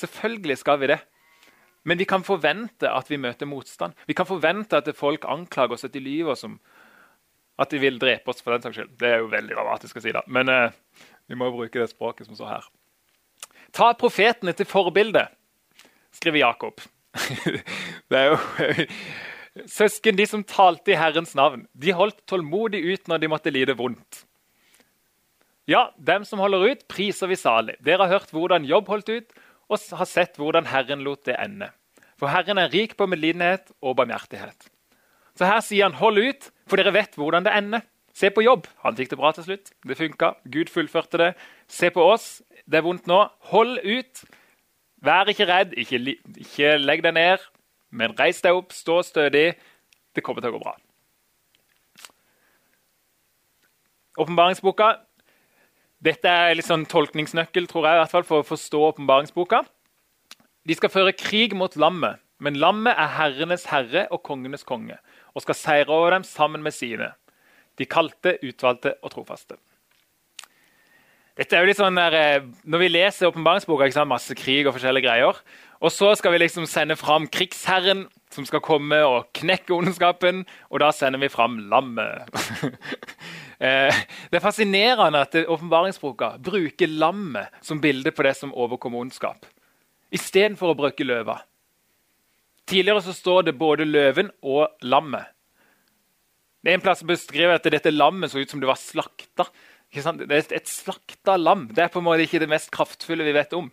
Selvfølgelig 0.00 0.56
skal 0.62 0.80
vi 0.80 0.88
det. 0.94 0.96
Men 1.84 2.00
vi 2.00 2.06
kan 2.08 2.24
forvente 2.24 2.88
at 2.88 3.10
vi 3.10 3.20
møter 3.20 3.46
motstand. 3.46 3.92
Vi 4.08 4.16
kan 4.16 4.26
forvente 4.26 4.80
at 4.80 4.88
folk 4.96 5.24
anklager 5.28 5.76
oss, 5.76 5.84
at 5.84 5.92
de 5.92 6.00
lyver 6.00 6.32
oss 6.32 6.44
om 6.48 6.56
at 7.60 7.70
de 7.70 7.78
vil 7.78 8.00
drepe 8.00 8.32
oss. 8.32 8.42
for 8.42 8.52
den 8.52 8.62
saks 8.62 8.76
skyld. 8.76 8.96
Det 8.98 9.08
er 9.08 9.20
jo 9.22 9.30
veldig 9.30 9.54
dramatisk 9.54 10.00
å 10.00 10.02
si, 10.02 10.12
da. 10.12 10.24
Men 10.26 10.48
eh, 10.48 10.72
vi 11.28 11.38
må 11.38 11.50
bruke 11.52 11.78
det 11.78 11.90
språket 11.92 12.26
som 12.26 12.34
står 12.34 12.50
her. 12.56 12.66
Ta 13.76 13.92
profetene 13.94 14.52
til 14.56 14.66
forbilde, 14.66 15.26
skriver 16.16 16.42
Jakob. 16.42 16.80
det 18.10 18.18
er 18.18 18.32
jo 18.32 18.38
Søsken, 19.72 20.18
de 20.18 20.26
som 20.28 20.42
talte 20.44 20.92
i 20.92 20.98
Herrens 21.00 21.32
navn, 21.36 21.62
de 21.72 21.94
holdt 21.96 22.18
tålmodig 22.28 22.82
ut 22.84 23.08
når 23.08 23.22
de 23.22 23.30
måtte 23.32 23.52
lide 23.54 23.76
vondt. 23.78 24.26
Ja, 25.66 25.88
dem 25.96 26.26
som 26.28 26.42
holder 26.44 26.66
ut, 26.70 26.84
priser 26.92 27.30
vi 27.30 27.38
salig. 27.40 27.74
Dere 27.82 28.04
har 28.04 28.18
hørt 28.18 28.34
hvordan 28.36 28.68
Jobb 28.68 28.90
holdt 28.92 29.08
ut, 29.10 29.32
og 29.66 29.82
har 29.98 30.06
sett 30.06 30.36
hvordan 30.38 30.68
Herren 30.70 31.02
lot 31.02 31.24
det 31.26 31.38
ende. 31.42 31.72
For 32.20 32.30
Herren 32.30 32.60
er 32.60 32.70
rik 32.72 32.94
på 32.96 33.08
medlidenhet 33.10 33.72
og 33.82 33.96
barmhjertighet. 33.98 34.68
Så 35.36 35.48
her 35.48 35.60
sier 35.60 35.88
han 35.88 35.98
'hold 35.98 36.18
ut', 36.18 36.50
for 36.68 36.76
dere 36.76 36.94
vet 36.94 37.16
hvordan 37.16 37.44
det 37.44 37.52
ender. 37.52 37.80
Se 38.14 38.30
på 38.30 38.42
Jobb. 38.42 38.66
Han 38.84 38.96
fikk 38.96 39.10
det 39.10 39.18
bra 39.18 39.32
til 39.32 39.44
slutt. 39.44 39.72
Det 39.84 39.96
funka. 39.96 40.36
Gud 40.48 40.70
fullførte 40.72 41.18
det. 41.18 41.34
Se 41.68 41.90
på 41.90 42.00
oss. 42.00 42.42
Det 42.64 42.78
er 42.78 42.86
vondt 42.86 43.06
nå. 43.06 43.28
Hold 43.52 43.78
ut. 43.84 44.24
Vær 45.04 45.28
ikke 45.30 45.48
redd. 45.48 45.76
Ikke, 45.76 46.00
ikke 46.40 46.76
legg 46.80 47.04
deg 47.04 47.16
ned. 47.16 47.44
Men 47.90 48.16
reis 48.18 48.40
deg 48.44 48.56
opp, 48.56 48.74
stå 48.74 49.00
stødig. 49.06 49.50
Det 50.16 50.24
kommer 50.24 50.44
til 50.44 50.52
å 50.52 50.56
gå 50.56 50.62
bra. 50.64 50.76
Åpenbaringsboka. 54.16 54.94
Dette 56.06 56.28
er 56.28 56.54
litt 56.56 56.68
sånn 56.68 56.86
tolkningsnøkkel 56.88 57.68
tror 57.68 57.88
jeg, 57.88 57.96
i 57.96 58.00
hvert 58.02 58.12
fall, 58.12 58.26
for 58.28 58.42
å 58.42 58.46
forstå 58.46 58.82
åpenbaringsboka. 58.92 59.62
De 60.66 60.76
skal 60.76 60.92
føre 60.92 61.14
krig 61.16 61.54
mot 61.56 61.72
lammet, 61.78 62.20
men 62.42 62.58
lammet 62.60 62.96
er 62.98 63.14
herrenes 63.16 63.68
herre 63.70 64.06
og 64.12 64.24
kongenes 64.26 64.66
konge 64.66 64.98
og 65.36 65.44
skal 65.44 65.56
seire 65.58 65.92
over 65.92 66.16
dem 66.16 66.24
sammen 66.26 66.64
med 66.64 66.74
sine. 66.74 67.12
De 67.76 67.84
kalte, 67.88 68.36
utvalgte 68.44 68.94
og 69.02 69.12
trofaste. 69.12 69.58
Dette 71.36 71.52
er 71.52 71.64
jo 71.64 71.68
litt 71.68 71.78
sånn 71.80 71.98
der, 71.98 72.14
eh, 72.16 72.44
Når 72.64 72.78
vi 72.80 72.88
leser 72.88 73.28
åpenbaringsboka, 73.28 74.04
masse 74.08 74.34
krig 74.34 74.66
og 74.66 74.74
forskjellige 74.74 75.04
greier, 75.04 75.36
og 75.80 75.92
så 75.92 76.14
skal 76.16 76.32
vi 76.32 76.38
liksom 76.38 76.66
sende 76.66 76.96
fram 76.96 77.26
krigsherren 77.28 78.06
som 78.32 78.46
skal 78.48 78.62
komme 78.64 78.96
og 79.04 79.28
knekke 79.36 79.74
ondskapen. 79.76 80.44
Og 80.70 80.80
da 80.80 80.90
sender 80.92 81.20
vi 81.20 81.32
fram 81.32 81.58
lammet. 81.70 82.28
Eh, 83.56 83.88
det 84.28 84.36
er 84.36 84.42
fascinerende 84.44 85.22
at 85.24 85.32
åpenbaringsboka 85.48 86.34
bruker 86.44 86.90
lammet 86.92 87.54
som 87.64 87.78
bilde 87.80 88.10
på 88.12 88.26
det 88.26 88.34
som 88.36 88.50
overkommer 88.52 89.00
ondskap, 89.00 89.46
istedenfor 90.12 90.74
å 90.74 90.76
bruke 90.76 91.06
løva. 91.08 91.38
Tidligere 92.68 93.00
så 93.06 93.14
står 93.16 93.46
det 93.46 93.54
både 93.56 93.86
løven 93.88 94.28
og 94.44 94.76
lammet. 94.84 95.32
Det 96.60 96.74
er 96.74 96.76
en 96.76 96.84
plass 96.84 97.00
beskriver 97.08 97.56
at 97.56 97.64
dette 97.64 97.94
lammet 97.96 98.28
så 98.28 98.44
ut 98.44 98.52
som 98.52 98.60
det 98.60 98.68
var 98.68 98.76
slakta. 98.76 99.48
Det 99.94 100.26
er 100.28 100.56
et 100.58 100.68
slakta 100.68 101.36
lam. 101.38 101.68
Det 101.72 101.84
er 101.84 101.92
på 101.92 102.02
en 102.02 102.08
måte 102.08 102.26
ikke 102.26 102.42
det 102.42 102.50
mest 102.50 102.72
kraftfulle 102.74 103.24
vi 103.24 103.34
vet 103.36 103.54
om. 103.56 103.70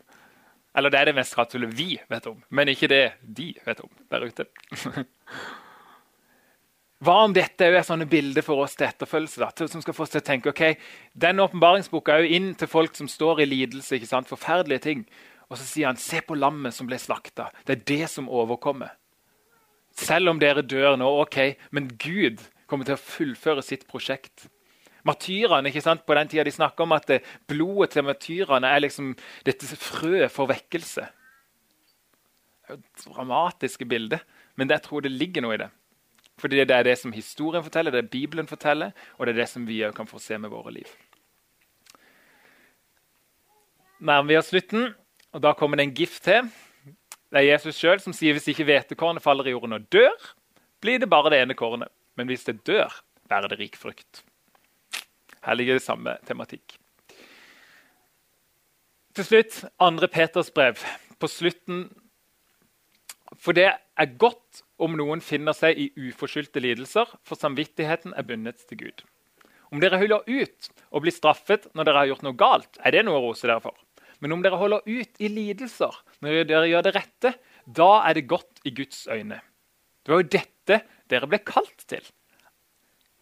Eller 0.77 0.89
det 0.89 0.99
er 0.99 1.11
det 1.11 1.17
mest 1.17 1.35
kraftfulle 1.37 1.69
vi 1.69 1.99
vet 2.09 2.27
om, 2.29 2.39
men 2.49 2.71
ikke 2.71 2.89
det 2.89 3.03
de 3.21 3.51
vet 3.65 3.83
om 3.83 3.91
der 4.09 4.25
ute. 4.25 4.47
Hva 7.03 7.17
om 7.25 7.33
dette 7.35 7.67
er 7.67 7.83
sånne 7.83 8.07
bilder 8.07 8.45
for 8.45 8.63
oss 8.63 8.77
til 8.79 8.87
etterfølgelse? 8.87 9.41
Da, 9.43 9.67
som 9.67 9.83
skal 9.83 9.95
få 9.95 10.05
oss 10.05 10.13
til 10.13 10.21
å 10.21 10.25
tenke, 10.25 10.53
ok, 10.53 10.79
Denne 11.13 11.43
åpenbaringsboka 11.43 12.15
er 12.15 12.23
jo 12.23 12.37
inn 12.37 12.53
til 12.55 12.69
folk 12.71 12.95
som 12.95 13.09
står 13.11 13.43
i 13.43 13.49
lidelse. 13.49 13.97
ikke 13.97 14.07
sant? 14.07 14.29
Forferdelige 14.29 14.85
ting. 14.87 15.03
Og 15.49 15.59
så 15.59 15.67
sier 15.67 15.89
han, 15.89 15.99
se 15.99 16.23
på 16.23 16.37
lammet 16.39 16.73
som 16.73 16.87
ble 16.87 16.97
slakta. 17.01 17.49
Det 17.67 17.75
er 17.75 17.83
det 17.91 18.09
som 18.13 18.31
overkommer. 18.31 18.95
Selv 19.99 20.31
om 20.31 20.39
dere 20.41 20.63
dør 20.65 20.95
nå, 20.97 21.09
ok, 21.25 21.59
men 21.75 21.91
Gud 22.01 22.41
kommer 22.71 22.87
til 22.87 22.95
å 22.95 23.03
fullføre 23.03 23.61
sitt 23.65 23.83
prosjekt. 23.89 24.47
Martyrene 25.03 25.67
ikke 25.67 25.83
sant? 25.83 26.05
på 26.07 26.15
den 26.15 26.29
tida 26.31 26.45
de 26.47 26.55
snakker 26.55 26.85
om 26.85 26.95
at 26.95 27.07
det, 27.09 27.19
blodet 27.49 27.91
til 27.91 28.05
martyrene 28.07 28.69
er 28.71 28.83
liksom 28.85 29.13
dette 29.45 29.67
frøet 29.67 30.31
for 30.31 30.47
vekkelse. 30.51 31.07
Det 32.63 32.71
er 32.71 32.77
jo 32.77 33.13
dramatiske 33.13 33.85
bilder, 33.85 34.23
men 34.55 34.71
jeg 34.71 34.85
tror 34.85 35.03
det 35.03 35.11
ligger 35.11 35.43
noe 35.43 35.57
i 35.57 35.63
det. 35.65 35.69
Fordi 36.39 36.63
det 36.63 36.75
er 36.75 36.87
det 36.87 36.95
som 36.97 37.13
historien 37.13 37.63
forteller, 37.63 37.91
det 37.91 38.05
er 38.05 38.13
Bibelen 38.13 38.47
forteller, 38.47 38.93
og 39.17 39.27
det 39.27 39.35
er 39.35 39.43
det 39.43 39.49
som 39.51 39.67
vi 39.67 39.83
òg 39.85 39.93
kan 39.95 40.07
få 40.09 40.21
se 40.23 40.39
med 40.39 40.53
våre 40.53 40.71
liv. 40.73 40.89
Nærmer 44.03 44.31
vi 44.31 44.39
oss 44.39 44.49
slutten, 44.51 44.93
og 45.33 45.43
da 45.43 45.53
kommer 45.57 45.79
det 45.79 45.87
en 45.87 45.95
gift 45.95 46.23
til. 46.25 46.49
Det 47.31 47.41
er 47.41 47.51
Jesus 47.53 47.77
sjøl 47.79 48.01
som 48.01 48.15
sier 48.15 48.35
hvis 48.35 48.49
ikke 48.51 48.65
hvetekornet 48.67 49.23
faller 49.23 49.47
i 49.47 49.53
jorden 49.53 49.77
og 49.77 49.85
dør, 49.93 50.15
blir 50.83 50.99
det 50.99 51.09
bare 51.09 51.31
det 51.33 51.43
ene 51.43 51.55
kornet. 51.57 51.91
Men 52.19 52.29
hvis 52.29 52.45
det 52.45 52.61
dør, 52.67 52.91
bærer 53.29 53.49
det 53.49 53.59
rik 53.59 53.77
frukt. 53.79 54.23
Her 55.43 55.59
ligger 55.59 55.79
det 55.79 55.85
samme 55.85 56.15
tematikk. 56.27 56.77
Til 59.13 59.27
slutt, 59.27 59.59
andre 59.83 60.09
Peters 60.09 60.49
brev. 60.53 60.79
På 61.21 61.29
slutten 61.29 61.85
For 63.37 63.53
det 63.53 63.67
er 63.69 64.17
godt 64.17 64.63
om 64.81 64.95
noen 64.97 65.21
finner 65.21 65.55
seg 65.57 65.77
i 65.79 65.89
uforskyldte 65.97 66.61
lidelser, 66.61 67.09
for 67.25 67.37
samvittigheten 67.39 68.13
er 68.17 68.25
bundet 68.27 68.61
til 68.69 68.79
Gud. 68.79 69.03
Om 69.73 69.81
dere 69.81 69.97
holder 69.97 70.25
ut 70.27 70.69
og 70.93 71.03
blir 71.03 71.15
straffet 71.15 71.65
når 71.73 71.87
dere 71.87 72.01
har 72.03 72.09
gjort 72.11 72.25
noe 72.27 72.37
galt, 72.37 72.77
er 72.77 72.93
det 72.93 73.03
noe 73.05 73.17
å 73.17 73.23
rose 73.25 73.47
dere 73.47 73.61
for. 73.63 73.75
Men 74.21 74.35
om 74.35 74.43
dere 74.45 74.59
holder 74.61 74.85
ut 74.85 75.21
i 75.21 75.29
lidelser 75.33 75.97
når 76.23 76.45
dere 76.49 76.69
gjør 76.69 76.85
det 76.85 76.95
rette, 76.95 77.33
da 77.65 77.89
er 78.05 78.17
det 78.17 78.27
godt 78.29 78.61
i 78.69 78.73
Guds 78.75 79.05
øyne. 79.09 79.41
Det 80.03 80.13
var 80.13 80.21
jo 80.21 80.31
dette 80.37 80.79
dere 81.09 81.29
ble 81.31 81.41
kalt 81.47 81.85
til. 81.89 82.05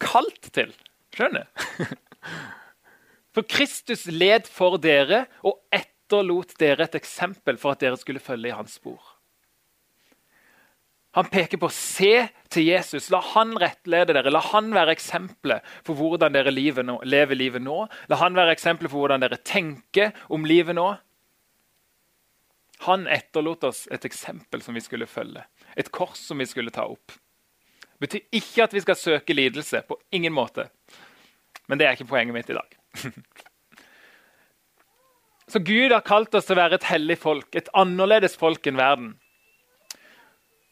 Kalt 0.02 0.52
til! 0.52 0.72
Skjønner? 1.16 1.48
For 3.32 3.46
Kristus 3.48 4.06
led 4.06 4.48
for 4.50 4.76
dere 4.82 5.24
og 5.46 5.62
etterlot 5.72 6.54
dere 6.60 6.86
et 6.86 6.98
eksempel 7.00 7.58
for 7.60 7.72
at 7.72 7.80
dere 7.84 8.00
skulle 8.00 8.22
følge 8.22 8.52
i 8.52 8.56
hans 8.56 8.76
spor. 8.80 9.00
Han 11.12 11.28
peker 11.28 11.60
på 11.60 11.68
se 11.68 12.28
til 12.48 12.70
Jesus. 12.70 13.10
La 13.12 13.20
han 13.34 13.52
rettlede 13.60 14.14
dere. 14.16 14.32
La 14.32 14.40
han 14.52 14.70
være 14.72 14.94
eksempelet 14.96 15.64
for 15.84 15.98
hvordan 15.98 16.32
dere 16.32 16.52
lever 16.52 17.36
livet 17.36 17.60
nå. 17.64 17.78
La 18.08 18.20
han 18.22 18.36
være 18.36 18.54
eksempelet 18.56 18.92
for 18.92 19.04
hvordan 19.04 19.24
dere 19.24 19.40
tenker 19.44 20.16
om 20.32 20.48
livet 20.48 20.76
nå. 20.78 20.88
Han 22.88 23.04
etterlot 23.06 23.68
oss 23.68 23.84
et 23.92 24.08
eksempel 24.08 24.64
som 24.64 24.74
vi 24.74 24.82
skulle 24.82 25.06
følge. 25.06 25.44
Et 25.76 25.92
kors 25.92 26.18
som 26.18 26.40
vi 26.40 26.48
skulle 26.48 26.72
ta 26.72 26.88
opp. 26.88 27.12
Det 27.12 28.08
betyr 28.08 28.40
ikke 28.40 28.64
at 28.64 28.72
vi 28.74 28.80
skal 28.82 28.98
søke 28.98 29.36
lidelse. 29.36 29.84
På 29.86 30.00
ingen 30.10 30.32
måte. 30.32 30.70
Men 31.68 31.78
det 31.78 31.86
er 31.86 31.96
ikke 31.96 32.10
poenget 32.10 32.36
mitt 32.36 32.50
i 32.50 32.58
dag. 32.58 32.78
Så 35.52 35.60
Gud 35.60 35.92
har 35.92 36.04
kalt 36.06 36.34
oss 36.34 36.46
til 36.48 36.56
å 36.56 36.62
være 36.62 36.78
et 36.78 36.88
hellig 36.88 37.18
folk, 37.20 37.50
et 37.58 37.68
annerledes 37.76 38.38
folk 38.40 38.66
enn 38.68 38.78
verden. 38.78 39.10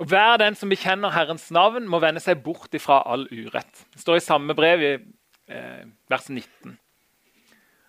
Og 0.00 0.08
Hver 0.08 0.38
den 0.40 0.56
som 0.56 0.70
bekjenner 0.72 1.12
Herrens 1.12 1.50
navn, 1.52 1.88
må 1.90 2.00
vende 2.00 2.22
seg 2.24 2.40
bort 2.44 2.72
ifra 2.76 3.02
all 3.04 3.26
urett. 3.28 3.82
Det 3.92 4.00
står 4.00 4.16
i 4.16 4.24
samme 4.24 4.56
brev, 4.56 4.80
i 4.80 4.92
eh, 5.52 5.82
vers 6.08 6.30
19. 6.30 6.78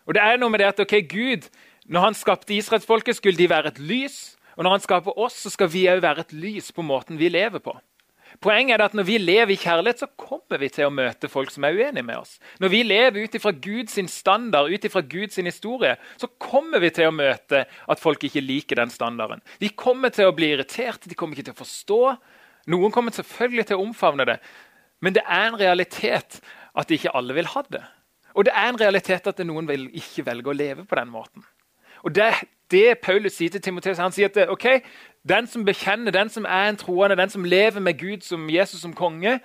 Og 0.09 0.17
det 0.17 0.23
er 0.25 0.41
noe 0.41 0.51
med 0.51 0.59
det 0.59 0.73
at 0.73 0.81
ok, 0.83 0.97
Gud, 1.07 1.47
når 1.87 2.09
han 2.09 2.17
skapte 2.17 2.57
israelsfolket, 2.57 3.15
skulle 3.15 3.39
de 3.39 3.47
være 3.47 3.71
et 3.71 3.79
lys. 3.79 4.17
Og 4.57 4.65
når 4.65 4.75
han 4.75 4.83
skaper 4.83 5.15
oss, 5.15 5.37
så 5.45 5.53
skal 5.53 5.71
vi 5.71 5.85
òg 5.87 6.03
være 6.03 6.25
et 6.25 6.35
lys 6.35 6.73
på 6.75 6.83
måten 6.83 7.19
vi 7.21 7.31
lever 7.31 7.63
på. 7.63 7.77
Poenget 8.39 8.79
er 8.79 8.85
at 8.85 8.93
Når 8.93 9.03
vi 9.03 9.17
lever 9.17 9.53
i 9.53 9.59
kjærlighet, 9.59 9.99
så 9.99 10.07
kommer 10.17 10.57
vi 10.61 10.69
til 10.69 10.87
å 10.87 10.93
møte 10.93 11.29
folk 11.29 11.51
som 11.51 11.63
er 11.63 11.75
uenige 11.75 12.05
med 12.05 12.17
oss. 12.21 12.39
Når 12.59 12.69
vi 12.69 12.83
lever 12.83 13.25
ut 13.25 13.35
ifra 13.35 13.51
Guds 13.51 13.99
standard, 14.11 14.71
ut 14.71 14.85
ifra 14.85 15.01
Guds 15.01 15.35
historie, 15.35 15.95
så 16.17 16.27
kommer 16.39 16.79
vi 16.79 16.89
til 16.89 17.09
å 17.09 17.15
møte 17.15 17.65
at 17.65 17.99
folk 17.99 18.23
ikke 18.23 18.41
liker 18.41 18.75
den 18.75 18.89
standarden. 18.89 19.41
De 19.59 19.69
kommer 19.69 20.09
til 20.09 20.29
å 20.29 20.35
bli 20.35 20.53
irritert, 20.53 21.03
de 21.05 21.15
kommer 21.15 21.35
ikke 21.35 21.51
til 21.51 21.57
å 21.57 21.63
forstå. 21.63 22.01
Noen 22.71 22.91
kommer 22.91 23.11
selvfølgelig 23.11 23.67
til 23.67 23.79
å 23.79 23.87
omfavne 23.87 24.25
det. 24.25 24.39
Men 25.01 25.13
det 25.17 25.25
er 25.25 25.49
en 25.49 25.59
realitet 25.59 26.39
at 26.77 26.91
ikke 26.91 27.13
alle 27.17 27.35
vil 27.35 27.49
ha 27.51 27.65
det. 27.69 27.83
Og 28.35 28.45
det 28.47 28.53
er 28.55 28.69
en 28.69 28.79
realitet 28.79 29.27
at 29.27 29.43
noen 29.43 29.67
vil 29.67 29.89
ikke 29.97 30.25
velge 30.25 30.49
å 30.49 30.55
leve 30.55 30.85
på 30.87 30.95
den 30.95 31.11
måten. 31.11 31.43
Og 32.05 32.15
Det 32.15 32.31
det 32.71 33.01
Paulus 33.03 33.35
sier 33.35 33.51
til 33.51 33.61
Timoteus. 33.61 33.99
Han 33.99 34.13
sier 34.15 34.31
at 34.31 34.51
ok, 34.51 34.67
den 35.27 35.47
som 35.47 35.65
bekjenner, 35.65 36.11
den 36.11 36.29
som 36.29 36.45
er 36.45 36.69
en 36.69 36.79
troende, 36.79 37.17
den 37.19 37.29
som 37.29 37.45
lever 37.45 37.79
med 37.79 37.99
Gud 37.99 38.23
som 38.25 38.49
Jesus 38.49 38.81
som 38.81 38.93
konge, 38.97 39.39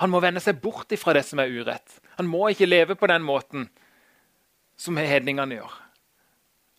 han 0.00 0.10
må 0.10 0.20
vende 0.20 0.40
seg 0.40 0.60
bort 0.60 0.92
ifra 0.92 1.14
det 1.16 1.24
som 1.24 1.40
er 1.40 1.52
urett. 1.52 2.00
Han 2.18 2.28
må 2.28 2.48
ikke 2.50 2.68
leve 2.68 2.96
på 2.98 3.08
den 3.08 3.24
måten 3.24 3.68
som 4.76 4.96
hedningene 4.96 5.60
gjør. 5.60 5.72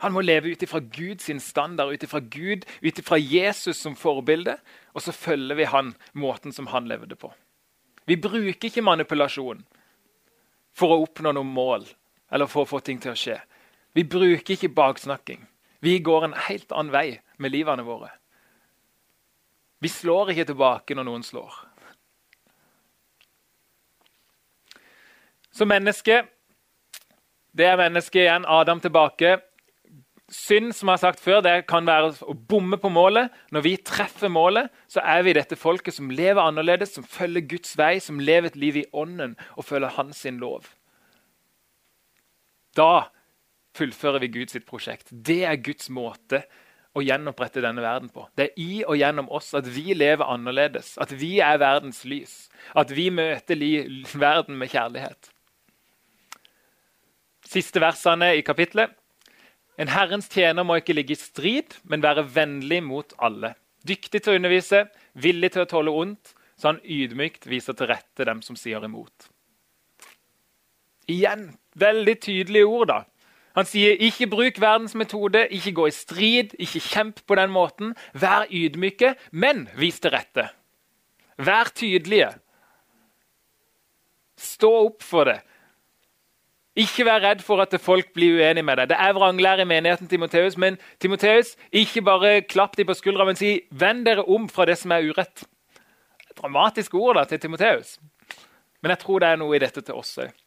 Han 0.03 0.11
må 0.11 0.21
leve 0.21 0.51
ut 0.51 0.63
ifra 0.65 0.81
Guds 0.83 1.29
standard, 1.45 1.93
ut 1.93 2.03
ifra 2.03 2.19
Gud, 2.19 2.65
ut 2.81 2.99
ifra 2.99 3.17
Jesus 3.17 3.77
som 3.79 3.95
forbilde. 3.95 4.57
Og 4.93 5.01
så 5.01 5.13
følger 5.15 5.55
vi 5.55 5.69
han 5.69 5.93
måten 6.13 6.51
som 6.51 6.67
han 6.67 6.89
levde 6.91 7.15
på. 7.15 7.31
Vi 8.05 8.17
bruker 8.19 8.67
ikke 8.67 8.83
manipulasjon 8.83 9.63
for 10.75 10.91
å 10.91 11.05
oppnå 11.05 11.31
noen 11.31 11.53
mål 11.55 11.87
eller 12.33 12.49
for 12.51 12.65
å 12.65 12.69
få 12.69 12.81
ting 12.83 12.99
til 12.99 13.13
å 13.13 13.17
skje. 13.17 13.37
Vi 13.95 14.03
bruker 14.03 14.57
ikke 14.57 14.73
baksnakking. 14.75 15.45
Vi 15.79 15.99
går 16.03 16.27
en 16.27 16.37
helt 16.49 16.71
annen 16.75 16.91
vei 16.91 17.07
med 17.37 17.53
livene 17.53 17.85
våre. 17.87 18.09
Vi 19.83 19.91
slår 19.91 20.31
ikke 20.31 20.47
tilbake 20.53 20.95
når 20.95 21.07
noen 21.09 21.25
slår. 21.27 21.55
Så 25.53 25.67
menneske 25.69 26.23
Det 27.53 27.67
er 27.69 27.77
mennesket 27.77 28.23
igjen. 28.23 28.45
Adam 28.49 28.79
tilbake. 28.81 29.35
Synd 30.33 30.71
som 30.73 30.89
jeg 30.89 30.95
har 30.95 31.01
sagt 31.03 31.19
før, 31.21 31.43
det 31.45 31.67
kan 31.69 31.85
være 31.85 32.15
å 32.25 32.33
bomme 32.33 32.79
på 32.81 32.89
målet. 32.89 33.29
Når 33.53 33.61
vi 33.61 33.73
treffer 33.77 34.31
målet, 34.33 34.71
så 34.89 35.03
er 35.05 35.21
vi 35.27 35.35
dette 35.37 35.59
folket 35.59 35.93
som 35.93 36.09
lever 36.09 36.41
annerledes, 36.41 36.95
som 36.95 37.05
følger 37.05 37.45
Guds 37.51 37.75
vei, 37.77 37.99
som 38.01 38.17
lever 38.17 38.49
et 38.49 38.57
liv 38.57 38.79
i 38.81 38.87
ånden 38.89 39.35
og 39.53 39.67
følger 39.67 39.93
hans 39.99 40.23
sin 40.25 40.39
lov. 40.41 40.65
Da 42.73 43.11
fullfører 43.77 44.23
vi 44.23 44.31
Guds 44.39 44.57
prosjekt. 44.65 45.13
Det 45.13 45.43
er 45.45 45.61
Guds 45.61 45.91
måte 45.93 46.41
å 46.93 47.01
gjenopprette 47.01 47.61
denne 47.63 47.81
verden 47.81 48.09
på. 48.13 48.27
Det 48.37 48.49
er 48.49 48.59
i 48.61 48.81
og 48.85 48.97
gjennom 48.99 49.29
oss 49.33 49.51
at 49.57 49.67
vi 49.69 49.95
lever 49.97 50.29
annerledes, 50.29 50.93
at 51.01 51.13
vi 51.17 51.39
er 51.41 51.57
verdens 51.61 52.03
lys. 52.05 52.35
At 52.77 52.93
vi 52.93 53.09
møter 53.13 53.57
verden 54.19 54.59
med 54.59 54.71
kjærlighet. 54.73 55.31
Siste 57.49 57.81
versene 57.81 58.33
i 58.37 58.45
kapitlet. 58.45 58.93
En 59.77 59.89
Herrens 59.89 60.29
tjener 60.29 60.65
må 60.65 60.77
ikke 60.77 60.93
ligge 60.93 61.15
i 61.15 61.19
strid, 61.19 61.73
men 61.89 62.03
være 62.05 62.27
vennlig 62.35 62.83
mot 62.85 63.13
alle. 63.17 63.55
Dyktig 63.83 64.21
til 64.21 64.35
å 64.35 64.39
undervise, 64.39 64.85
villig 65.17 65.53
til 65.55 65.65
å 65.65 65.69
tåle 65.69 65.93
ondt, 66.03 66.35
så 66.55 66.71
han 66.71 66.83
ydmykt 66.85 67.47
viser 67.49 67.75
til 67.77 67.89
rette 67.89 68.27
dem 68.29 68.43
som 68.45 68.57
sier 68.59 68.85
imot. 68.85 69.27
Igjen 71.09 71.49
veldig 71.75 72.15
tydelige 72.21 72.69
ord. 72.69 72.87
da. 72.87 72.99
Han 73.53 73.67
sier 73.69 73.99
ikke 74.01 74.27
bruk 74.31 74.57
verdens 74.61 74.95
metode, 74.97 75.45
ikke 75.53 75.75
gå 75.77 75.87
i 75.87 75.93
strid, 75.93 76.55
ikke 76.57 76.81
kjemp 76.81 77.21
på 77.29 77.37
den 77.37 77.53
måten. 77.53 77.93
Vær 78.17 78.47
ydmyke, 78.49 79.13
men 79.31 79.67
vis 79.77 79.99
til 80.01 80.13
rette. 80.15 80.47
Vær 81.37 81.69
tydelige. 81.75 82.31
Stå 84.37 84.71
opp 84.87 85.05
for 85.05 85.29
det. 85.29 85.39
Ikke 86.73 87.05
vær 87.05 87.21
redd 87.21 87.43
for 87.45 87.61
at 87.61 87.73
folk 87.81 88.09
blir 88.15 88.39
uenige 88.39 88.65
med 88.65 88.79
deg. 88.81 88.89
Det 88.89 88.97
er 88.97 89.13
vranglære 89.13 89.61
i 89.61 89.69
menigheten, 89.69 90.09
Timoteus, 90.09 90.57
men 90.57 90.79
Timoteus, 90.99 91.53
ikke 91.69 92.01
bare 92.01 92.41
klapp 92.41 92.77
dem 92.77 92.89
på 92.89 92.97
skuldra, 92.97 93.25
men 93.25 93.37
si 93.37 93.61
'vend 93.69 94.05
dere 94.05 94.25
om 94.25 94.49
fra 94.49 94.65
det 94.65 94.77
som 94.77 94.91
er 94.91 95.05
urett'. 95.05 95.45
Dramatiske 96.41 96.97
ord 96.97 97.15
da, 97.15 97.23
til 97.23 97.39
Timoteus. 97.39 97.99
Men 98.81 98.89
jeg 98.89 98.99
tror 98.99 99.19
det 99.19 99.27
er 99.29 99.35
noe 99.35 99.55
i 99.55 99.59
dette 99.59 99.81
til 99.81 99.93
oss 99.93 100.17
òg. 100.17 100.42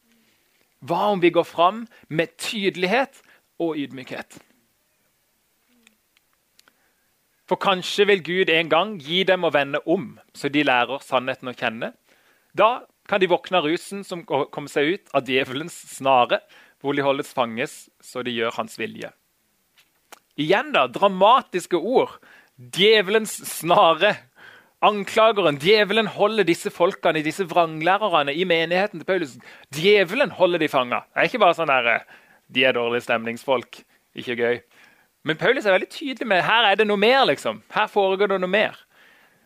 Hva 0.84 1.12
om 1.12 1.22
vi 1.22 1.32
går 1.32 1.46
fram 1.48 1.86
med 2.08 2.36
tydelighet 2.36 3.22
og 3.62 3.78
ydmykhet? 3.80 4.38
For 7.46 7.58
kanskje 7.62 8.08
vil 8.10 8.24
Gud 8.26 8.50
en 8.50 8.70
gang 8.70 8.96
gi 8.98 9.22
dem 9.26 9.46
å 9.46 9.52
vende 9.54 9.80
om, 9.86 10.16
så 10.34 10.50
de 10.50 10.64
lærer 10.66 11.02
sannheten 11.04 11.52
å 11.52 11.54
kjenne. 11.54 11.92
Da 12.56 12.86
kan 13.06 13.22
de 13.22 13.30
våkne 13.30 13.60
av 13.60 13.68
rusen 13.68 14.02
som 14.04 14.24
kommer 14.26 14.70
seg 14.70 14.96
ut 14.96 15.14
av 15.14 15.28
djevelens 15.30 15.76
snare, 15.94 16.40
hvor 16.82 16.96
de 16.96 17.04
holdes 17.06 17.30
fanges 17.34 17.86
så 18.02 18.24
de 18.26 18.34
gjør 18.34 18.58
hans 18.58 18.74
vilje. 18.80 19.12
Igjen 20.36 20.74
da, 20.74 20.84
dramatiske 20.90 21.78
ord. 21.78 22.18
Djevelens 22.56 23.38
snare. 23.48 24.16
Anklageren, 24.84 25.56
djevelen 25.56 26.08
holder 26.12 26.44
disse 26.44 26.70
folkene, 26.70 27.22
disse 27.24 27.46
vranglærerne 27.48 28.34
i 28.36 28.44
menigheten 28.44 29.00
til 29.00 29.08
Paulus. 29.08 29.36
Djevelen 29.72 30.34
holder 30.36 30.60
de 30.60 30.68
fanga. 30.68 31.00
Det 31.14 31.22
er 31.22 31.30
ikke 31.30 31.40
bare 31.40 31.56
sånn 31.56 31.72
der, 31.72 32.04
de 32.52 32.64
er 32.64 32.76
dårlige 32.76 33.06
stemningsfolk. 33.06 33.80
Ikke 34.16 34.36
gøy. 34.36 34.60
Men 35.26 35.40
Paulus 35.40 35.64
er 35.66 35.74
veldig 35.74 35.88
tydelig 35.90 36.28
med 36.28 36.44
her 36.46 36.68
er 36.68 36.76
det 36.78 36.86
noe 36.86 37.00
mer. 37.00 37.24
liksom. 37.26 37.62
Her 37.72 37.88
foregår 37.90 38.30
det 38.34 38.40
noe 38.40 38.52
mer. 38.52 38.76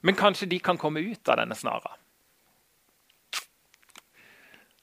Men 0.03 0.19
kanskje 0.19 0.49
de 0.51 0.59
kan 0.59 0.79
komme 0.79 1.01
ut 1.01 1.29
av 1.29 1.39
denne 1.41 1.55
snara. 1.55 1.95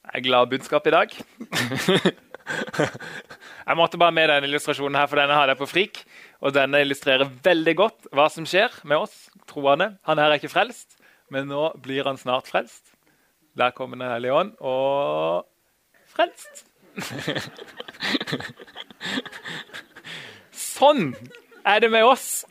Jeg 0.08 0.22
er 0.22 0.24
glad 0.24 0.48
budskap 0.48 0.86
i 0.88 0.94
dag. 0.94 1.12
jeg 3.68 3.78
måtte 3.78 4.00
bare 4.00 4.14
med 4.14 4.30
denne 4.30 4.48
illustrasjonen, 4.48 4.98
her, 4.98 5.08
for 5.10 5.20
denne 5.20 5.36
hadde 5.36 5.54
jeg 5.54 5.60
på 5.62 5.70
frik. 5.70 6.00
Og 6.44 6.54
denne 6.54 6.80
illustrerer 6.84 7.30
veldig 7.44 7.74
godt 7.78 8.08
hva 8.14 8.28
som 8.32 8.46
skjer 8.48 8.70
med 8.88 9.04
oss 9.04 9.16
troende. 9.50 9.94
Han 10.08 10.20
her 10.20 10.30
er 10.30 10.40
ikke 10.40 10.52
frelst, 10.52 10.98
men 11.34 11.48
nå 11.50 11.70
blir 11.82 12.08
han 12.08 12.20
snart 12.20 12.48
frelst. 12.50 12.94
Der 13.58 13.74
kommer 13.74 13.98
Den 13.98 14.12
hellige 14.12 14.34
ånd 14.34 14.52
og 14.60 15.46
frelst. 16.14 16.64
sånn 20.52 21.14
er 21.66 21.82
det 21.82 21.90
med 21.90 22.04
oss. 22.06 22.44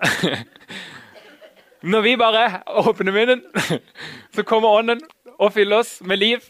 Når 1.88 2.02
vi 2.04 2.16
bare 2.20 2.62
åpner 2.68 3.14
munnen, 3.16 3.44
så 4.36 4.44
kommer 4.44 4.82
Ånden 4.82 5.02
og 5.38 5.54
fyller 5.54 5.84
oss 5.84 6.00
med 6.02 6.20
liv 6.20 6.44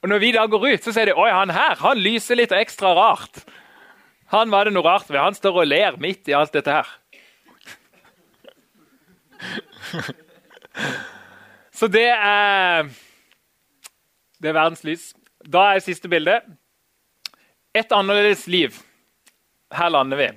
og 0.00 0.08
Når 0.08 0.18
vi 0.18 0.32
da 0.32 0.46
går 0.48 0.66
ut, 0.72 0.84
så 0.84 0.92
sier 0.96 1.10
de 1.10 1.16
oi, 1.16 1.30
han 1.32 1.50
her 1.52 1.76
han 1.82 1.98
lyser 2.00 2.38
litt 2.40 2.52
ekstra 2.56 2.94
rart. 2.96 3.42
Han 4.32 4.50
var 4.52 4.64
det 4.64 4.72
noe 4.72 4.86
rart 4.86 5.10
ved. 5.10 5.20
Han 5.20 5.34
står 5.36 5.60
og 5.60 5.68
ler 5.68 5.98
midt 6.00 6.28
i 6.30 6.36
alt 6.36 6.54
dette 6.54 6.72
her. 6.72 6.88
Så 11.72 11.88
det 11.88 12.08
er 12.12 12.88
Det 14.40 14.48
er 14.48 14.56
verdens 14.56 14.84
lys. 14.84 15.14
Da 15.44 15.74
er 15.74 15.80
siste 15.84 16.08
bilde. 16.08 16.40
Et 17.74 17.92
annerledes 17.92 18.46
liv. 18.46 18.76
Her 19.72 19.88
lander 19.92 20.16
vi. 20.16 20.28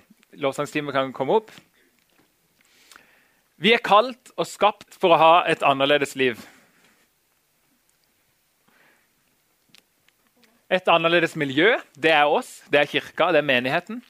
Lovsangstimen 0.43 0.93
kan 0.93 1.13
komme 1.13 1.33
opp. 1.39 1.51
Vi 3.57 3.71
er 3.73 3.79
kalt 3.83 4.33
og 4.35 4.47
skapt 4.49 4.97
for 4.99 5.13
å 5.13 5.19
ha 5.21 5.35
et 5.47 5.63
annerledes 5.63 6.15
liv. 6.19 6.41
Et 10.73 10.89
annerledes 10.89 11.35
miljø. 11.37 11.75
Det 11.93 12.11
er 12.13 12.25
oss, 12.29 12.61
det 12.71 12.81
er 12.81 12.89
kirka, 12.89 13.29
det 13.33 13.43
er 13.43 13.47
menigheten. 13.47 14.01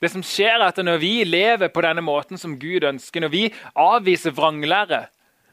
Det 0.00 0.08
som 0.08 0.24
skjer 0.24 0.56
er 0.56 0.70
at 0.70 0.78
Når 0.80 0.98
vi 1.02 1.24
lever 1.24 1.68
på 1.68 1.82
denne 1.84 2.00
måten 2.00 2.40
som 2.40 2.56
Gud 2.58 2.84
ønsker, 2.88 3.20
når 3.20 3.32
vi 3.32 3.42
avviser 3.76 4.32
vranglære, 4.32 5.06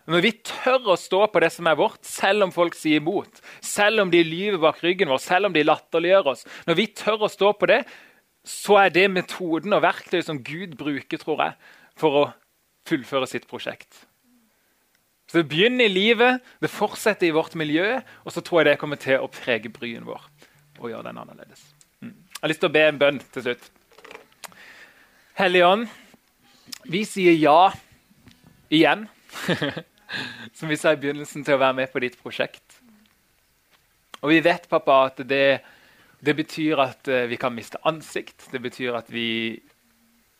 når 0.07 0.23
vi 0.23 0.31
tør 0.39 0.93
å 0.93 0.95
stå 0.95 1.25
på 1.27 1.39
det 1.43 1.51
som 1.51 1.67
er 1.67 1.75
vårt, 1.75 1.99
selv 2.07 2.45
om 2.45 2.53
folk 2.55 2.77
sier 2.79 3.01
imot, 3.01 3.41
selv 3.59 4.05
om 4.05 4.11
de 4.11 4.23
lyver 4.23 4.61
bak 4.63 4.79
ryggen 4.79 5.11
vår, 5.11 5.19
selv 5.19 5.49
om 5.49 5.55
de 5.55 5.65
latterliggjør 5.67 6.31
oss 6.31 6.45
Når 6.67 6.79
vi 6.79 6.87
tør 6.95 7.27
å 7.27 7.31
stå 7.31 7.51
på 7.59 7.67
det, 7.67 7.81
så 8.47 8.77
er 8.85 8.93
det 8.95 9.09
metoden 9.11 9.75
og 9.75 9.83
verktøyet 9.83 10.29
som 10.29 10.39
Gud 10.39 10.77
bruker 10.79 11.19
tror 11.19 11.43
jeg, 11.43 11.57
for 11.99 12.21
å 12.21 12.27
fullføre 12.87 13.27
sitt 13.27 13.49
prosjekt. 13.51 14.07
Så 15.27 15.41
Det 15.41 15.49
begynner 15.51 15.85
i 15.85 15.91
livet, 15.91 16.39
det 16.63 16.71
fortsetter 16.71 17.27
i 17.27 17.35
vårt 17.35 17.55
miljø, 17.59 17.99
og 18.23 18.31
så 18.31 18.39
tror 18.39 18.61
jeg 18.61 18.71
det 18.71 18.79
kommer 18.79 18.95
til 18.95 19.19
å 19.19 19.27
prege 19.27 19.67
bryen 19.67 20.07
vår. 20.07 20.23
Og 20.79 20.91
gjøre 20.91 21.09
den 21.09 21.19
annerledes. 21.21 21.63
Mm. 22.01 22.13
Jeg 22.13 22.41
har 22.41 22.51
lyst 22.53 22.63
til 22.63 22.69
å 22.69 22.75
be 22.77 22.85
en 22.87 23.01
bønn 23.01 23.19
til 23.33 23.45
slutt. 23.47 23.69
Hellige 25.37 25.69
Ånd, 25.69 25.87
vi 26.89 27.03
sier 27.05 27.35
ja 27.37 27.71
igjen, 28.73 29.05
som 30.57 30.69
vi 30.69 30.77
sa 30.79 30.93
i 30.93 30.99
begynnelsen, 31.01 31.45
til 31.45 31.57
å 31.57 31.61
være 31.61 31.77
med 31.81 31.91
på 31.93 32.01
ditt 32.03 32.17
prosjekt. 32.21 32.79
Og 34.23 34.31
vi 34.33 34.39
vet, 34.45 34.65
pappa, 34.69 35.03
at 35.11 35.21
det, 35.29 35.59
det 36.25 36.35
betyr 36.37 36.81
at 36.81 37.09
uh, 37.11 37.25
vi 37.29 37.37
kan 37.39 37.53
miste 37.53 37.81
ansikt. 37.87 38.47
Det 38.51 38.61
betyr 38.63 38.97
at 38.97 39.11
vi 39.13 39.27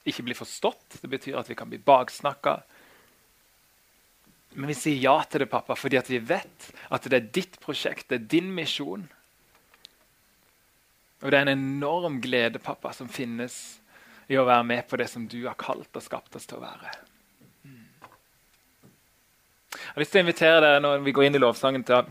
ikke 0.07 0.25
blir 0.25 0.39
forstått. 0.39 0.99
Det 1.01 1.11
betyr 1.11 1.37
at 1.39 1.49
vi 1.51 1.57
kan 1.57 1.69
bli 1.69 1.79
baksnakka. 1.83 2.57
Men 4.57 4.71
vi 4.71 4.77
sier 4.77 4.97
ja 5.03 5.19
til 5.29 5.43
det, 5.43 5.51
pappa, 5.51 5.75
fordi 5.77 6.01
vi 6.09 6.23
vet 6.31 6.71
at 6.89 7.05
det 7.05 7.19
er 7.19 7.29
ditt 7.35 7.59
prosjekt, 7.61 8.07
det 8.09 8.17
er 8.17 8.29
din 8.31 8.49
misjon. 8.55 9.05
Og 11.23 11.31
det 11.31 11.37
er 11.37 11.47
en 11.47 11.55
enorm 11.55 12.19
glede 12.21 12.61
pappa, 12.61 12.93
som 12.93 13.09
finnes 13.09 13.79
i 14.27 14.37
å 14.37 14.45
være 14.45 14.65
med 14.67 14.87
på 14.89 14.99
det 14.99 15.07
som 15.09 15.25
du 15.29 15.39
har 15.47 15.57
kalt 15.59 15.95
og 15.95 16.03
skapt 16.03 16.35
oss 16.37 16.45
til 16.49 16.59
å 16.59 16.65
være. 16.65 16.93
Jeg 19.77 19.93
har 19.93 20.03
lyst 20.03 20.13
til 20.13 20.21
å 20.21 20.25
invitere 20.25 20.61
dere 20.61 20.81
når 20.83 21.03
vi 21.05 21.13
går 21.15 21.27
inn 21.27 21.37
i 21.39 21.41
lovsangen, 21.41 21.83
til 21.87 22.05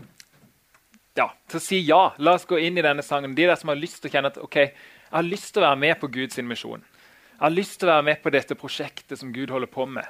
ja, 1.17 1.31
til 1.49 1.57
å 1.57 1.63
si 1.63 1.79
ja. 1.87 2.01
La 2.21 2.35
oss 2.37 2.45
gå 2.45 2.59
inn 2.61 2.77
i 2.77 2.83
denne 2.85 3.01
sangen. 3.05 3.33
De 3.35 3.47
der 3.47 3.57
som 3.57 3.71
har 3.71 3.79
lyst 3.79 4.03
til 4.03 4.11
å 4.11 4.13
kjenne 4.13 4.29
at 4.29 4.37
ok, 4.37 4.57
jeg 4.61 5.15
har 5.15 5.25
lyst 5.25 5.53
til 5.53 5.63
å 5.63 5.65
være 5.65 5.79
med 5.81 5.97
på 6.01 6.09
Guds 6.13 6.37
misjon. 6.45 6.83
Jeg 7.31 7.41
har 7.41 7.53
lyst 7.53 7.79
til 7.79 7.89
å 7.89 7.95
være 7.95 8.05
med 8.09 8.21
på 8.21 8.33
dette 8.33 8.57
prosjektet 8.59 9.19
som 9.19 9.31
Gud 9.33 9.53
holder 9.53 9.71
på 9.71 9.87
med. 9.89 10.05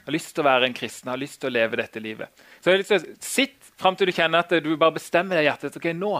Jeg 0.00 0.08
har 0.08 0.16
lyst 0.16 0.32
til 0.34 0.42
å 0.42 0.48
være 0.48 0.66
en 0.66 0.74
kristen, 0.74 1.06
jeg 1.06 1.14
har 1.14 1.22
lyst 1.22 1.38
til 1.42 1.50
å 1.50 1.54
leve 1.54 1.78
dette 1.78 2.02
livet. 2.02 2.42
Så 2.58 2.70
jeg 2.70 2.74
har 2.74 2.82
lyst 2.82 2.90
til 2.90 3.02
å 3.04 3.16
Sitt 3.22 3.70
fram 3.78 3.98
til 3.98 4.10
du 4.10 4.14
kjenner 4.16 4.42
at 4.42 4.54
du 4.64 4.70
bare 4.74 4.96
bestemmer 4.96 5.38
deg 5.38 5.46
i 5.46 5.50
hjertet. 5.50 5.78
ok, 5.78 5.88
nå, 5.94 6.16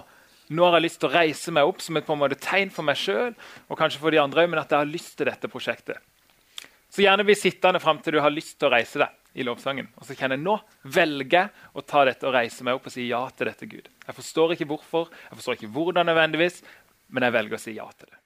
Nå 0.50 0.66
har 0.66 0.78
jeg 0.78 0.88
lyst 0.88 1.00
til 1.02 1.10
å 1.10 1.14
reise 1.14 1.54
meg 1.54 1.68
opp 1.68 1.82
som 1.84 1.96
et 1.96 2.06
på 2.06 2.16
en 2.16 2.22
måte 2.24 2.40
tegn 2.42 2.72
for 2.74 2.86
meg 2.86 2.98
sjøl 2.98 3.30
og 3.68 3.78
kanskje 3.78 4.02
for 4.02 4.14
de 4.14 4.20
andre, 4.22 4.48
men 4.50 4.60
at 4.60 4.72
jeg 4.72 4.82
har 4.82 4.90
lyst 4.90 5.14
til 5.18 5.30
dette 5.30 5.50
prosjektet. 5.52 6.02
Så 6.92 7.04
gjerne 7.04 7.24
bli 7.24 7.36
sittende 7.38 7.80
fram 7.80 8.02
til 8.02 8.18
du 8.18 8.20
har 8.20 8.34
lyst 8.34 8.58
til 8.58 8.68
å 8.68 8.74
reise 8.74 9.00
deg 9.00 9.40
i 9.40 9.46
lovsangen. 9.46 9.88
Og 9.96 10.04
så 10.04 10.16
kjenner 10.16 10.36
jeg 10.36 10.44
nå 10.44 10.58
velger 10.92 11.52
å 11.72 11.84
ta 11.88 12.02
dette 12.04 12.28
og 12.28 12.34
reise 12.36 12.66
meg 12.66 12.76
opp 12.76 12.90
og 12.90 12.92
si 12.92 13.06
ja 13.08 13.22
til 13.32 13.48
dette, 13.48 13.68
Gud. 13.68 13.88
Jeg 13.88 14.16
forstår 14.18 14.56
ikke 14.56 14.68
hvorfor, 14.74 15.08
jeg 15.30 15.38
forstår 15.38 15.56
ikke 15.56 15.72
hvordan 15.76 16.10
nødvendigvis, 16.10 16.60
men 17.12 17.28
jeg 17.28 17.36
velger 17.38 17.56
å 17.56 17.62
si 17.62 17.76
ja 17.78 17.88
til 17.96 18.10
det. 18.10 18.18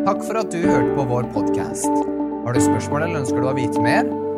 Takk 0.00 0.24
for 0.24 0.40
at 0.40 0.50
du 0.50 0.58
hørte 0.64 0.96
på 0.96 1.06
vår 1.12 1.30
podkast. 1.36 2.02
Har 2.46 2.56
du 2.56 2.60
spørsmål 2.64 3.04
eller 3.04 3.20
ønsker 3.20 3.44
du 3.44 3.50
å 3.50 3.54
vite 3.54 3.84
mer? 3.84 4.08